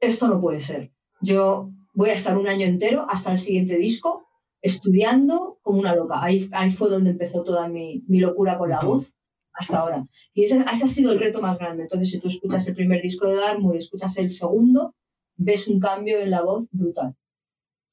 esto 0.00 0.26
no 0.26 0.40
puede 0.40 0.60
ser. 0.60 0.90
Yo 1.20 1.70
voy 1.92 2.10
a 2.10 2.14
estar 2.14 2.36
un 2.36 2.48
año 2.48 2.66
entero 2.66 3.06
hasta 3.08 3.30
el 3.30 3.38
siguiente 3.38 3.76
disco 3.76 4.26
estudiando 4.60 5.60
como 5.62 5.78
una 5.78 5.94
loca. 5.94 6.20
Ahí, 6.20 6.48
ahí 6.50 6.70
fue 6.70 6.90
donde 6.90 7.10
empezó 7.10 7.44
toda 7.44 7.68
mi, 7.68 8.02
mi 8.08 8.18
locura 8.18 8.58
con 8.58 8.70
la 8.70 8.80
voz 8.80 9.14
hasta 9.54 9.78
ahora. 9.78 10.04
Y 10.34 10.44
ese, 10.44 10.58
ese, 10.58 10.84
ha 10.84 10.88
sido 10.88 11.12
el 11.12 11.18
reto 11.18 11.40
más 11.40 11.58
grande. 11.58 11.84
Entonces, 11.84 12.10
si 12.10 12.20
tú 12.20 12.28
escuchas 12.28 12.66
el 12.68 12.74
primer 12.74 13.00
disco 13.00 13.26
de 13.26 13.36
Dartmoor 13.36 13.74
y 13.74 13.78
escuchas 13.78 14.16
el 14.18 14.30
segundo, 14.30 14.94
ves 15.36 15.68
un 15.68 15.80
cambio 15.80 16.18
en 16.18 16.30
la 16.30 16.42
voz 16.42 16.68
brutal. 16.72 17.14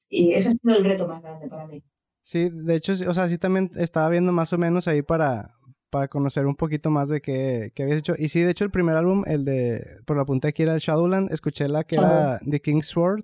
Y 0.10 0.34
ese 0.34 0.50
ha 0.50 0.52
sido 0.52 0.76
el 0.76 0.84
reto 0.84 1.08
más 1.08 1.22
grande 1.22 1.48
para 1.48 1.68
mí. 1.68 1.84
Sí, 2.24 2.50
de 2.52 2.76
hecho, 2.76 2.94
o 3.08 3.14
sea, 3.14 3.30
sí 3.30 3.38
también 3.38 3.72
estaba 3.76 4.10
viendo 4.10 4.32
más 4.32 4.54
o 4.54 4.58
menos 4.58 4.88
ahí 4.88 5.02
para, 5.02 5.56
para 5.90 6.08
conocer 6.08 6.46
un 6.46 6.56
poquito 6.56 6.90
más 6.90 7.10
de 7.10 7.22
qué, 7.22 7.72
qué, 7.76 7.84
habías 7.84 8.00
hecho. 8.00 8.16
Y 8.18 8.28
sí, 8.30 8.42
de 8.42 8.52
hecho, 8.52 8.64
el 8.64 8.72
primer 8.72 8.96
álbum, 8.96 9.24
el 9.26 9.46
de, 9.46 10.00
por 10.06 10.18
la 10.18 10.26
punta 10.26 10.50
aquí 10.50 10.64
era 10.64 10.74
el 10.74 10.80
Shadowland, 10.80 11.32
escuché 11.32 11.68
la 11.68 11.84
que 11.84 11.96
era 11.96 12.40
The 12.50 12.62
King's 12.62 12.88
Sword. 12.88 13.24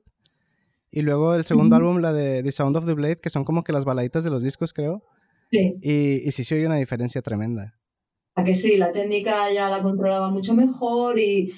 Y 0.90 1.02
luego 1.02 1.36
el 1.36 1.44
segundo 1.44 1.76
álbum, 1.76 1.98
la 1.98 2.14
de 2.14 2.42
The 2.44 2.52
Sound 2.52 2.78
of 2.78 2.86
the 2.86 2.94
Blade, 2.94 3.18
que 3.18 3.30
son 3.30 3.44
como 3.44 3.64
que 3.64 3.74
las 3.74 3.86
baladitas 3.86 4.24
de 4.24 4.30
los 4.30 4.42
discos, 4.42 4.74
creo. 4.74 5.04
Sí. 5.52 5.76
Y, 5.82 6.28
y 6.28 6.32
sí 6.32 6.44
se 6.44 6.56
oye 6.56 6.66
una 6.66 6.78
diferencia 6.78 7.22
tremenda. 7.22 7.77
A 8.38 8.44
que 8.44 8.54
sí, 8.54 8.78
la 8.78 8.92
técnica 8.92 9.52
ya 9.52 9.68
la 9.68 9.82
controlaba 9.82 10.30
mucho 10.30 10.54
mejor 10.54 11.18
y 11.18 11.52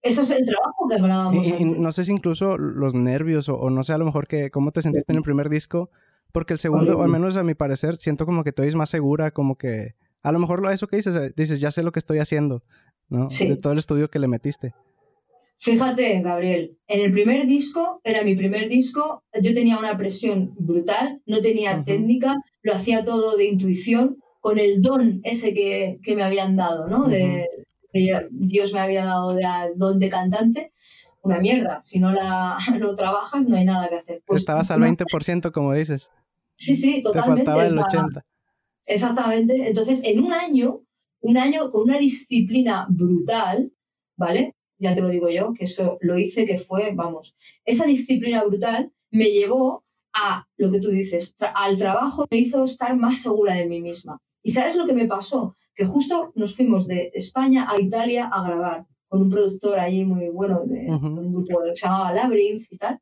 eso 0.00 0.22
es 0.22 0.30
el 0.30 0.46
trabajo 0.46 0.88
que 0.88 0.94
hablábamos. 0.94 1.46
Y, 1.46 1.64
no 1.64 1.92
sé 1.92 2.06
si 2.06 2.12
incluso 2.12 2.56
los 2.56 2.94
nervios 2.94 3.50
o, 3.50 3.68
no 3.68 3.82
sé 3.82 3.92
a 3.92 3.98
lo 3.98 4.06
mejor 4.06 4.26
que 4.26 4.50
cómo 4.50 4.72
te 4.72 4.80
sentiste 4.80 5.12
en 5.12 5.18
el 5.18 5.22
primer 5.22 5.50
disco, 5.50 5.90
porque 6.32 6.54
el 6.54 6.58
segundo, 6.58 6.98
o 6.98 7.02
al 7.02 7.10
menos 7.10 7.36
a 7.36 7.44
mi 7.44 7.54
parecer, 7.54 7.98
siento 7.98 8.24
como 8.24 8.44
que 8.44 8.52
te 8.52 8.62
oyes 8.62 8.74
más 8.74 8.88
segura, 8.88 9.30
como 9.30 9.56
que 9.56 9.94
a 10.22 10.32
lo 10.32 10.38
mejor 10.38 10.66
eso 10.72 10.86
que 10.86 10.96
dices, 10.96 11.36
dices, 11.36 11.60
ya 11.60 11.70
sé 11.70 11.82
lo 11.82 11.92
que 11.92 11.98
estoy 11.98 12.18
haciendo, 12.18 12.62
¿no? 13.10 13.28
De 13.28 13.56
todo 13.56 13.74
el 13.74 13.78
estudio 13.78 14.08
que 14.08 14.18
le 14.18 14.26
metiste. 14.26 14.72
Fíjate, 15.58 16.22
Gabriel, 16.22 16.78
en 16.88 17.00
el 17.02 17.10
primer 17.10 17.46
disco, 17.46 18.00
era 18.04 18.24
mi 18.24 18.34
primer 18.34 18.70
disco, 18.70 19.22
yo 19.38 19.52
tenía 19.52 19.78
una 19.78 19.98
presión 19.98 20.54
brutal, 20.58 21.20
no 21.26 21.42
tenía 21.42 21.84
técnica, 21.84 22.36
lo 22.62 22.72
hacía 22.72 23.04
todo 23.04 23.36
de 23.36 23.44
intuición, 23.44 24.16
con 24.42 24.58
el 24.58 24.82
don 24.82 25.20
ese 25.22 25.54
que, 25.54 26.00
que 26.02 26.16
me 26.16 26.24
habían 26.24 26.56
dado, 26.56 26.88
¿no? 26.88 27.06
de, 27.06 27.48
Dios 28.30 28.72
me 28.72 28.80
había 28.80 29.04
dado 29.04 29.34
de 29.34 29.46
don 29.76 29.98
de 29.98 30.10
cantante. 30.10 30.72
Una 31.22 31.38
mierda, 31.38 31.80
si 31.84 32.00
no 32.00 32.10
la 32.10 32.58
no 32.80 32.94
trabajas 32.96 33.48
no 33.48 33.56
hay 33.56 33.64
nada 33.64 33.88
que 33.88 33.94
hacer. 33.94 34.22
Pues, 34.26 34.40
Estabas 34.40 34.70
al 34.72 34.80
20%, 34.80 35.52
como 35.52 35.72
dices. 35.72 36.10
Sí, 36.56 36.74
sí, 36.74 37.00
totalmente. 37.02 37.44
Te 37.44 37.50
faltaba 37.50 37.66
el 37.66 37.78
80%. 37.78 38.22
Exactamente. 38.84 39.68
Entonces, 39.68 40.02
en 40.04 40.18
un 40.20 40.32
año, 40.32 40.82
un 41.20 41.38
año 41.38 41.70
con 41.70 41.82
una 41.82 41.98
disciplina 41.98 42.86
brutal, 42.90 43.72
¿vale? 44.16 44.56
Ya 44.78 44.92
te 44.92 45.02
lo 45.02 45.08
digo 45.08 45.30
yo, 45.30 45.52
que 45.52 45.64
eso 45.64 45.98
lo 46.00 46.18
hice, 46.18 46.46
que 46.46 46.58
fue, 46.58 46.92
vamos, 46.92 47.36
esa 47.64 47.86
disciplina 47.86 48.42
brutal 48.42 48.92
me 49.12 49.30
llevó 49.30 49.84
a 50.12 50.48
lo 50.56 50.72
que 50.72 50.80
tú 50.80 50.90
dices, 50.90 51.36
al 51.54 51.78
trabajo 51.78 52.26
me 52.28 52.38
hizo 52.38 52.64
estar 52.64 52.96
más 52.96 53.22
segura 53.22 53.54
de 53.54 53.66
mí 53.66 53.80
misma. 53.80 54.18
¿Y 54.42 54.50
sabes 54.50 54.76
lo 54.76 54.86
que 54.86 54.94
me 54.94 55.06
pasó? 55.06 55.56
Que 55.74 55.84
justo 55.84 56.32
nos 56.34 56.54
fuimos 56.54 56.86
de 56.86 57.10
España 57.14 57.66
a 57.70 57.80
Italia 57.80 58.26
a 58.26 58.42
grabar 58.42 58.86
con 59.08 59.22
un 59.22 59.30
productor 59.30 59.78
allí 59.78 60.04
muy 60.04 60.28
bueno, 60.28 60.62
de, 60.64 60.90
un 60.90 61.32
grupo 61.32 61.60
que 61.64 61.76
se 61.76 61.86
llamaba 61.86 62.12
Labyrinth 62.12 62.70
y 62.70 62.78
tal. 62.78 63.00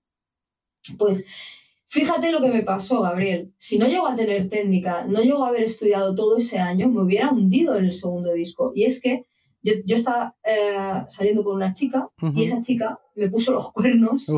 Pues 0.98 1.26
Fíjate 1.92 2.30
lo 2.30 2.40
que 2.40 2.50
me 2.50 2.62
pasó, 2.62 3.02
Gabriel. 3.02 3.52
Si 3.56 3.76
no 3.76 3.88
llego 3.88 4.06
a 4.06 4.14
tener 4.14 4.48
técnica, 4.48 5.04
no 5.08 5.20
llego 5.22 5.44
a 5.44 5.48
haber 5.48 5.64
estudiado 5.64 6.14
todo 6.14 6.36
ese 6.36 6.60
año, 6.60 6.88
me 6.88 7.02
hubiera 7.02 7.32
hundido 7.32 7.76
en 7.76 7.86
el 7.86 7.92
segundo 7.92 8.32
disco. 8.32 8.70
Y 8.76 8.84
es 8.84 9.02
que 9.02 9.26
yo, 9.60 9.72
yo 9.84 9.96
estaba 9.96 10.36
eh, 10.44 11.02
saliendo 11.08 11.42
con 11.42 11.56
una 11.56 11.72
chica 11.72 12.08
y 12.36 12.44
esa 12.44 12.60
chica 12.60 13.00
me 13.16 13.28
puso 13.28 13.50
los 13.50 13.72
cuernos. 13.72 14.30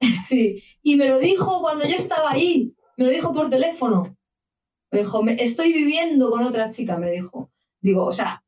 sí. 0.16 0.64
Y 0.82 0.96
me 0.96 1.08
lo 1.08 1.20
dijo 1.20 1.60
cuando 1.60 1.86
yo 1.86 1.94
estaba 1.94 2.32
ahí. 2.32 2.74
Me 2.96 3.04
lo 3.04 3.12
dijo 3.12 3.32
por 3.32 3.48
teléfono. 3.48 4.16
Me 4.94 5.00
dijo, 5.00 5.24
me, 5.24 5.34
estoy 5.34 5.72
viviendo 5.72 6.30
con 6.30 6.44
otra 6.44 6.70
chica, 6.70 6.96
me 6.98 7.10
dijo. 7.10 7.50
Digo, 7.80 8.04
o 8.04 8.12
sea, 8.12 8.44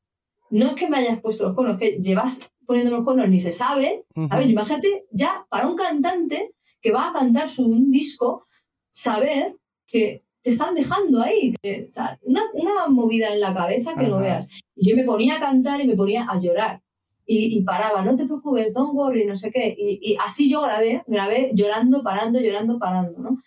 no 0.51 0.67
es 0.67 0.75
que 0.75 0.89
me 0.89 0.99
hayas 0.99 1.21
puesto 1.21 1.43
los 1.43 1.57
cuernos, 1.57 1.75
es 1.75 1.81
que 1.81 2.01
llevas 2.01 2.53
poniendo 2.65 2.95
los 2.95 3.05
cuernos 3.05 3.29
ni 3.29 3.41
se 3.41 3.51
sabe. 3.51 4.05
A 4.31 4.37
ver, 4.37 4.49
imagínate, 4.49 5.07
ya 5.11 5.45
para 5.49 5.67
un 5.67 5.75
cantante 5.75 6.53
que 6.81 6.93
va 6.93 7.11
a 7.11 7.13
cantar 7.13 7.49
su 7.49 7.67
un 7.67 7.91
disco, 7.91 8.47
saber 8.89 9.57
que 9.89 10.25
te 10.41 10.51
están 10.51 10.77
dejando 10.77 11.21
ahí. 11.21 11.53
Que, 11.61 11.89
una, 12.23 12.45
una, 12.53 12.87
movida 12.87 13.35
en 13.35 13.41
la 13.41 13.53
cabeza 13.53 13.97
que 13.97 14.07
lo 14.07 14.19
veas. 14.19 14.49
Y 14.77 14.89
yo 14.89 14.95
me 14.95 15.03
ponía 15.03 15.39
a 15.39 15.41
cantar 15.41 15.81
y 15.81 15.89
me 15.89 15.97
ponía 15.97 16.27
a 16.31 16.39
llorar. 16.39 16.81
Y, 17.27 17.59
y, 17.59 17.63
paraba, 17.65 18.05
no 18.05 18.15
te 18.15 18.25
preocupes, 18.25 18.73
don't 18.73 18.95
worry, 18.95 19.27
no 19.27 19.35
sé 19.35 19.51
qué. 19.51 19.75
Y, 19.77 19.99
y, 20.01 20.17
así 20.25 20.49
yo 20.49 20.63
grabé, 20.63 21.03
grabé 21.09 21.51
llorando, 21.55 22.05
parando, 22.05 22.39
llorando, 22.39 22.79
parando, 22.79 23.19
¿no? 23.19 23.39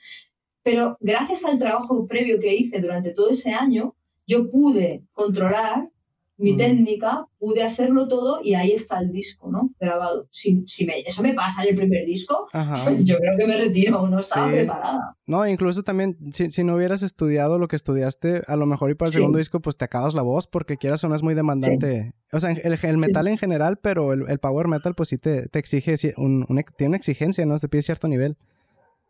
Pero 0.69 0.97
gracias 0.99 1.45
al 1.45 1.57
trabajo 1.57 2.05
previo 2.05 2.39
que 2.39 2.55
hice 2.55 2.79
durante 2.79 3.09
todo 3.11 3.31
ese 3.31 3.51
año, 3.51 3.95
yo 4.27 4.51
pude 4.51 5.01
controlar 5.13 5.89
mi 6.37 6.53
mm. 6.53 6.57
técnica, 6.57 7.25
pude 7.39 7.63
hacerlo 7.63 8.07
todo 8.07 8.39
y 8.43 8.53
ahí 8.53 8.71
está 8.73 8.99
el 8.99 9.11
disco, 9.11 9.49
¿no? 9.49 9.71
Grabado. 9.79 10.27
Si, 10.29 10.61
si 10.67 10.85
me, 10.85 10.99
eso 10.99 11.23
me 11.23 11.33
pasa 11.33 11.63
en 11.63 11.69
el 11.69 11.75
primer 11.75 12.05
disco, 12.05 12.45
yo 12.99 13.17
creo 13.17 13.35
que 13.35 13.47
me 13.47 13.57
retiro, 13.57 14.07
no 14.07 14.19
estaba 14.19 14.51
preparada. 14.51 15.17
No, 15.25 15.47
incluso 15.47 15.81
también, 15.81 16.19
si, 16.33 16.51
si, 16.51 16.63
no 16.63 16.75
hubieras 16.75 17.01
estudiado 17.01 17.57
lo 17.57 17.67
que 17.67 17.75
estudiaste, 17.75 18.43
a 18.45 18.55
lo 18.55 18.67
mejor 18.67 18.91
y 18.91 18.93
para 18.93 19.09
el 19.09 19.13
segundo 19.15 19.39
disco, 19.39 19.59
pues 19.59 19.75
te 19.75 19.85
acabas 19.85 20.13
la 20.13 20.21
voz 20.21 20.45
porque 20.45 20.77
quieras 20.77 21.03
o 21.03 21.09
no 21.09 21.15
es 21.15 21.23
muy 21.23 21.33
demandante. 21.33 22.13
O 22.31 22.39
sea, 22.39 22.51
el, 22.51 22.77
el 22.79 22.97
metal 22.99 23.27
en 23.27 23.39
general, 23.39 23.79
pero 23.81 24.13
el, 24.13 24.29
el, 24.29 24.37
power 24.37 24.67
metal, 24.67 24.93
pues 24.93 25.09
sí 25.09 25.17
te, 25.17 25.47
te 25.47 25.57
exige, 25.57 25.95
un, 26.15 26.45
tiene 26.77 26.89
una 26.89 26.97
exigencia, 26.97 27.43
¿no? 27.47 27.57
Te 27.57 27.67
pide 27.67 27.81
cierto 27.81 28.07
nivel. 28.07 28.37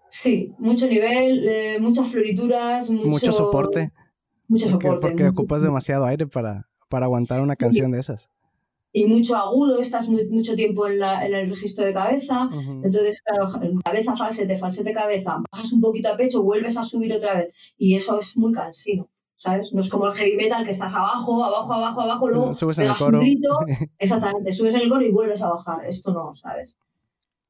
Sí, 0.09 0.53
mucho 0.57 0.87
nivel, 0.87 1.47
eh, 1.47 1.77
muchas 1.79 2.07
florituras, 2.07 2.89
mucho, 2.89 3.07
mucho 3.07 3.31
soporte. 3.31 3.91
Mucho 4.47 4.67
soporte. 4.67 5.07
Porque, 5.07 5.27
ocupas 5.27 5.61
demasiado 5.61 6.05
aire 6.05 6.27
para, 6.27 6.67
para 6.89 7.05
aguantar 7.05 7.41
una 7.41 7.55
canción 7.55 7.91
de 7.91 7.99
esas. 7.99 8.29
Y 8.91 9.05
mucho 9.05 9.35
agudo, 9.35 9.79
estás 9.79 10.09
mucho 10.09 10.55
tiempo 10.55 10.87
en, 10.87 11.01
el 11.03 11.49
registro 11.49 11.85
de 11.85 11.93
cabeza. 11.93 12.49
Entonces, 12.83 13.21
claro, 13.21 13.47
cabeza, 13.85 14.15
falsete, 14.15 14.57
falsete, 14.57 14.93
cabeza. 14.93 15.37
Bajas 15.51 15.71
un 15.73 15.81
poquito 15.81 16.09
a 16.09 16.17
pecho, 16.17 16.41
vuelves 16.41 16.75
a 16.75 16.83
subir 16.83 17.13
otra 17.13 17.35
vez. 17.35 17.53
Y 17.77 17.95
eso 17.95 18.19
es 18.19 18.35
muy 18.35 18.51
cansino. 18.51 19.07
¿sabes? 19.39 19.73
No 19.73 19.81
es 19.81 19.89
como 19.89 20.05
el 20.05 20.13
heavy 20.13 20.35
metal 20.35 20.65
que 20.65 20.71
estás 20.71 20.93
abajo, 20.93 21.43
abajo, 21.43 21.73
abajo, 21.73 22.01
abajo, 22.01 22.29
luego 22.29 22.53
subes 22.53 22.79
en 22.79 22.87
el 22.87 22.95
coro. 22.95 23.19
Un 23.19 23.23
grito, 23.23 23.49
exactamente, 23.97 24.51
subes 24.51 24.75
en 24.75 24.81
el 24.81 24.89
coro 24.89 25.05
y 25.05 25.11
vuelves 25.11 25.41
a 25.43 25.49
bajar. 25.49 25.85
Esto 25.85 26.13
no, 26.13 26.35
¿sabes? 26.35 26.77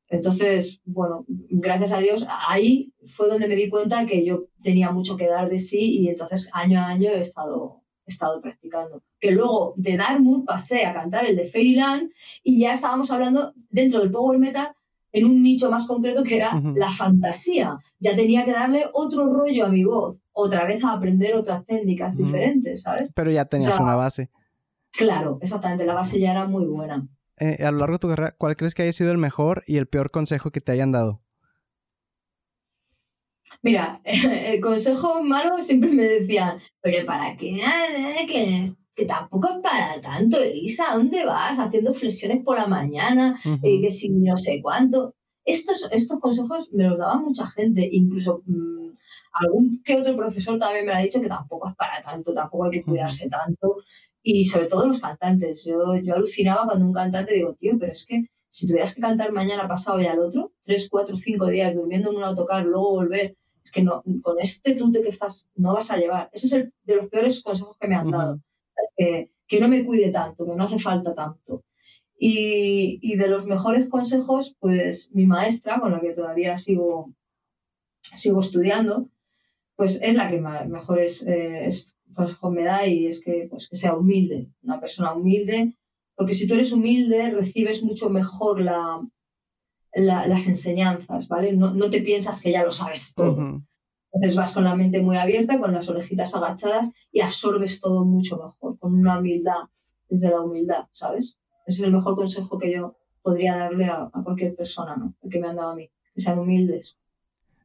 Entonces, 0.10 0.82
bueno, 0.86 1.26
gracias 1.28 1.93
a 1.93 1.99
Dios, 1.99 2.26
ahí 2.47 2.93
fue 3.05 3.28
donde 3.28 3.47
me 3.47 3.55
di 3.55 3.70
cuenta 3.70 4.05
que 4.05 4.26
yo 4.26 4.45
tenía 4.62 4.91
mucho 4.91 5.16
que 5.16 5.28
dar 5.28 5.49
de 5.49 5.60
sí 5.60 5.99
y 5.99 6.10
entonces 6.10 6.49
año 6.53 6.80
a 6.80 6.88
año 6.88 7.10
he 7.10 7.22
estado, 7.22 7.84
he 8.07 8.12
estado 8.12 8.41
practicando. 8.41 9.03
Que 9.20 9.32
luego 9.32 9.74
de 9.78 9.97
Dartmouth 9.97 10.45
pasé 10.45 10.86
a 10.86 10.93
cantar 10.93 11.26
el 11.26 11.36
de 11.36 11.45
Fairyland 11.45 12.12
y 12.43 12.60
ya 12.60 12.74
estábamos 12.74 13.12
hablando 13.12 13.53
dentro 13.70 13.99
del 13.99 14.12
power 14.12 14.39
metal 14.39 14.74
en 15.12 15.26
un 15.26 15.41
nicho 15.43 15.70
más 15.70 15.88
concreto 15.88 16.24
que 16.24 16.38
era 16.38 16.60
la 16.76 16.91
fantasía. 16.91 17.78
Ya 17.99 18.16
tenía 18.16 18.45
que 18.45 18.51
darle 18.51 18.86
otro 18.93 19.32
rollo 19.32 19.66
a 19.66 19.70
mi 19.70 19.84
voz, 19.84 20.22
otra 20.34 20.66
vez 20.66 20.84
a 20.84 20.93
aprender 20.93 21.36
otras 21.36 21.66
técnicas 21.66 22.18
diferentes, 22.18 22.84
¿sabes? 22.84 23.12
Pero 23.14 23.32
ya 23.32 23.45
tenías 23.45 23.80
una 23.80 23.95
base. 23.95 24.30
Claro, 24.91 25.38
exactamente, 25.41 25.86
la 25.86 25.93
base 25.93 26.20
ya 26.20 26.32
era 26.32 26.47
muy 26.47 26.66
buena. 26.66 27.07
Eh, 27.40 27.64
a 27.64 27.72
lo 27.72 27.80
largo 27.80 27.94
de 27.94 28.00
tu 28.00 28.10
carrera, 28.10 28.36
¿cuál 28.38 28.56
crees 28.56 28.76
que 28.76 28.84
haya 28.84 28.94
sido 28.94 29.12
el 29.12 29.18
mejor 29.18 29.64
y 29.66 29.78
el 29.78 29.88
peor 29.88 30.12
consejo 30.12 30.52
que 30.52 30.62
te 30.62 30.74
hayan 30.74 30.92
dado? 30.92 31.22
Mira, 33.62 34.02
el 34.04 34.60
consejo 34.62 35.24
malo 35.24 35.62
siempre 35.62 35.90
me 35.92 36.04
decían, 36.04 36.60
pero 36.82 37.06
¿para 37.06 37.36
qué? 37.38 37.60
Que, 38.28 38.74
que 38.94 39.06
tampoco 39.06 39.50
es 39.50 39.58
para 39.64 40.02
tanto, 40.02 40.40
Elisa, 40.42 40.94
¿dónde 40.94 41.26
vas? 41.26 41.58
Haciendo 41.58 41.94
flexiones 41.94 42.44
por 42.44 42.58
la 42.58 42.68
mañana, 42.68 43.40
y 43.64 43.82
que 43.82 43.90
si 43.90 44.10
no 44.10 44.38
sé 44.38 44.60
cuánto. 44.62 45.16
Estos, 45.46 45.90
estos 45.92 46.20
consejos 46.20 46.72
me 46.74 46.84
los 46.84 47.00
daba 47.00 47.18
mucha 47.18 47.48
gente, 47.48 47.88
incluso 47.92 48.44
mm, 48.46 48.90
algún 49.34 49.82
que 49.84 49.96
otro 49.96 50.16
profesor 50.16 50.60
también 50.60 50.86
me 50.86 50.94
ha 50.94 51.00
dicho 51.00 51.22
que 51.22 51.28
tampoco 51.28 51.70
es 51.70 51.76
para 51.76 52.02
tanto, 52.02 52.34
tampoco 52.34 52.66
hay 52.66 52.72
que 52.72 52.84
cuidarse 52.84 53.30
tanto 53.30 53.78
y 54.24 54.45
sobre 54.45 54.67
todo 54.67 54.88
los 54.88 55.01
cantantes. 55.01 55.65
Yo, 55.65 55.95
yo 56.01 56.15
alucinaba 56.15 56.65
cuando 56.65 56.86
un 56.86 56.93
cantante 56.93 57.34
digo, 57.34 57.55
tío, 57.55 57.78
pero 57.80 57.91
es 57.91 58.05
que 58.05 58.26
si 58.49 58.67
tuvieras 58.67 58.95
que 58.95 59.01
cantar 59.01 59.32
mañana, 59.32 59.67
pasado 59.67 60.01
y 60.01 60.07
al 60.07 60.20
otro, 60.20 60.51
tres, 60.63 60.89
cuatro, 60.89 61.15
cinco 61.15 61.47
días 61.47 61.74
durmiendo 61.74 62.09
en 62.09 62.17
un 62.17 62.24
autocar, 62.24 62.65
luego 62.65 62.91
volver, 62.91 63.38
es 63.63 63.72
que 63.72 63.84
no, 63.84 64.03
con 64.22 64.39
este 64.39 64.76
tute 64.76 65.01
que 65.01 65.09
estás 65.09 65.47
no 65.55 65.74
vas 65.74 65.91
a 65.91 65.97
llevar. 65.97 66.30
Ese 66.34 66.47
es 66.47 66.53
el 66.53 66.74
de 66.84 66.95
los 66.95 67.07
peores 67.07 67.43
consejos 67.43 67.78
que 67.80 67.88
me 67.88 67.95
han 67.95 68.09
dado. 68.09 68.41
que, 68.97 69.32
que, 69.47 69.59
no 69.59 69.67
me 69.67 69.86
cuide 69.86 70.09
tanto, 70.11 70.45
que 70.45 70.55
no 70.55 70.63
hace 70.63 70.80
falta 70.80 71.13
tanto. 71.13 71.63
Y, 72.17 72.99
y, 73.01 73.15
de 73.15 73.28
los 73.28 73.45
mejores 73.45 73.88
consejos, 73.88 74.55
pues 74.59 75.09
mi 75.13 75.26
maestra, 75.26 75.80
con 75.80 75.91
la 75.91 76.01
que 76.01 76.11
todavía 76.11 76.57
sigo, 76.57 77.13
sigo 78.01 78.39
estudiando, 78.41 79.09
pues 79.76 80.01
es 80.01 80.13
la 80.15 80.30
que 80.30 80.41
mejores 80.41 81.26
eh, 81.26 81.70
consejos 82.20 82.51
me 82.51 82.63
da 82.63 82.86
y 82.86 83.05
es 83.07 83.22
que, 83.22 83.47
pues, 83.49 83.70
que 83.70 83.76
sea 83.76 83.95
humilde, 83.95 84.49
una 84.61 84.80
persona 84.80 85.13
humilde, 85.13 85.76
porque 86.15 86.34
si 86.34 86.47
tú 86.47 86.55
eres 86.55 86.74
humilde 86.74 87.32
recibes 87.32 87.84
mucho 87.84 88.09
mejor 88.09 88.61
la, 88.61 89.01
las 89.93 90.47
enseñanzas, 90.47 91.28
¿vale? 91.28 91.53
No, 91.53 91.74
no, 91.74 91.89
te 91.89 92.01
piensas 92.01 92.41
que 92.41 92.51
ya 92.51 92.63
lo 92.63 92.72
sabes 92.72 93.13
todo. 93.15 93.61
Entonces 94.11 94.36
vas 94.36 94.53
con 94.53 94.63
la 94.63 94.76
mente 94.76 95.01
muy 95.01 95.17
abierta, 95.17 95.59
con 95.59 95.74
las 95.74 95.89
orejitas 95.89 96.34
agachadas 96.36 96.91
y 97.11 97.22
absorbes 97.22 97.80
todo 97.80 98.03
mucho 98.05 98.38
mejor, 98.38 98.78
con 98.80 98.93
una 98.95 99.20
humildad, 99.20 99.70
desde 100.09 100.30
la 100.30 100.41
humildad, 100.41 100.88
¿sabes? 100.91 101.38
Ese 101.65 101.82
es 101.82 101.88
el 101.88 101.93
mejor 101.93 102.15
consejo 102.15 102.57
que 102.57 102.72
yo 102.72 102.97
podría 103.22 103.55
darle 103.55 103.86
a, 103.86 104.09
a 104.11 104.24
cualquier 104.24 104.55
persona, 104.55 104.97
¿no? 104.97 105.15
El 105.22 105.30
que 105.30 105.39
me 105.39 105.47
han 105.47 105.55
dado 105.55 105.72
a 105.72 105.76
mí, 105.76 105.89
que 106.13 106.22
sean 106.22 106.39
humildes. 106.39 106.97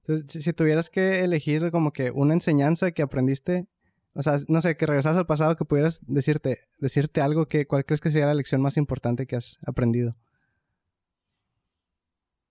Entonces, 0.07 0.45
si, 0.45 0.53
tuvieras 0.53 0.91
que 0.91 1.25
elegir 1.25 1.71
como 1.71 1.93
que 1.93 2.11
una 2.11 2.35
enseñanza 2.35 2.93
que 2.93 3.01
aprendiste, 3.01 3.67
o 4.15 4.23
sea, 4.23 4.37
no 4.49 4.61
sé, 4.61 4.77
que 4.77 4.87
regresas 4.87 5.17
al 5.17 5.27
pasado, 5.27 5.57
que 5.57 5.65
pudieras 5.65 6.01
decirte, 6.07 6.61
decirte 6.79 7.21
algo, 7.21 7.47
que, 7.47 7.67
¿cuál 7.67 7.85
crees 7.85 8.01
que 8.01 8.11
sería 8.11 8.27
la 8.27 8.35
lección 8.35 8.63
más 8.63 8.77
importante 8.77 9.27
que 9.27 9.37
has 9.37 9.59
aprendido? 9.67 10.17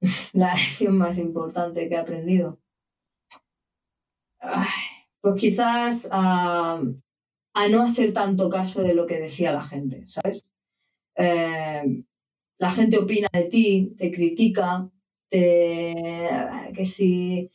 La 0.33 0.53
lección 0.53 0.97
más 0.97 1.17
importante 1.17 1.87
que 1.87 1.95
he 1.95 1.97
aprendido. 1.97 2.59
pues 5.21 5.35
quizás 5.37 6.09
a, 6.11 6.81
no 7.69 7.81
hacer 7.81 8.13
tanto 8.13 8.49
caso 8.49 8.81
de 8.81 8.93
lo 8.93 9.07
que 9.07 9.21
decía 9.21 9.53
la 9.53 9.63
gente, 9.63 10.05
¿sabes? 10.05 10.45
Eh, 11.15 12.03
la 12.57 12.71
gente 12.71 12.97
opina 12.97 13.29
de 13.31 13.43
ti, 13.45 13.95
te 13.97 14.11
critica, 14.11 14.89
que 15.29 16.85
si 16.85 17.49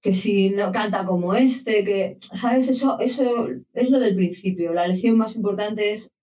que 0.00 0.14
si 0.14 0.50
no 0.50 0.72
canta 0.72 1.04
como 1.04 1.34
este, 1.34 1.84
que, 1.84 2.16
¿sabes? 2.20 2.68
Eso, 2.68 2.98
eso 3.00 3.48
es 3.74 3.90
lo 3.90 4.00
del 4.00 4.16
principio. 4.16 4.72
La 4.72 4.86
lección 4.86 5.16
más 5.16 5.36
importante 5.36 5.90
es 5.90 6.14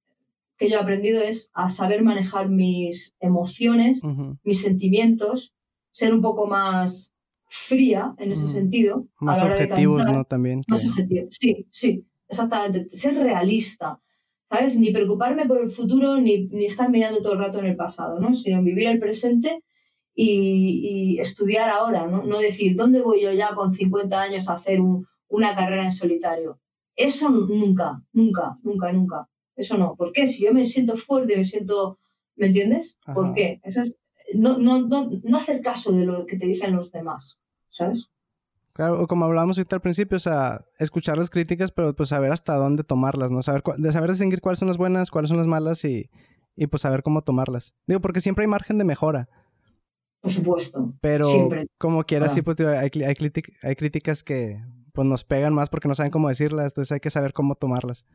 que 0.58 0.70
yo 0.70 0.78
he 0.78 0.82
aprendido 0.82 1.22
es 1.22 1.52
a 1.54 1.70
saber 1.70 2.02
manejar 2.02 2.50
mis 2.50 3.16
emociones, 3.20 4.02
mis 4.44 4.62
sentimientos, 4.62 5.54
ser 5.92 6.14
un 6.14 6.22
poco 6.22 6.48
más 6.48 7.14
fría 7.46 8.16
en 8.18 8.32
ese 8.32 8.48
sentido. 8.48 9.08
Más 9.20 9.42
objetivos, 9.44 10.06
¿no? 10.06 10.24
También. 10.24 10.62
Más 10.68 10.84
objetivos. 10.86 11.36
Sí, 11.40 11.68
sí, 11.70 12.06
exactamente. 12.28 12.90
Ser 12.90 13.16
realista. 13.16 14.00
¿sabes? 14.50 14.80
Ni 14.80 14.92
preocuparme 14.92 15.46
por 15.46 15.62
el 15.62 15.70
futuro, 15.70 16.22
ni, 16.22 16.48
ni, 16.48 16.66
estar 16.66 16.90
mirando 16.90 17.22
todo 17.22 17.34
el 17.34 17.40
rato 17.40 17.60
en 17.60 17.66
el 17.66 17.76
pasado, 17.76 18.18
¿no? 18.20 18.34
Sino 18.34 18.64
vivir 18.64 18.88
el 18.88 18.98
presente 18.98 19.62
y, 20.20 21.14
y 21.14 21.20
estudiar 21.20 21.70
ahora, 21.70 22.08
¿no? 22.08 22.24
No 22.24 22.40
decir, 22.40 22.76
¿dónde 22.76 23.02
voy 23.02 23.22
yo 23.22 23.32
ya 23.32 23.54
con 23.54 23.76
50 23.76 24.20
años 24.20 24.50
a 24.50 24.54
hacer 24.54 24.82
un, 24.82 25.06
una 25.28 25.56
carrera 25.56 25.84
en 25.84 25.92
solitario? 25.92 26.60
Eso 26.96 27.30
nunca, 27.30 28.02
nunca, 28.12 28.58
nunca, 28.64 28.92
nunca. 28.92 29.30
Eso 29.56 29.78
no. 29.78 29.96
¿Por 29.96 30.12
qué? 30.12 30.28
Si 30.28 30.44
yo 30.44 30.54
me 30.54 30.66
siento 30.66 30.98
fuerte, 30.98 31.38
me 31.38 31.44
siento... 31.44 32.00
¿Me 32.36 32.48
entiendes? 32.48 32.98
¿Por 33.16 33.34
qué? 33.34 33.60
Eso 33.64 33.82
es, 33.82 33.98
no, 34.34 34.58
no, 34.58 34.88
no, 34.88 35.10
no 35.24 35.38
hacer 35.38 35.62
caso 35.62 35.92
de 35.92 36.06
lo 36.06 36.26
que 36.26 36.38
te 36.38 36.46
dicen 36.46 36.76
los 36.76 36.92
demás, 36.92 37.40
¿sabes? 37.70 38.12
Claro, 38.74 39.08
como 39.08 39.26
hablábamos 39.26 39.58
ahorita 39.58 39.76
al 39.76 39.82
principio, 39.82 40.18
o 40.18 40.20
sea, 40.20 40.62
escuchar 40.78 41.18
las 41.18 41.32
críticas, 41.32 41.72
pero 41.72 41.96
pues 41.96 42.10
saber 42.10 42.32
hasta 42.32 42.56
dónde 42.56 42.84
tomarlas, 42.84 43.32
¿no? 43.32 43.42
Saber, 43.42 43.64
de 43.78 43.92
saber 43.92 44.12
distinguir 44.12 44.40
cuáles 44.40 44.60
son 44.60 44.68
las 44.68 44.78
buenas, 44.78 45.10
cuáles 45.10 45.30
son 45.30 45.40
las 45.40 45.48
malas 45.48 45.84
y, 45.84 46.12
y 46.56 46.68
pues 46.68 46.82
saber 46.82 47.02
cómo 47.02 47.24
tomarlas. 47.24 47.74
Digo, 47.88 48.02
porque 48.02 48.22
siempre 48.22 48.44
hay 48.44 48.48
margen 48.48 48.78
de 48.78 48.84
mejora. 48.84 49.30
Por 50.28 50.34
supuesto. 50.34 50.94
Pero 51.00 51.26
como 51.78 52.04
quieras, 52.04 52.34
sí, 52.34 52.42
pues 52.42 52.60
hay, 52.60 52.90
hay, 52.94 53.16
hay 53.64 53.76
críticas 53.76 54.24
que 54.24 54.62
pues 54.92 55.08
nos 55.08 55.24
pegan 55.24 55.54
más 55.54 55.70
porque 55.70 55.88
no 55.88 55.96
saben 55.96 56.12
cómo 56.12 56.28
decirlas, 56.28 56.72
entonces 56.72 56.92
hay 56.92 57.00
que 57.00 57.10
saber 57.10 57.32
cómo 57.32 57.56
tomarlas. 57.56 58.06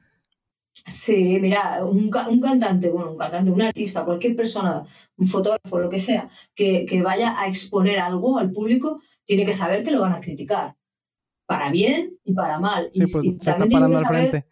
Sí, 0.87 1.39
mira, 1.41 1.85
un, 1.85 2.11
un, 2.29 2.41
cantante, 2.41 2.91
bueno, 2.91 3.13
un 3.13 3.19
cantante, 3.19 3.51
un 3.51 3.63
artista, 3.63 4.05
cualquier 4.05 4.35
persona, 4.35 4.85
un 5.17 5.27
fotógrafo, 5.27 5.79
lo 5.79 5.89
que 5.89 5.99
sea, 5.99 6.29
que, 6.55 6.85
que, 6.85 7.03
vaya 7.03 7.41
a 7.41 7.47
exponer 7.47 7.99
algo 7.99 8.39
al 8.39 8.51
público, 8.51 9.01
tiene 9.25 9.47
que 9.47 9.53
saber 9.53 9.85
que 9.85 9.91
lo 9.91 10.01
van 10.01 10.15
a 10.15 10.21
criticar. 10.21 10.75
Para 11.47 11.71
bien 11.71 12.19
y 12.25 12.35
para 12.35 12.59
mal. 12.59 12.91
Sí, 12.93 13.01
pues 13.01 13.13
se 13.41 13.51
está 13.51 13.67
parando 13.67 13.99
al 13.99 14.07
frente. 14.07 14.47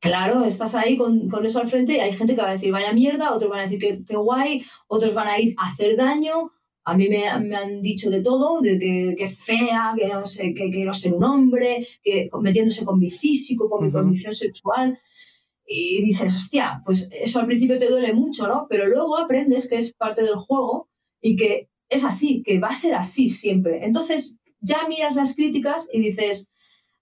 Claro, 0.00 0.44
estás 0.44 0.74
ahí 0.74 0.96
con, 0.96 1.28
con, 1.28 1.44
eso 1.44 1.60
al 1.60 1.68
frente 1.68 1.94
y 1.94 2.00
hay 2.00 2.14
gente 2.14 2.34
que 2.34 2.42
va 2.42 2.48
a 2.48 2.52
decir 2.52 2.72
vaya 2.72 2.92
mierda, 2.92 3.34
otros 3.34 3.50
van 3.50 3.60
a 3.60 3.62
decir 3.64 3.78
que, 3.78 4.04
que 4.04 4.16
guay, 4.16 4.64
otros 4.86 5.14
van 5.14 5.28
a 5.28 5.38
ir 5.38 5.54
a 5.58 5.68
hacer 5.68 5.96
daño. 5.96 6.52
A 6.84 6.94
mí 6.94 7.08
me, 7.08 7.24
me 7.40 7.56
han 7.56 7.80
dicho 7.80 8.10
de 8.10 8.22
todo, 8.22 8.60
de 8.60 8.78
que, 8.78 9.14
que 9.16 9.28
fea, 9.28 9.94
que 9.96 10.06
no 10.06 10.24
sé, 10.26 10.52
que 10.52 10.70
quiero 10.70 10.92
ser 10.92 11.14
un 11.14 11.24
hombre, 11.24 11.86
que 12.02 12.28
metiéndose 12.40 12.84
con 12.84 12.98
mi 12.98 13.10
físico, 13.10 13.70
con 13.70 13.86
mi 13.86 13.92
condición 13.92 14.34
sexual. 14.34 14.98
Y 15.66 16.04
dices, 16.04 16.34
hostia, 16.34 16.82
pues 16.84 17.08
eso 17.10 17.40
al 17.40 17.46
principio 17.46 17.78
te 17.78 17.88
duele 17.88 18.12
mucho, 18.12 18.46
¿no? 18.46 18.66
Pero 18.68 18.86
luego 18.86 19.16
aprendes 19.16 19.68
que 19.68 19.78
es 19.78 19.94
parte 19.94 20.22
del 20.22 20.36
juego 20.36 20.90
y 21.22 21.36
que 21.36 21.70
es 21.88 22.04
así, 22.04 22.42
que 22.44 22.60
va 22.60 22.68
a 22.68 22.74
ser 22.74 22.94
así 22.94 23.30
siempre. 23.30 23.84
Entonces 23.84 24.36
ya 24.60 24.86
miras 24.88 25.14
las 25.14 25.34
críticas 25.34 25.88
y 25.92 26.00
dices, 26.00 26.50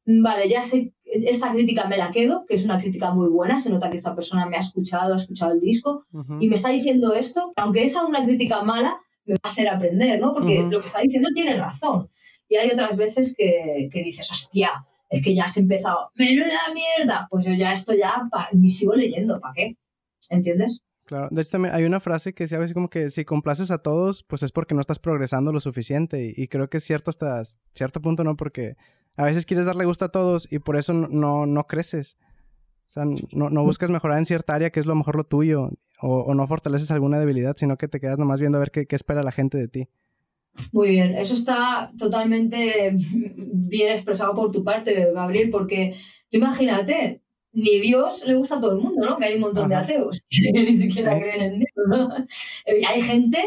vale, 0.05 0.49
ya 0.49 0.63
sé, 0.63 0.93
esta 1.05 1.53
crítica 1.53 1.87
me 1.89 1.97
la 1.97 2.11
quedo, 2.11 2.45
que 2.47 2.55
es 2.55 2.65
una 2.65 2.81
crítica 2.81 3.13
muy 3.13 3.29
buena, 3.29 3.59
se 3.59 3.71
nota 3.71 3.91
que 3.91 3.97
esta 3.97 4.15
persona 4.15 4.47
me 4.47 4.57
ha 4.57 4.61
escuchado, 4.61 5.15
ha 5.15 5.17
escuchado 5.17 5.53
el 5.53 5.61
disco 5.61 6.07
y 6.41 6.49
me 6.49 6.55
está 6.55 6.71
diciendo 6.71 7.13
esto, 7.15 7.53
aunque 7.57 7.85
es 7.85 7.95
una 7.97 8.25
crítica 8.25 8.63
mala, 8.63 9.01
me 9.25 9.35
va 9.35 9.41
a 9.45 9.49
hacer 9.49 9.69
aprender, 9.69 10.21
¿no? 10.21 10.33
Porque 10.33 10.63
lo 10.63 10.81
que 10.81 10.87
está 10.87 11.01
diciendo 11.01 11.29
tiene 11.35 11.57
razón. 11.57 12.11
Y 12.49 12.57
hay 12.57 12.71
otras 12.71 12.97
veces 12.97 13.35
que, 13.37 13.89
que 13.91 14.03
dices, 14.03 14.31
hostia, 14.31 14.87
es 15.13 15.23
que 15.23 15.35
ya 15.35 15.45
has 15.45 15.57
empezado, 15.59 16.11
menuda 16.17 16.59
mierda, 16.75 17.29
pues 17.31 17.45
yo 17.45 17.53
ya 17.53 17.73
esto 17.73 17.95
ya 17.95 18.29
ni 18.53 18.71
sigo 18.71 18.95
leyendo, 18.95 19.39
¿para 19.41 19.53
qué? 19.53 19.77
¿Entiendes? 20.31 20.83
Claro, 21.05 21.29
de 21.31 21.43
hecho 21.43 21.51
también 21.51 21.75
hay 21.75 21.85
una 21.85 22.01
frase 22.01 22.33
que 22.33 22.45
decía 22.45 22.59
así 22.59 22.73
como 22.73 22.89
que 22.89 23.11
si 23.11 23.27
complaces 23.27 23.71
a 23.71 23.79
todos, 23.79 24.23
pues 24.23 24.43
es 24.43 24.53
porque 24.53 24.75
no 24.75 24.81
estás 24.81 24.99
progresando 24.99 25.53
lo 25.53 25.61
suficiente 25.61 26.33
y, 26.35 26.49
creo 26.49 26.71
que 26.71 26.79
es 26.79 26.85
cierto 26.85 27.11
hasta 27.11 27.43
cierto 27.75 28.01
punto, 28.01 28.25
¿no? 28.25 28.37
Porque 28.37 28.77
a 29.17 29.25
veces 29.25 29.45
quieres 29.45 29.67
darle 29.67 29.85
gusto 29.85 30.07
a 30.07 30.11
todos 30.11 30.49
y 30.51 30.61
por 30.61 30.77
eso 30.77 30.95
no, 30.95 31.45
no, 31.45 31.67
creces. 31.67 32.17
sea, 32.87 33.05
no, 33.05 33.51
no 33.51 33.65
buscas 33.65 33.91
mejorar 33.91 34.17
en 34.17 34.25
cierta 34.25 34.55
área 34.55 34.71
que 34.71 34.81
es 34.81 34.87
lo 34.87 34.95
mejor 34.95 35.17
lo 35.17 35.25
tuyo, 35.25 35.69
o, 36.03 36.35
no 36.35 36.47
fortaleces 36.47 36.91
alguna 36.91 37.19
debilidad, 37.19 37.57
sino 37.57 37.77
que 37.77 37.89
te 37.89 38.01
quedas 38.01 38.19
nomás 38.19 38.41
viendo 38.41 38.59
a 38.59 38.61
ver 38.61 38.71
qué, 38.71 38.87
qué 38.87 38.97
espera 38.97 39.23
la 39.23 39.33
gente 39.33 39.57
de 39.59 39.69
ti. 39.69 39.89
Muy 40.73 40.91
bien, 40.91 41.15
eso 41.15 41.35
está 41.35 41.93
totalmente 41.97 42.95
bien 42.95 43.93
expresado 43.93 44.35
por 44.35 44.51
tu 44.51 44.63
parte, 44.63 45.13
Gabriel, 45.13 45.51
porque 45.51 45.95
tú 46.31 46.39
imagínate, 46.39 47.23
ni 47.53 47.81
Dios 47.81 48.25
le 48.27 48.35
gusta 48.35 48.57
a 48.57 48.61
todo 48.61 48.73
el 48.73 48.83
mundo, 48.83 49.07
¿no? 49.07 49.17
Que 49.17 49.27
hay 49.27 49.35
un 49.37 49.41
montón 49.41 49.69
de 49.69 49.77
ateos 49.77 50.23
que 50.29 50.53
ni 50.53 50.75
siquiera 50.75 51.19
creen 51.19 51.41
en 51.41 51.59
Dios, 51.61 51.73
¿no? 51.89 52.09
Hay 52.87 53.03
gente, 53.03 53.39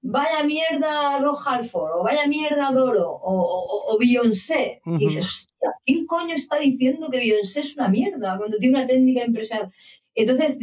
vaya 0.00 0.42
mierda 0.44 1.18
Roja 1.20 1.56
Alford, 1.56 2.00
o 2.00 2.02
vaya 2.02 2.26
mierda 2.26 2.70
Doro, 2.72 3.10
o, 3.10 3.42
o, 3.42 3.94
o 3.94 3.98
Beyoncé. 3.98 4.80
Y 4.86 5.06
dices, 5.06 5.26
hostia, 5.26 5.70
¿quién 5.84 6.06
coño 6.06 6.34
está 6.34 6.58
diciendo 6.58 7.08
que 7.10 7.18
Beyoncé 7.18 7.60
es 7.60 7.76
una 7.76 7.88
mierda 7.88 8.38
cuando 8.38 8.56
tiene 8.56 8.78
una 8.78 8.86
técnica 8.86 9.24
impresionante? 9.24 9.74
Entonces, 10.14 10.58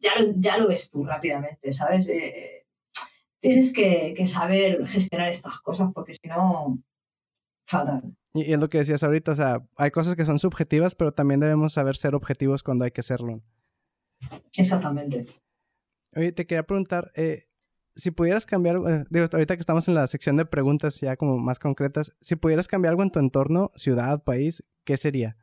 ya 0.00 0.18
lo, 0.18 0.32
ya 0.36 0.58
lo 0.58 0.68
ves 0.68 0.90
tú 0.90 1.04
rápidamente, 1.04 1.72
¿sabes? 1.72 2.08
Eh, 2.08 2.66
tienes 3.40 3.72
que, 3.72 4.26
saber 4.26 4.86
gestionar 4.86 5.28
estas 5.28 5.60
cosas 5.60 5.90
porque 5.94 6.14
si 6.14 6.28
no, 6.28 6.82
fatal. 7.66 8.14
Y, 8.34 8.52
es 8.52 8.60
lo 8.60 8.68
que 8.68 8.78
decías 8.78 9.02
ahorita, 9.02 9.32
o 9.32 9.36
sea, 9.36 9.66
hay 9.76 9.90
cosas 9.90 10.14
que 10.14 10.24
son 10.24 10.38
subjetivas, 10.38 10.94
pero 10.94 11.12
también 11.12 11.40
debemos 11.40 11.72
saber 11.72 11.96
ser 11.96 12.14
objetivos 12.14 12.62
cuando 12.62 12.84
hay 12.84 12.90
que 12.90 13.02
serlo. 13.02 13.42
Exactamente. 14.56 15.26
Oye, 16.14 16.32
te 16.32 16.46
quería 16.46 16.64
preguntar, 16.64 17.10
eh, 17.14 17.44
si 17.96 18.10
pudieras 18.10 18.46
cambiar, 18.46 18.76
eh, 18.76 19.04
digo, 19.10 19.26
ahorita 19.30 19.56
que 19.56 19.60
estamos 19.60 19.88
en 19.88 19.94
la 19.94 20.06
sección 20.06 20.36
de 20.36 20.44
preguntas 20.44 21.00
ya 21.00 21.16
como 21.16 21.38
más 21.38 21.58
concretas, 21.58 22.12
si 22.20 22.36
pudieras 22.36 22.68
cambiar 22.68 22.92
algo 22.92 23.02
en 23.02 23.10
tu 23.10 23.18
entorno, 23.18 23.72
ciudad, 23.74 24.22
país, 24.22 24.64
¿qué 24.84 24.96
sería? 24.96 25.36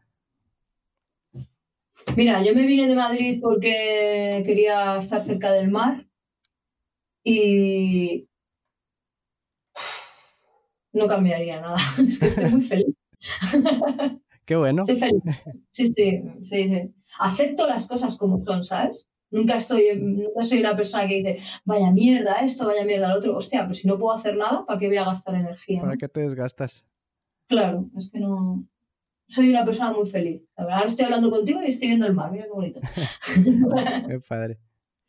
Mira, 2.16 2.44
yo 2.44 2.54
me 2.54 2.66
vine 2.66 2.88
de 2.88 2.96
Madrid 2.96 3.40
porque 3.42 4.44
quería 4.46 4.98
estar 4.98 5.22
cerca 5.22 5.52
del 5.52 5.70
mar 5.70 6.06
y 7.24 8.28
no 10.94 11.08
cambiaría 11.08 11.62
nada. 11.62 11.78
Es 12.08 12.20
que 12.20 12.26
estoy 12.28 12.50
muy 12.52 12.62
feliz. 12.62 12.96
Qué 14.46 14.56
bueno. 14.56 14.82
Estoy 14.82 14.98
feliz. 14.98 15.22
Sí, 15.70 15.88
sí, 15.88 16.24
sí, 16.44 16.68
sí. 16.70 16.96
Acepto 17.20 17.68
las 17.68 17.88
cosas 17.88 18.18
como 18.18 18.44
son, 18.44 18.64
¿sabes? 18.64 19.10
Nunca, 19.30 19.58
estoy, 19.58 20.00
nunca 20.00 20.44
soy 20.44 20.60
una 20.60 20.76
persona 20.76 21.06
que 21.06 21.16
dice, 21.16 21.40
vaya 21.66 21.92
mierda 21.92 22.36
esto, 22.36 22.66
vaya 22.66 22.86
mierda 22.86 23.10
lo 23.10 23.18
otro. 23.18 23.36
Hostia, 23.36 23.64
pero 23.64 23.74
si 23.74 23.88
no 23.88 23.98
puedo 23.98 24.16
hacer 24.16 24.38
nada, 24.38 24.66
¿para 24.66 24.80
qué 24.80 24.88
voy 24.88 24.98
a 24.98 25.06
gastar 25.06 25.36
energía? 25.36 25.82
¿Para 25.82 25.98
qué 25.98 26.08
te 26.08 26.22
desgastas? 26.22 26.86
Claro, 27.48 27.90
es 27.98 28.10
que 28.10 28.20
no. 28.20 28.66
Soy 29.28 29.50
una 29.50 29.66
persona 29.66 29.92
muy 29.92 30.08
feliz. 30.08 30.42
Ahora 30.56 30.84
estoy 30.84 31.06
hablando 31.06 31.30
contigo 31.30 31.62
y 31.62 31.68
estoy 31.68 31.90
viendo 31.90 32.06
el 32.08 32.14
mar. 32.14 32.32
Mira 32.32 32.46
qué 32.46 32.52
bonito. 32.52 32.82
qué 34.08 34.20
padre. 34.28 34.60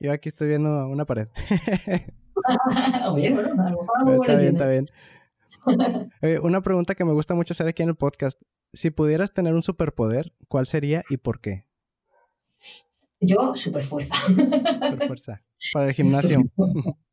Yo 0.00 0.12
aquí 0.12 0.28
estoy 0.28 0.48
viendo 0.48 0.88
una 0.88 1.04
pared. 1.04 1.28
Oye, 3.12 3.32
bueno, 3.32 3.62
a 3.62 3.70
lo 3.70 3.80
mejor 3.80 4.26
Está 4.26 4.36
bien, 4.36 4.52
está 4.54 4.68
bien. 4.68 4.88
una 6.42 6.62
pregunta 6.62 6.94
que 6.94 7.04
me 7.04 7.12
gusta 7.12 7.34
mucho 7.34 7.52
hacer 7.52 7.66
aquí 7.66 7.82
en 7.82 7.90
el 7.90 7.96
podcast. 7.96 8.40
Si 8.72 8.90
pudieras 8.90 9.32
tener 9.32 9.54
un 9.54 9.62
superpoder, 9.62 10.32
¿cuál 10.46 10.66
sería 10.66 11.02
y 11.10 11.16
por 11.16 11.40
qué? 11.40 11.64
Yo, 13.20 13.56
superfuerza. 13.56 14.14
Superfuerza. 14.26 15.42
Para 15.72 15.88
el 15.88 15.94
gimnasio. 15.94 16.44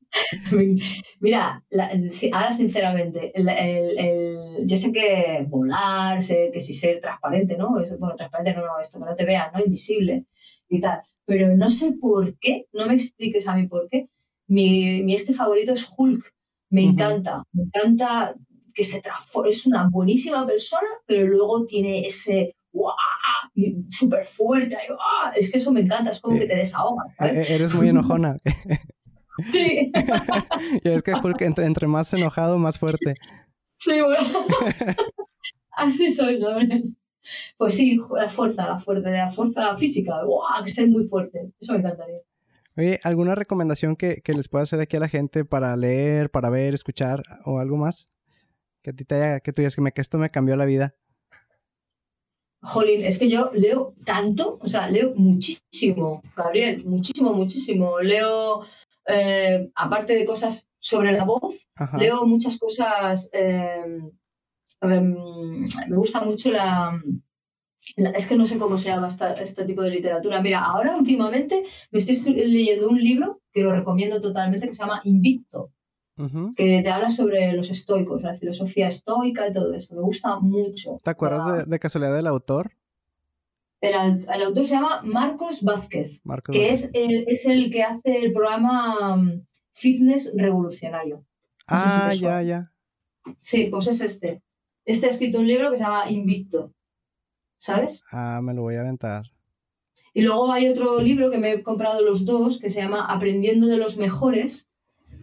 Mira, 1.19 1.63
ahora 2.33 2.53
sinceramente, 2.53 3.33
yo 4.63 4.77
sé 4.77 4.91
que 4.91 5.45
volar, 5.49 6.23
sé 6.23 6.49
que 6.53 6.59
si 6.59 6.73
ser 6.73 7.01
transparente, 7.01 7.57
¿no? 7.57 7.71
bueno, 7.71 8.15
transparente 8.15 8.53
no, 8.53 8.65
no, 8.65 8.79
esto 8.79 8.99
que 8.99 9.05
no 9.05 9.15
te 9.15 9.25
vean, 9.25 9.51
¿no? 9.53 9.63
Invisible 9.63 10.25
y 10.69 10.79
tal 10.79 11.01
pero 11.25 11.55
no 11.55 11.69
sé 11.69 11.93
por 11.93 12.37
qué, 12.37 12.67
no 12.73 12.85
me 12.85 12.93
expliques 12.93 13.47
a 13.47 13.55
mí 13.55 13.67
por 13.67 13.89
qué. 13.89 14.09
Mi, 14.47 15.03
mi 15.03 15.15
este 15.15 15.33
favorito 15.33 15.73
es 15.73 15.89
Hulk, 15.97 16.23
me 16.69 16.83
encanta, 16.83 17.43
me 17.51 17.63
encanta 17.63 18.35
que 18.73 18.83
se 18.83 19.01
transforma, 19.01 19.49
es 19.49 19.65
una 19.65 19.89
buenísima 19.89 20.45
persona, 20.45 20.87
pero 21.07 21.27
luego 21.27 21.65
tiene 21.65 22.05
ese 22.05 22.55
súper 23.89 24.25
fuerte, 24.25 24.77
es 25.35 25.49
que 25.49 25.57
eso 25.57 25.71
me 25.71 25.79
encanta, 25.79 26.11
es 26.11 26.19
como 26.19 26.37
que 26.37 26.45
te 26.45 26.55
desahoga. 26.55 27.05
E-, 27.21 27.55
eres 27.55 27.73
muy 27.73 27.89
enojona. 27.89 28.37
sí. 29.47 29.91
y 30.83 30.89
es 30.89 31.01
que 31.01 31.13
Hulk 31.13 31.41
entre, 31.41 31.65
entre 31.65 31.87
más 31.87 32.13
enojado, 32.13 32.57
más 32.57 32.77
fuerte. 32.77 33.15
Sí, 33.85 34.01
bueno. 34.01 34.47
Así 35.71 36.11
soy, 36.11 36.39
Gabriel. 36.39 36.95
Pues 37.57 37.75
sí, 37.75 37.99
la 38.15 38.29
fuerza, 38.29 38.67
la 38.67 38.79
fuerza, 38.79 39.09
la 39.11 39.29
fuerza 39.29 39.77
física, 39.77 40.23
¡Wow! 40.23 40.63
que 40.63 40.71
ser 40.71 40.87
muy 40.87 41.07
fuerte. 41.07 41.51
Eso 41.59 41.73
me 41.73 41.79
encantaría. 41.79 42.21
Oye, 42.77 42.99
¿alguna 43.03 43.35
recomendación 43.35 43.95
que, 43.95 44.21
les 44.25 44.47
pueda 44.47 44.63
hacer 44.63 44.81
aquí 44.81 44.97
a 44.97 44.99
la 44.99 45.07
gente 45.07 45.45
para 45.45 45.77
leer, 45.77 46.31
para 46.31 46.49
ver, 46.49 46.73
escuchar 46.73 47.21
o 47.45 47.59
algo 47.59 47.77
más? 47.77 48.09
Que 48.81 48.89
a 48.89 48.93
ti 48.93 49.05
te 49.05 49.15
haya, 49.15 49.39
que 49.39 49.53
tú 49.53 49.61
digas 49.61 49.75
que, 49.75 49.81
me, 49.81 49.91
que 49.91 50.01
esto 50.01 50.17
me 50.17 50.29
cambió 50.29 50.55
la 50.55 50.65
vida. 50.65 50.95
Jolín, 52.61 53.03
es 53.03 53.19
que 53.19 53.29
yo 53.29 53.51
leo 53.53 53.93
tanto, 54.03 54.57
o 54.59 54.67
sea, 54.67 54.89
leo 54.89 55.13
muchísimo, 55.15 56.23
Gabriel, 56.35 56.83
muchísimo, 56.85 57.33
muchísimo. 57.33 57.99
Leo, 57.99 58.63
eh, 59.07 59.69
aparte 59.75 60.15
de 60.15 60.25
cosas 60.25 60.69
sobre 60.79 61.11
la 61.11 61.23
voz, 61.23 61.67
leo 61.97 62.25
muchas 62.25 62.57
cosas 62.57 63.29
eh, 63.33 63.99
me 64.85 65.95
gusta 65.95 66.23
mucho 66.23 66.51
la, 66.51 67.01
Es 67.95 68.27
que 68.27 68.35
no 68.35 68.45
sé 68.45 68.57
cómo 68.57 68.77
se 68.77 68.89
llama 68.89 69.09
este 69.39 69.65
tipo 69.65 69.81
de 69.81 69.91
literatura. 69.91 70.41
Mira, 70.41 70.63
ahora 70.63 70.95
últimamente 70.95 71.63
me 71.91 71.99
estoy 71.99 72.15
leyendo 72.35 72.89
un 72.89 73.01
libro 73.01 73.41
que 73.51 73.61
lo 73.61 73.71
recomiendo 73.71 74.21
totalmente 74.21 74.67
que 74.67 74.73
se 74.73 74.83
llama 74.83 75.01
Invicto, 75.03 75.71
que 76.55 76.81
te 76.81 76.89
habla 76.89 77.09
sobre 77.09 77.53
los 77.53 77.69
estoicos, 77.71 78.23
la 78.23 78.35
filosofía 78.35 78.87
estoica 78.87 79.47
y 79.47 79.51
todo 79.51 79.73
esto. 79.73 79.95
Me 79.95 80.01
gusta 80.01 80.39
mucho. 80.39 80.99
¿Te 81.03 81.09
acuerdas 81.09 81.67
de, 81.67 81.79
casualidad 81.79 82.15
del 82.15 82.27
autor? 82.27 82.71
El, 83.81 84.43
autor 84.43 84.65
se 84.65 84.75
llama 84.75 85.01
Marcos 85.03 85.63
Vázquez, 85.63 86.21
que 86.51 86.69
Es, 86.69 86.91
el, 86.93 87.25
es 87.27 87.45
el 87.45 87.69
que 87.69 87.83
hace 87.83 88.23
el 88.23 88.33
programa 88.33 89.17
mm, 89.17 89.45
Fitness 89.73 90.33
Revolucionario. 90.35 91.25
ah, 91.67 92.11
ya, 92.13 92.41
ya. 92.41 92.71
Sí, 93.41 93.67
pues 93.69 93.87
es 93.87 94.01
este. 94.01 94.41
Este 94.85 95.07
ha 95.07 95.09
escrito 95.09 95.39
un 95.39 95.47
libro 95.47 95.71
que 95.71 95.77
se 95.77 95.83
llama 95.83 96.09
Invicto, 96.09 96.73
¿sabes? 97.57 98.03
Ah, 98.11 98.39
me 98.43 98.53
lo 98.53 98.61
voy 98.61 98.75
a 98.75 98.81
aventar. 98.81 99.25
Y 100.13 100.21
luego 100.21 100.51
hay 100.51 100.69
otro 100.69 101.01
libro 101.01 101.29
que 101.29 101.39
me 101.39 101.51
he 101.51 101.63
comprado 101.63 102.01
los 102.01 102.25
dos 102.25 102.59
que 102.59 102.69
se 102.69 102.81
llama 102.81 103.05
Aprendiendo 103.05 103.67
de 103.67 103.77
los 103.77 103.97
Mejores, 103.97 104.69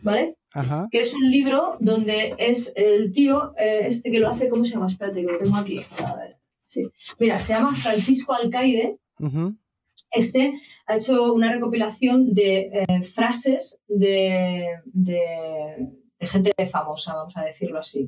¿vale? 0.02 0.36
Ajá. 0.52 0.88
Que 0.90 1.00
es 1.00 1.14
un 1.14 1.30
libro 1.30 1.78
donde 1.80 2.34
es 2.38 2.72
el 2.76 3.12
tío, 3.12 3.54
eh, 3.56 3.86
este 3.86 4.10
que 4.10 4.18
lo 4.18 4.28
hace, 4.28 4.48
¿cómo 4.48 4.64
se 4.64 4.74
llama? 4.74 4.88
Espérate, 4.88 5.24
que 5.24 5.32
lo 5.32 5.38
tengo 5.38 5.56
aquí. 5.56 5.80
A 6.04 6.16
ver. 6.16 6.41
Sí. 6.72 6.88
Mira, 7.18 7.38
se 7.38 7.52
llama 7.52 7.74
Francisco 7.74 8.32
Alcaide. 8.32 8.98
Este 10.10 10.54
ha 10.86 10.96
hecho 10.96 11.32
una 11.34 11.52
recopilación 11.52 12.32
de 12.34 12.70
eh, 12.72 13.02
frases 13.02 13.80
de, 13.88 14.68
de 14.86 15.20
de 16.22 16.28
gente 16.28 16.66
famosa, 16.66 17.14
vamos 17.16 17.36
a 17.36 17.42
decirlo 17.42 17.80
así. 17.80 18.06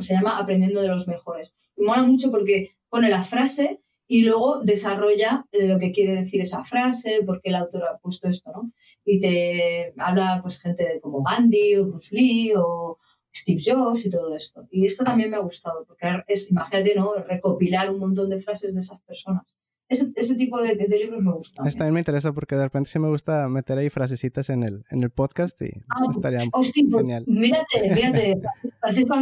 se 0.00 0.14
llama 0.14 0.38
Aprendiendo 0.38 0.80
de 0.80 0.88
los 0.88 1.06
Mejores. 1.08 1.54
Me 1.76 1.86
mola 1.86 2.02
mucho 2.02 2.30
porque 2.30 2.70
pone 2.88 3.10
la 3.10 3.22
frase 3.22 3.82
y 4.06 4.22
luego 4.22 4.62
desarrolla 4.62 5.44
lo 5.52 5.78
que 5.78 5.92
quiere 5.92 6.14
decir 6.14 6.40
esa 6.40 6.64
frase, 6.64 7.20
por 7.24 7.42
qué 7.42 7.50
el 7.50 7.56
autor 7.56 7.82
ha 7.84 7.98
puesto 7.98 8.28
esto, 8.28 8.50
¿no? 8.50 8.72
Y 9.04 9.20
te 9.20 9.92
habla 9.98 10.38
pues 10.42 10.58
gente 10.58 10.84
de 10.84 11.00
como 11.00 11.22
Gandhi 11.22 11.76
o 11.76 11.86
Bruce 11.86 12.16
Lee 12.16 12.52
o 12.56 12.96
Steve 13.34 13.62
Jobs 13.64 14.06
y 14.06 14.10
todo 14.10 14.34
esto. 14.36 14.68
Y 14.70 14.86
esto 14.86 15.04
también 15.04 15.30
me 15.30 15.36
ha 15.36 15.40
gustado, 15.40 15.84
porque 15.86 16.06
es, 16.28 16.50
imagínate, 16.50 16.94
¿no? 16.94 17.14
Recopilar 17.14 17.90
un 17.90 17.98
montón 17.98 18.30
de 18.30 18.40
frases 18.40 18.74
de 18.74 18.80
esas 18.80 19.00
personas 19.02 19.44
ese, 19.88 20.34
tipo 20.36 20.60
de, 20.60 20.74
libros 20.88 21.22
me 21.22 21.32
gusta. 21.32 21.62
Este 21.66 21.78
también 21.78 21.94
me 21.94 22.00
interesa 22.00 22.32
porque 22.32 22.56
de 22.56 22.64
repente 22.64 22.90
sí 22.90 22.98
me 22.98 23.08
gusta 23.08 23.48
meter 23.48 23.78
ahí 23.78 23.90
frasecitas 23.90 24.48
en 24.50 24.62
el, 24.62 24.84
en 24.90 25.02
el 25.02 25.10
podcast 25.10 25.60
y 25.62 25.70
ah, 25.88 26.06
estaría 26.10 26.40
hostia, 26.52 26.84
pues 26.90 27.02
genial. 27.02 27.24
mírate, 27.26 27.94
mírate, 27.94 28.40
Francisco 28.80 29.14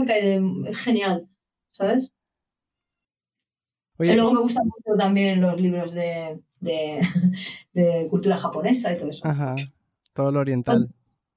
es 0.67 0.79
genial, 0.79 1.29
¿sabes? 1.71 2.13
y 3.99 4.13
luego 4.15 4.33
me 4.33 4.41
gustan 4.41 4.67
mucho 4.67 4.99
también 4.99 5.41
los 5.41 5.61
libros 5.61 5.95
de, 5.95 6.41
de, 6.61 7.01
de, 7.73 8.09
cultura 8.09 8.37
japonesa 8.37 8.93
y 8.93 8.99
todo 8.99 9.11
eso. 9.11 9.27
Ajá, 9.29 9.55
todo 10.13 10.33
lo 10.33 10.41
oriental. 10.41 10.93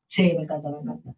Sí, 0.07 0.33
me 0.35 0.43
encanta, 0.43 0.71
me 0.71 0.77
encanta. 0.79 1.15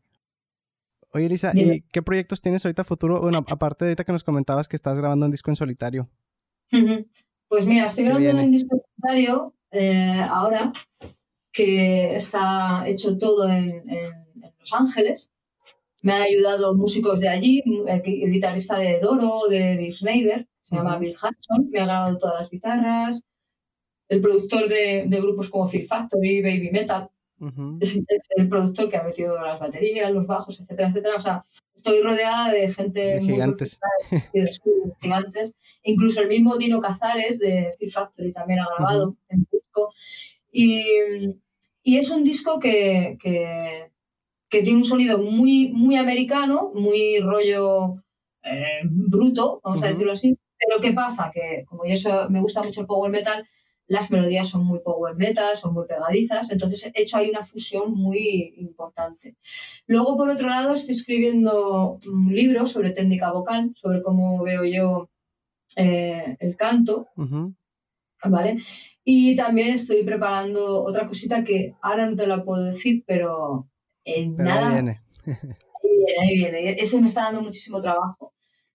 Oye, 1.13 1.25
Elisa, 1.25 1.51
¿y 1.55 1.81
qué 1.91 2.01
proyectos 2.01 2.41
tienes 2.41 2.65
ahorita 2.65 2.83
futuro? 2.83 3.21
Bueno, 3.21 3.39
aparte 3.47 3.85
de 3.85 3.91
ahorita 3.91 4.03
que 4.03 4.11
nos 4.11 4.23
comentabas 4.23 4.67
que 4.67 4.75
estás 4.75 4.97
grabando 4.97 5.25
un 5.25 5.31
disco 5.31 5.49
en 5.49 5.55
solitario. 5.55 6.09
Pues 7.47 7.65
mira, 7.65 7.85
estoy 7.85 8.05
grabando 8.05 8.43
un 8.43 8.51
disco 8.51 8.83
eh, 9.71 10.21
ahora 10.29 10.71
que 11.51 12.15
está 12.15 12.87
hecho 12.87 13.17
todo 13.17 13.47
en, 13.49 13.83
Los 14.59 14.73
Ángeles. 14.73 15.31
Me 16.01 16.13
han 16.13 16.21
ayudado 16.21 16.75
músicos 16.75 17.19
de 17.21 17.29
allí, 17.29 17.63
el, 17.87 18.01
guitarrista 18.03 18.77
de 18.77 18.99
Doro, 18.99 19.47
de 19.49 19.77
Dick 19.77 19.93
Snyder, 19.93 20.45
se 20.61 20.75
llama 20.75 20.99
Bill 20.99 21.15
Hudson, 21.15 21.69
me 21.71 21.79
ha 21.79 21.85
grabado 21.85 22.17
todas 22.17 22.39
las 22.39 22.51
guitarras. 22.51 23.23
el 24.09 24.21
productor 24.21 24.67
de, 24.67 25.05
de 25.07 25.21
grupos 25.21 25.49
como 25.49 25.67
Fear 25.67 25.85
Factory, 25.85 26.41
Baby 26.41 26.69
Metal. 26.71 27.09
Es, 27.79 27.99
el 28.35 28.49
productor 28.49 28.89
que 28.89 28.97
ha 28.97 29.03
metido 29.03 29.39
las 29.41 29.59
baterías, 29.59 30.11
los 30.11 30.25
bajos, 30.25 30.59
etcétera, 30.59 30.89
etcétera. 30.89 31.15
O 31.15 31.19
sea, 31.19 31.43
estoy 31.75 32.01
rodeada 32.01 32.51
de 32.51 32.71
gente 32.71 33.19
gigantes. 33.21 33.79
gigantes. 35.01 35.55
Incluso 35.83 36.21
el 36.21 36.29
mismo 36.29 36.57
Dino 36.57 36.81
Cazares 36.81 37.39
de 37.39 37.73
Fear 37.77 37.91
Factory 37.91 38.33
también 38.33 38.59
ha 38.59 38.67
grabado 38.75 39.15
en 39.29 39.47
disco. 39.51 39.91
Y, 40.51 40.83
y, 41.83 41.97
es 41.97 42.09
un 42.09 42.23
disco 42.23 42.59
que, 42.59 43.17
que, 43.21 43.91
que, 44.49 44.63
tiene 44.63 44.79
un 44.79 44.85
sonido 44.85 45.19
muy, 45.19 45.71
muy 45.73 45.95
americano, 45.97 46.71
muy 46.73 47.19
rollo 47.19 48.03
eh, 48.43 48.81
bruto, 48.83 49.61
vamos 49.63 49.83
a 49.83 49.89
decirlo 49.89 50.13
así. 50.13 50.35
Pero 50.57 50.81
¿qué 50.81 50.93
pasa? 50.93 51.29
Que 51.31 51.63
como 51.67 51.83
yo 51.85 52.29
me 52.29 52.41
gusta 52.41 52.63
mucho 52.63 52.81
el 52.81 52.87
power 52.87 53.11
metal, 53.11 53.47
las 53.87 54.11
melodías 54.11 54.49
son 54.49 54.65
muy 54.65 54.79
power 54.79 55.15
metal, 55.15 55.55
son 55.55 55.73
muy 55.73 55.85
pegadizas, 55.87 56.51
entonces 56.51 56.91
he 56.93 57.01
hecho 57.01 57.17
ahí 57.17 57.29
una 57.29 57.43
fusión 57.43 57.93
muy 57.93 58.53
importante. 58.57 59.35
Luego, 59.87 60.17
por 60.17 60.29
otro 60.29 60.49
lado, 60.49 60.73
estoy 60.73 60.95
escribiendo 60.95 61.97
un 62.11 62.35
libro 62.35 62.65
sobre 62.65 62.91
técnica 62.91 63.31
vocal, 63.31 63.71
sobre 63.75 64.01
cómo 64.01 64.43
veo 64.43 64.65
yo 64.65 65.09
eh, 65.77 66.35
el 66.39 66.55
canto, 66.57 67.07
¿vale? 68.23 68.57
Y 69.03 69.35
también 69.35 69.69
estoy 69.69 70.03
preparando 70.03 70.83
otra 70.83 71.07
cosita 71.07 71.43
que 71.43 71.75
ahora 71.81 72.09
no 72.09 72.15
te 72.15 72.27
la 72.27 72.43
puedo 72.43 72.65
decir, 72.65 73.03
pero 73.07 73.69
en 74.03 74.35
nada... 74.35 74.67
Ahí 74.67 74.73
viene. 74.73 75.01
ahí 76.21 76.37
viene, 76.37 76.57
ahí 76.57 76.63
viene. 76.63 76.81
Ese 76.81 76.99
me 76.99 77.07
está 77.07 77.23
dando 77.23 77.41
muchísimo 77.41 77.81
trabajo, 77.81 78.33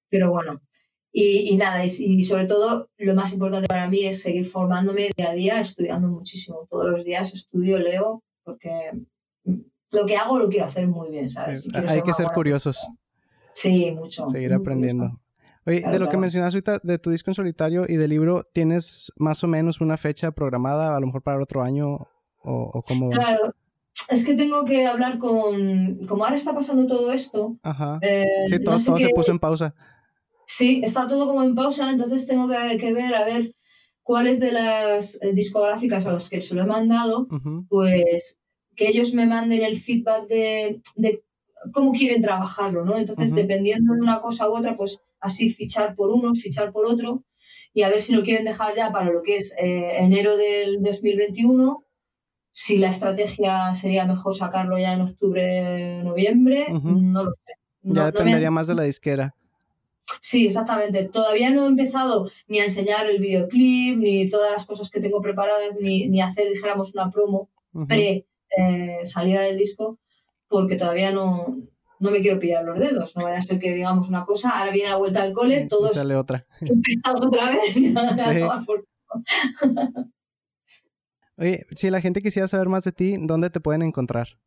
pero 0.09 0.31
bueno, 0.31 0.61
y, 1.13 1.57
nada, 1.57 1.85
y, 1.85 2.25
sobre 2.25 2.47
todo 2.47 2.89
lo 2.97 3.15
más 3.15 3.33
importante 3.35 3.69
para 3.69 3.89
mí 3.89 4.07
es 4.07 4.23
seguir 4.23 4.47
formándome 4.47 5.11
día 5.15 5.31
a 5.31 5.35
día, 5.35 5.61
estudiando 5.61 6.09
muchísimo. 6.09 6.67
Todos 6.71 6.91
los 6.91 7.05
días 7.05 7.33
estudio, 7.35 7.79
leo, 7.79 8.23
porque 8.45 8.93
lo 9.91 10.07
que 10.07 10.17
hago 10.17 10.39
lo 10.39 10.49
quiero 10.49 10.65
hacer 10.65 10.87
muy 10.87 11.11
bien, 11.11 11.29
¿sabes? 11.29 11.69
hay 11.75 12.03
que 12.03 12.15
ser 12.15 12.29
curiosos. 12.29 12.79
Sí, 13.53 13.91
mucho. 13.91 14.27
Seguir 14.27 14.55
aprendiendo. 14.55 15.21
Oye, 15.67 15.83
de 15.83 15.99
lo 15.99 16.09
que 16.09 16.17
mencionas 16.17 16.55
ahorita, 16.55 16.81
de 16.83 16.99
tu 16.99 17.11
disco 17.11 17.31
en 17.31 17.35
solitario 17.35 17.85
y 17.87 17.97
del 17.97 18.11
libro, 18.11 18.49
¿tienes 18.53 19.13
más 19.17 19.45
o 19.45 19.49
menos 19.49 19.81
una 19.81 19.97
fecha 19.97 20.33
programada, 20.33 20.97
a 20.97 21.01
lo 21.01 21.07
mejor 21.07 21.23
para 21.23 21.37
el 21.37 21.43
otro 21.43 21.63
año 21.63 22.09
o, 22.39 22.71
o 22.73 22.83
cómo? 22.83 23.11
Claro, 23.11 23.55
es 24.09 24.25
que 24.25 24.35
tengo 24.35 24.65
que 24.65 24.87
hablar 24.87 25.19
con. 25.19 26.07
Como 26.07 26.25
ahora 26.25 26.37
está 26.37 26.55
pasando 26.55 26.87
todo 26.87 27.13
esto. 27.13 27.57
Ajá. 27.63 27.99
Eh, 28.03 28.27
sí, 28.49 28.59
todo, 28.63 28.77
todo 28.85 28.99
se 28.99 29.11
puso 29.11 29.31
en 29.31 29.39
pausa. 29.39 29.75
Sí, 30.55 30.83
está 30.85 31.09
todo 31.09 31.27
como 31.27 31.43
en 31.43 31.55
pausa, 31.55 31.91
entonces 31.91 32.27
tengo 32.27 32.47
que, 32.47 32.93
ver 32.93 33.15
a 33.15 33.25
ver 33.25 33.55
cuáles 34.03 34.39
de 34.39 34.53
las 34.53 35.19
eh, 35.23 35.33
discográficas 35.33 36.07
a 36.07 36.13
las 36.13 36.29
que 36.29 36.43
se 36.43 36.55
lo 36.55 36.61
he 36.61 36.67
mandado, 36.67 37.27
pues 37.71 38.39
que 38.77 38.89
ellos 38.89 39.15
me 39.15 39.25
manden 39.25 39.63
el 39.63 39.79
feedback 39.79 40.29
de, 40.29 40.83
cómo 41.73 41.93
quieren 41.93 42.21
trabajarlo, 42.21 42.85
¿no? 42.85 42.99
Entonces, 42.99 43.35
dependiendo 43.35 43.95
de 43.95 44.01
una 44.03 44.21
cosa 44.21 44.51
u 44.51 44.55
otra, 44.55 44.75
pues 44.77 45.01
así 45.21 45.49
fichar 45.49 45.95
por 45.95 46.11
uno, 46.11 46.35
fichar 46.35 46.71
por 46.71 46.85
otro, 46.85 47.25
y 47.73 47.81
a 47.81 47.89
ver 47.89 48.03
si 48.03 48.15
lo 48.15 48.23
quieren 48.23 48.45
dejar 48.45 48.75
ya 48.75 48.93
para 48.93 49.11
lo 49.11 49.23
que 49.23 49.39
es 49.39 49.57
eh, 49.59 50.01
enero 50.01 50.37
del 50.37 50.83
2021, 50.83 51.83
si 52.51 52.77
la 52.77 52.91
estrategia 52.91 53.75
sería 53.75 54.05
mejor 54.05 54.37
sacarlo 54.37 54.79
ya 54.79 54.93
en 54.93 55.01
octubre, 55.01 56.05
noviembre, 56.05 56.67
no 56.71 57.25
lo 57.25 57.31
sé. 57.31 57.55
ya 57.85 58.05
dependería 58.05 58.51
más 58.51 58.67
de 58.67 58.75
la 58.75 58.83
disquera. 58.83 59.35
Sí, 60.21 60.47
exactamente. 60.47 61.09
Todavía 61.09 61.51
no 61.51 61.65
he 61.65 61.69
empezado 61.69 62.31
ni 62.47 62.61
a 62.61 62.65
enseñar 62.65 63.07
el 63.07 63.21
videoclip, 63.21 63.99
ni 63.99 64.29
todas 64.29 64.53
las 64.53 64.67
cosas 64.67 64.91
que 64.91 65.01
tengo 65.01 65.21
preparadas, 65.21 65.77
ni, 65.81 66.09
ni 66.09 66.21
hacer, 66.21 66.49
dijéramos, 66.49 66.95
una 66.95 67.11
promo 67.11 67.51
pre 67.89 68.27
eh, 68.57 69.01
salida 69.05 69.43
del 69.43 69.59
disco, 69.59 69.99
porque 70.49 70.77
todavía 70.77 71.13
no, 71.13 71.59
no 71.99 72.11
me 72.11 72.21
quiero 72.21 72.39
pillar 72.39 72.65
los 72.65 72.79
dedos. 72.79 73.17
No 73.17 73.25
vaya 73.25 73.39
a 73.39 73.43
ser 73.43 73.59
que 73.59 73.73
digamos 73.73 74.09
una 74.09 74.25
cosa, 74.25 74.51
ahora 74.51 74.73
viene 74.73 74.91
la 74.91 74.97
vuelta 74.97 75.23
al 75.23 75.33
cole, 75.33 75.67
todos 75.67 75.95
sale 75.95 76.17
otra. 76.17 76.47
otra 77.27 77.53
vez. 77.53 77.75
Oye, 81.37 81.67
si 81.75 81.91
la 81.91 82.01
gente 82.01 82.21
quisiera 82.21 82.47
saber 82.47 82.69
más 82.69 82.85
de 82.85 82.93
ti, 82.93 83.17
¿dónde 83.19 83.51
te 83.51 83.61
pueden 83.61 83.83
encontrar? 83.83 84.39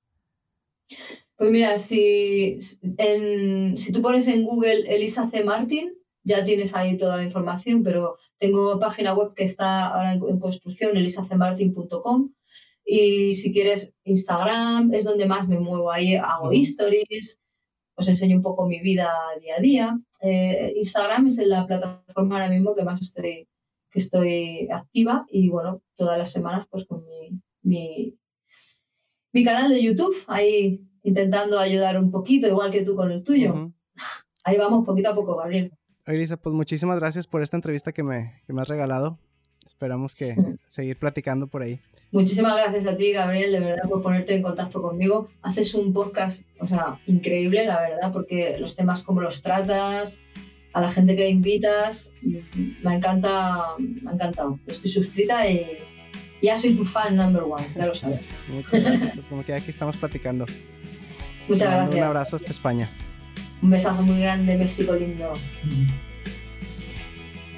Pues 1.37 1.51
mira, 1.51 1.77
si, 1.77 2.59
si 2.61 3.91
tú 3.91 4.01
pones 4.01 4.27
en 4.27 4.43
Google 4.43 4.83
Elisa 4.87 5.29
C. 5.29 5.43
Martin, 5.43 5.93
ya 6.25 6.43
tienes 6.43 6.75
ahí 6.75 6.97
toda 6.97 7.17
la 7.17 7.23
información, 7.23 7.83
pero 7.83 8.17
tengo 8.39 8.79
página 8.79 9.13
web 9.13 9.33
que 9.35 9.43
está 9.43 9.87
ahora 9.87 10.13
en, 10.13 10.39
construcción, 10.39 10.97
elisacmartin.com. 10.97 12.31
Y 12.83 13.33
si 13.35 13.53
quieres 13.53 13.93
Instagram, 14.03 14.93
es 14.93 15.03
donde 15.03 15.27
más 15.27 15.47
me 15.47 15.59
muevo. 15.59 15.91
Ahí 15.91 16.15
hago 16.15 16.51
stories, 16.51 17.39
os 17.95 18.07
enseño 18.07 18.37
un 18.37 18.41
poco 18.41 18.65
mi 18.65 18.79
vida 18.79 19.11
día 19.39 19.55
a 19.57 19.61
día. 19.61 19.99
Eh, 20.21 20.73
Instagram 20.77 21.27
es 21.27 21.37
la 21.45 21.67
plataforma 21.67 22.35
ahora 22.35 22.49
mismo 22.49 22.75
que 22.75 22.83
más 22.83 23.01
estoy, 23.01 23.47
que 23.91 23.99
estoy 23.99 24.67
activa 24.71 25.25
y 25.29 25.49
bueno, 25.49 25.83
todas 25.95 26.17
las 26.17 26.31
semanas 26.31 26.65
pues 26.69 26.85
con 26.85 27.05
mi, 27.05 27.39
mi, 27.61 28.17
mi 29.31 29.43
canal 29.43 29.69
de 29.69 29.83
YouTube. 29.83 30.15
Ahí 30.27 30.81
intentando 31.05 31.57
ayudar 31.59 31.97
un 31.97 32.11
poquito, 32.11 32.47
igual 32.47 32.71
que 32.71 32.83
tú 32.83 32.95
con 32.95 33.11
el 33.11 33.23
tuyo. 33.23 33.71
Ahí 34.43 34.57
vamos 34.57 34.85
poquito 34.85 35.09
a 35.09 35.15
poco, 35.15 35.37
Gabriel. 35.37 35.71
Elisa, 36.05 36.37
pues 36.37 36.53
muchísimas 36.53 36.99
gracias 36.99 37.25
por 37.25 37.41
esta 37.41 37.55
entrevista 37.55 37.91
que 37.91 38.03
me, 38.03 38.41
que 38.45 38.53
me 38.53 38.61
has 38.61 38.67
regalado. 38.67 39.17
Esperamos 39.65 40.15
que 40.15 40.35
seguir 40.67 40.97
platicando 40.97 41.47
por 41.47 41.61
ahí. 41.61 41.79
Muchísimas 42.11 42.55
gracias 42.55 42.85
a 42.85 42.95
ti, 42.95 43.11
Gabriel, 43.11 43.51
de 43.51 43.59
verdad, 43.59 43.89
por 43.89 44.01
ponerte 44.01 44.35
en 44.35 44.43
contacto 44.43 44.81
conmigo. 44.81 45.29
Haces 45.41 45.73
un 45.75 45.93
podcast, 45.93 46.43
o 46.59 46.67
sea, 46.67 46.99
increíble, 47.07 47.65
la 47.65 47.81
verdad, 47.81 48.11
porque 48.11 48.57
los 48.59 48.75
temas 48.75 49.03
como 49.03 49.21
los 49.21 49.41
tratas, 49.41 50.19
a 50.73 50.81
la 50.81 50.89
gente 50.89 51.15
que 51.15 51.29
invitas, 51.29 52.13
me 52.21 52.95
encanta, 52.95 53.75
me 53.79 54.11
ha 54.11 54.13
encantado. 54.13 54.59
Estoy 54.67 54.91
suscrita 54.91 55.49
y 55.49 55.77
ya 56.41 56.55
soy 56.55 56.75
tu 56.75 56.85
fan 56.85 57.15
number 57.15 57.43
one, 57.43 57.65
ya 57.75 57.85
lo 57.87 57.95
sabes. 57.95 58.21
Muchas 58.47 58.83
gracias, 58.83 59.11
pues 59.15 59.27
como 59.29 59.43
que 59.43 59.53
aquí 59.53 59.71
estamos 59.71 59.97
platicando. 59.97 60.45
Muchas 61.47 61.69
gracias. 61.69 61.95
Un 61.95 62.03
abrazo 62.03 62.35
hasta 62.35 62.51
España. 62.51 62.87
Un 63.61 63.69
besazo 63.69 64.01
muy 64.01 64.19
grande, 64.19 64.57
México 64.57 64.93
lindo. 64.93 65.33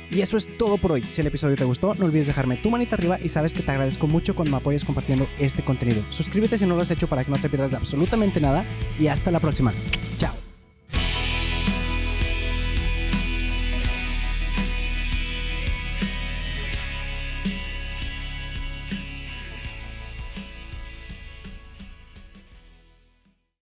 Y 0.10 0.22
eso 0.22 0.38
es 0.38 0.58
todo 0.58 0.78
por 0.78 0.94
hoy. 0.94 1.04
Si 1.04 1.22
el 1.22 1.28
episodio 1.28 1.56
te 1.56 1.66
gustó, 1.66 1.94
no 1.96 2.06
olvides 2.06 2.28
dejarme 2.28 2.56
tu 2.58 2.70
manita 2.70 2.96
arriba 2.96 3.20
y 3.22 3.30
sabes 3.30 3.54
que 3.54 3.62
te 3.62 3.72
agradezco 3.72 4.08
mucho 4.08 4.36
cuando 4.36 4.52
me 4.52 4.58
apoyes 4.58 4.86
compartiendo 4.86 5.28
este 5.38 5.64
contenido. 5.64 6.02
Suscríbete 6.10 6.58
si 6.58 6.66
no 6.66 6.76
lo 6.76 6.82
has 6.82 6.92
hecho 6.92 7.08
para 7.08 7.24
que 7.26 7.32
no 7.32 7.38
te 7.38 7.50
pierdas 7.50 7.72
de 7.72 7.78
absolutamente 7.78 8.40
nada 8.40 8.64
y 9.00 9.08
hasta 9.08 9.32
la 9.32 9.40
próxima. 9.40 9.74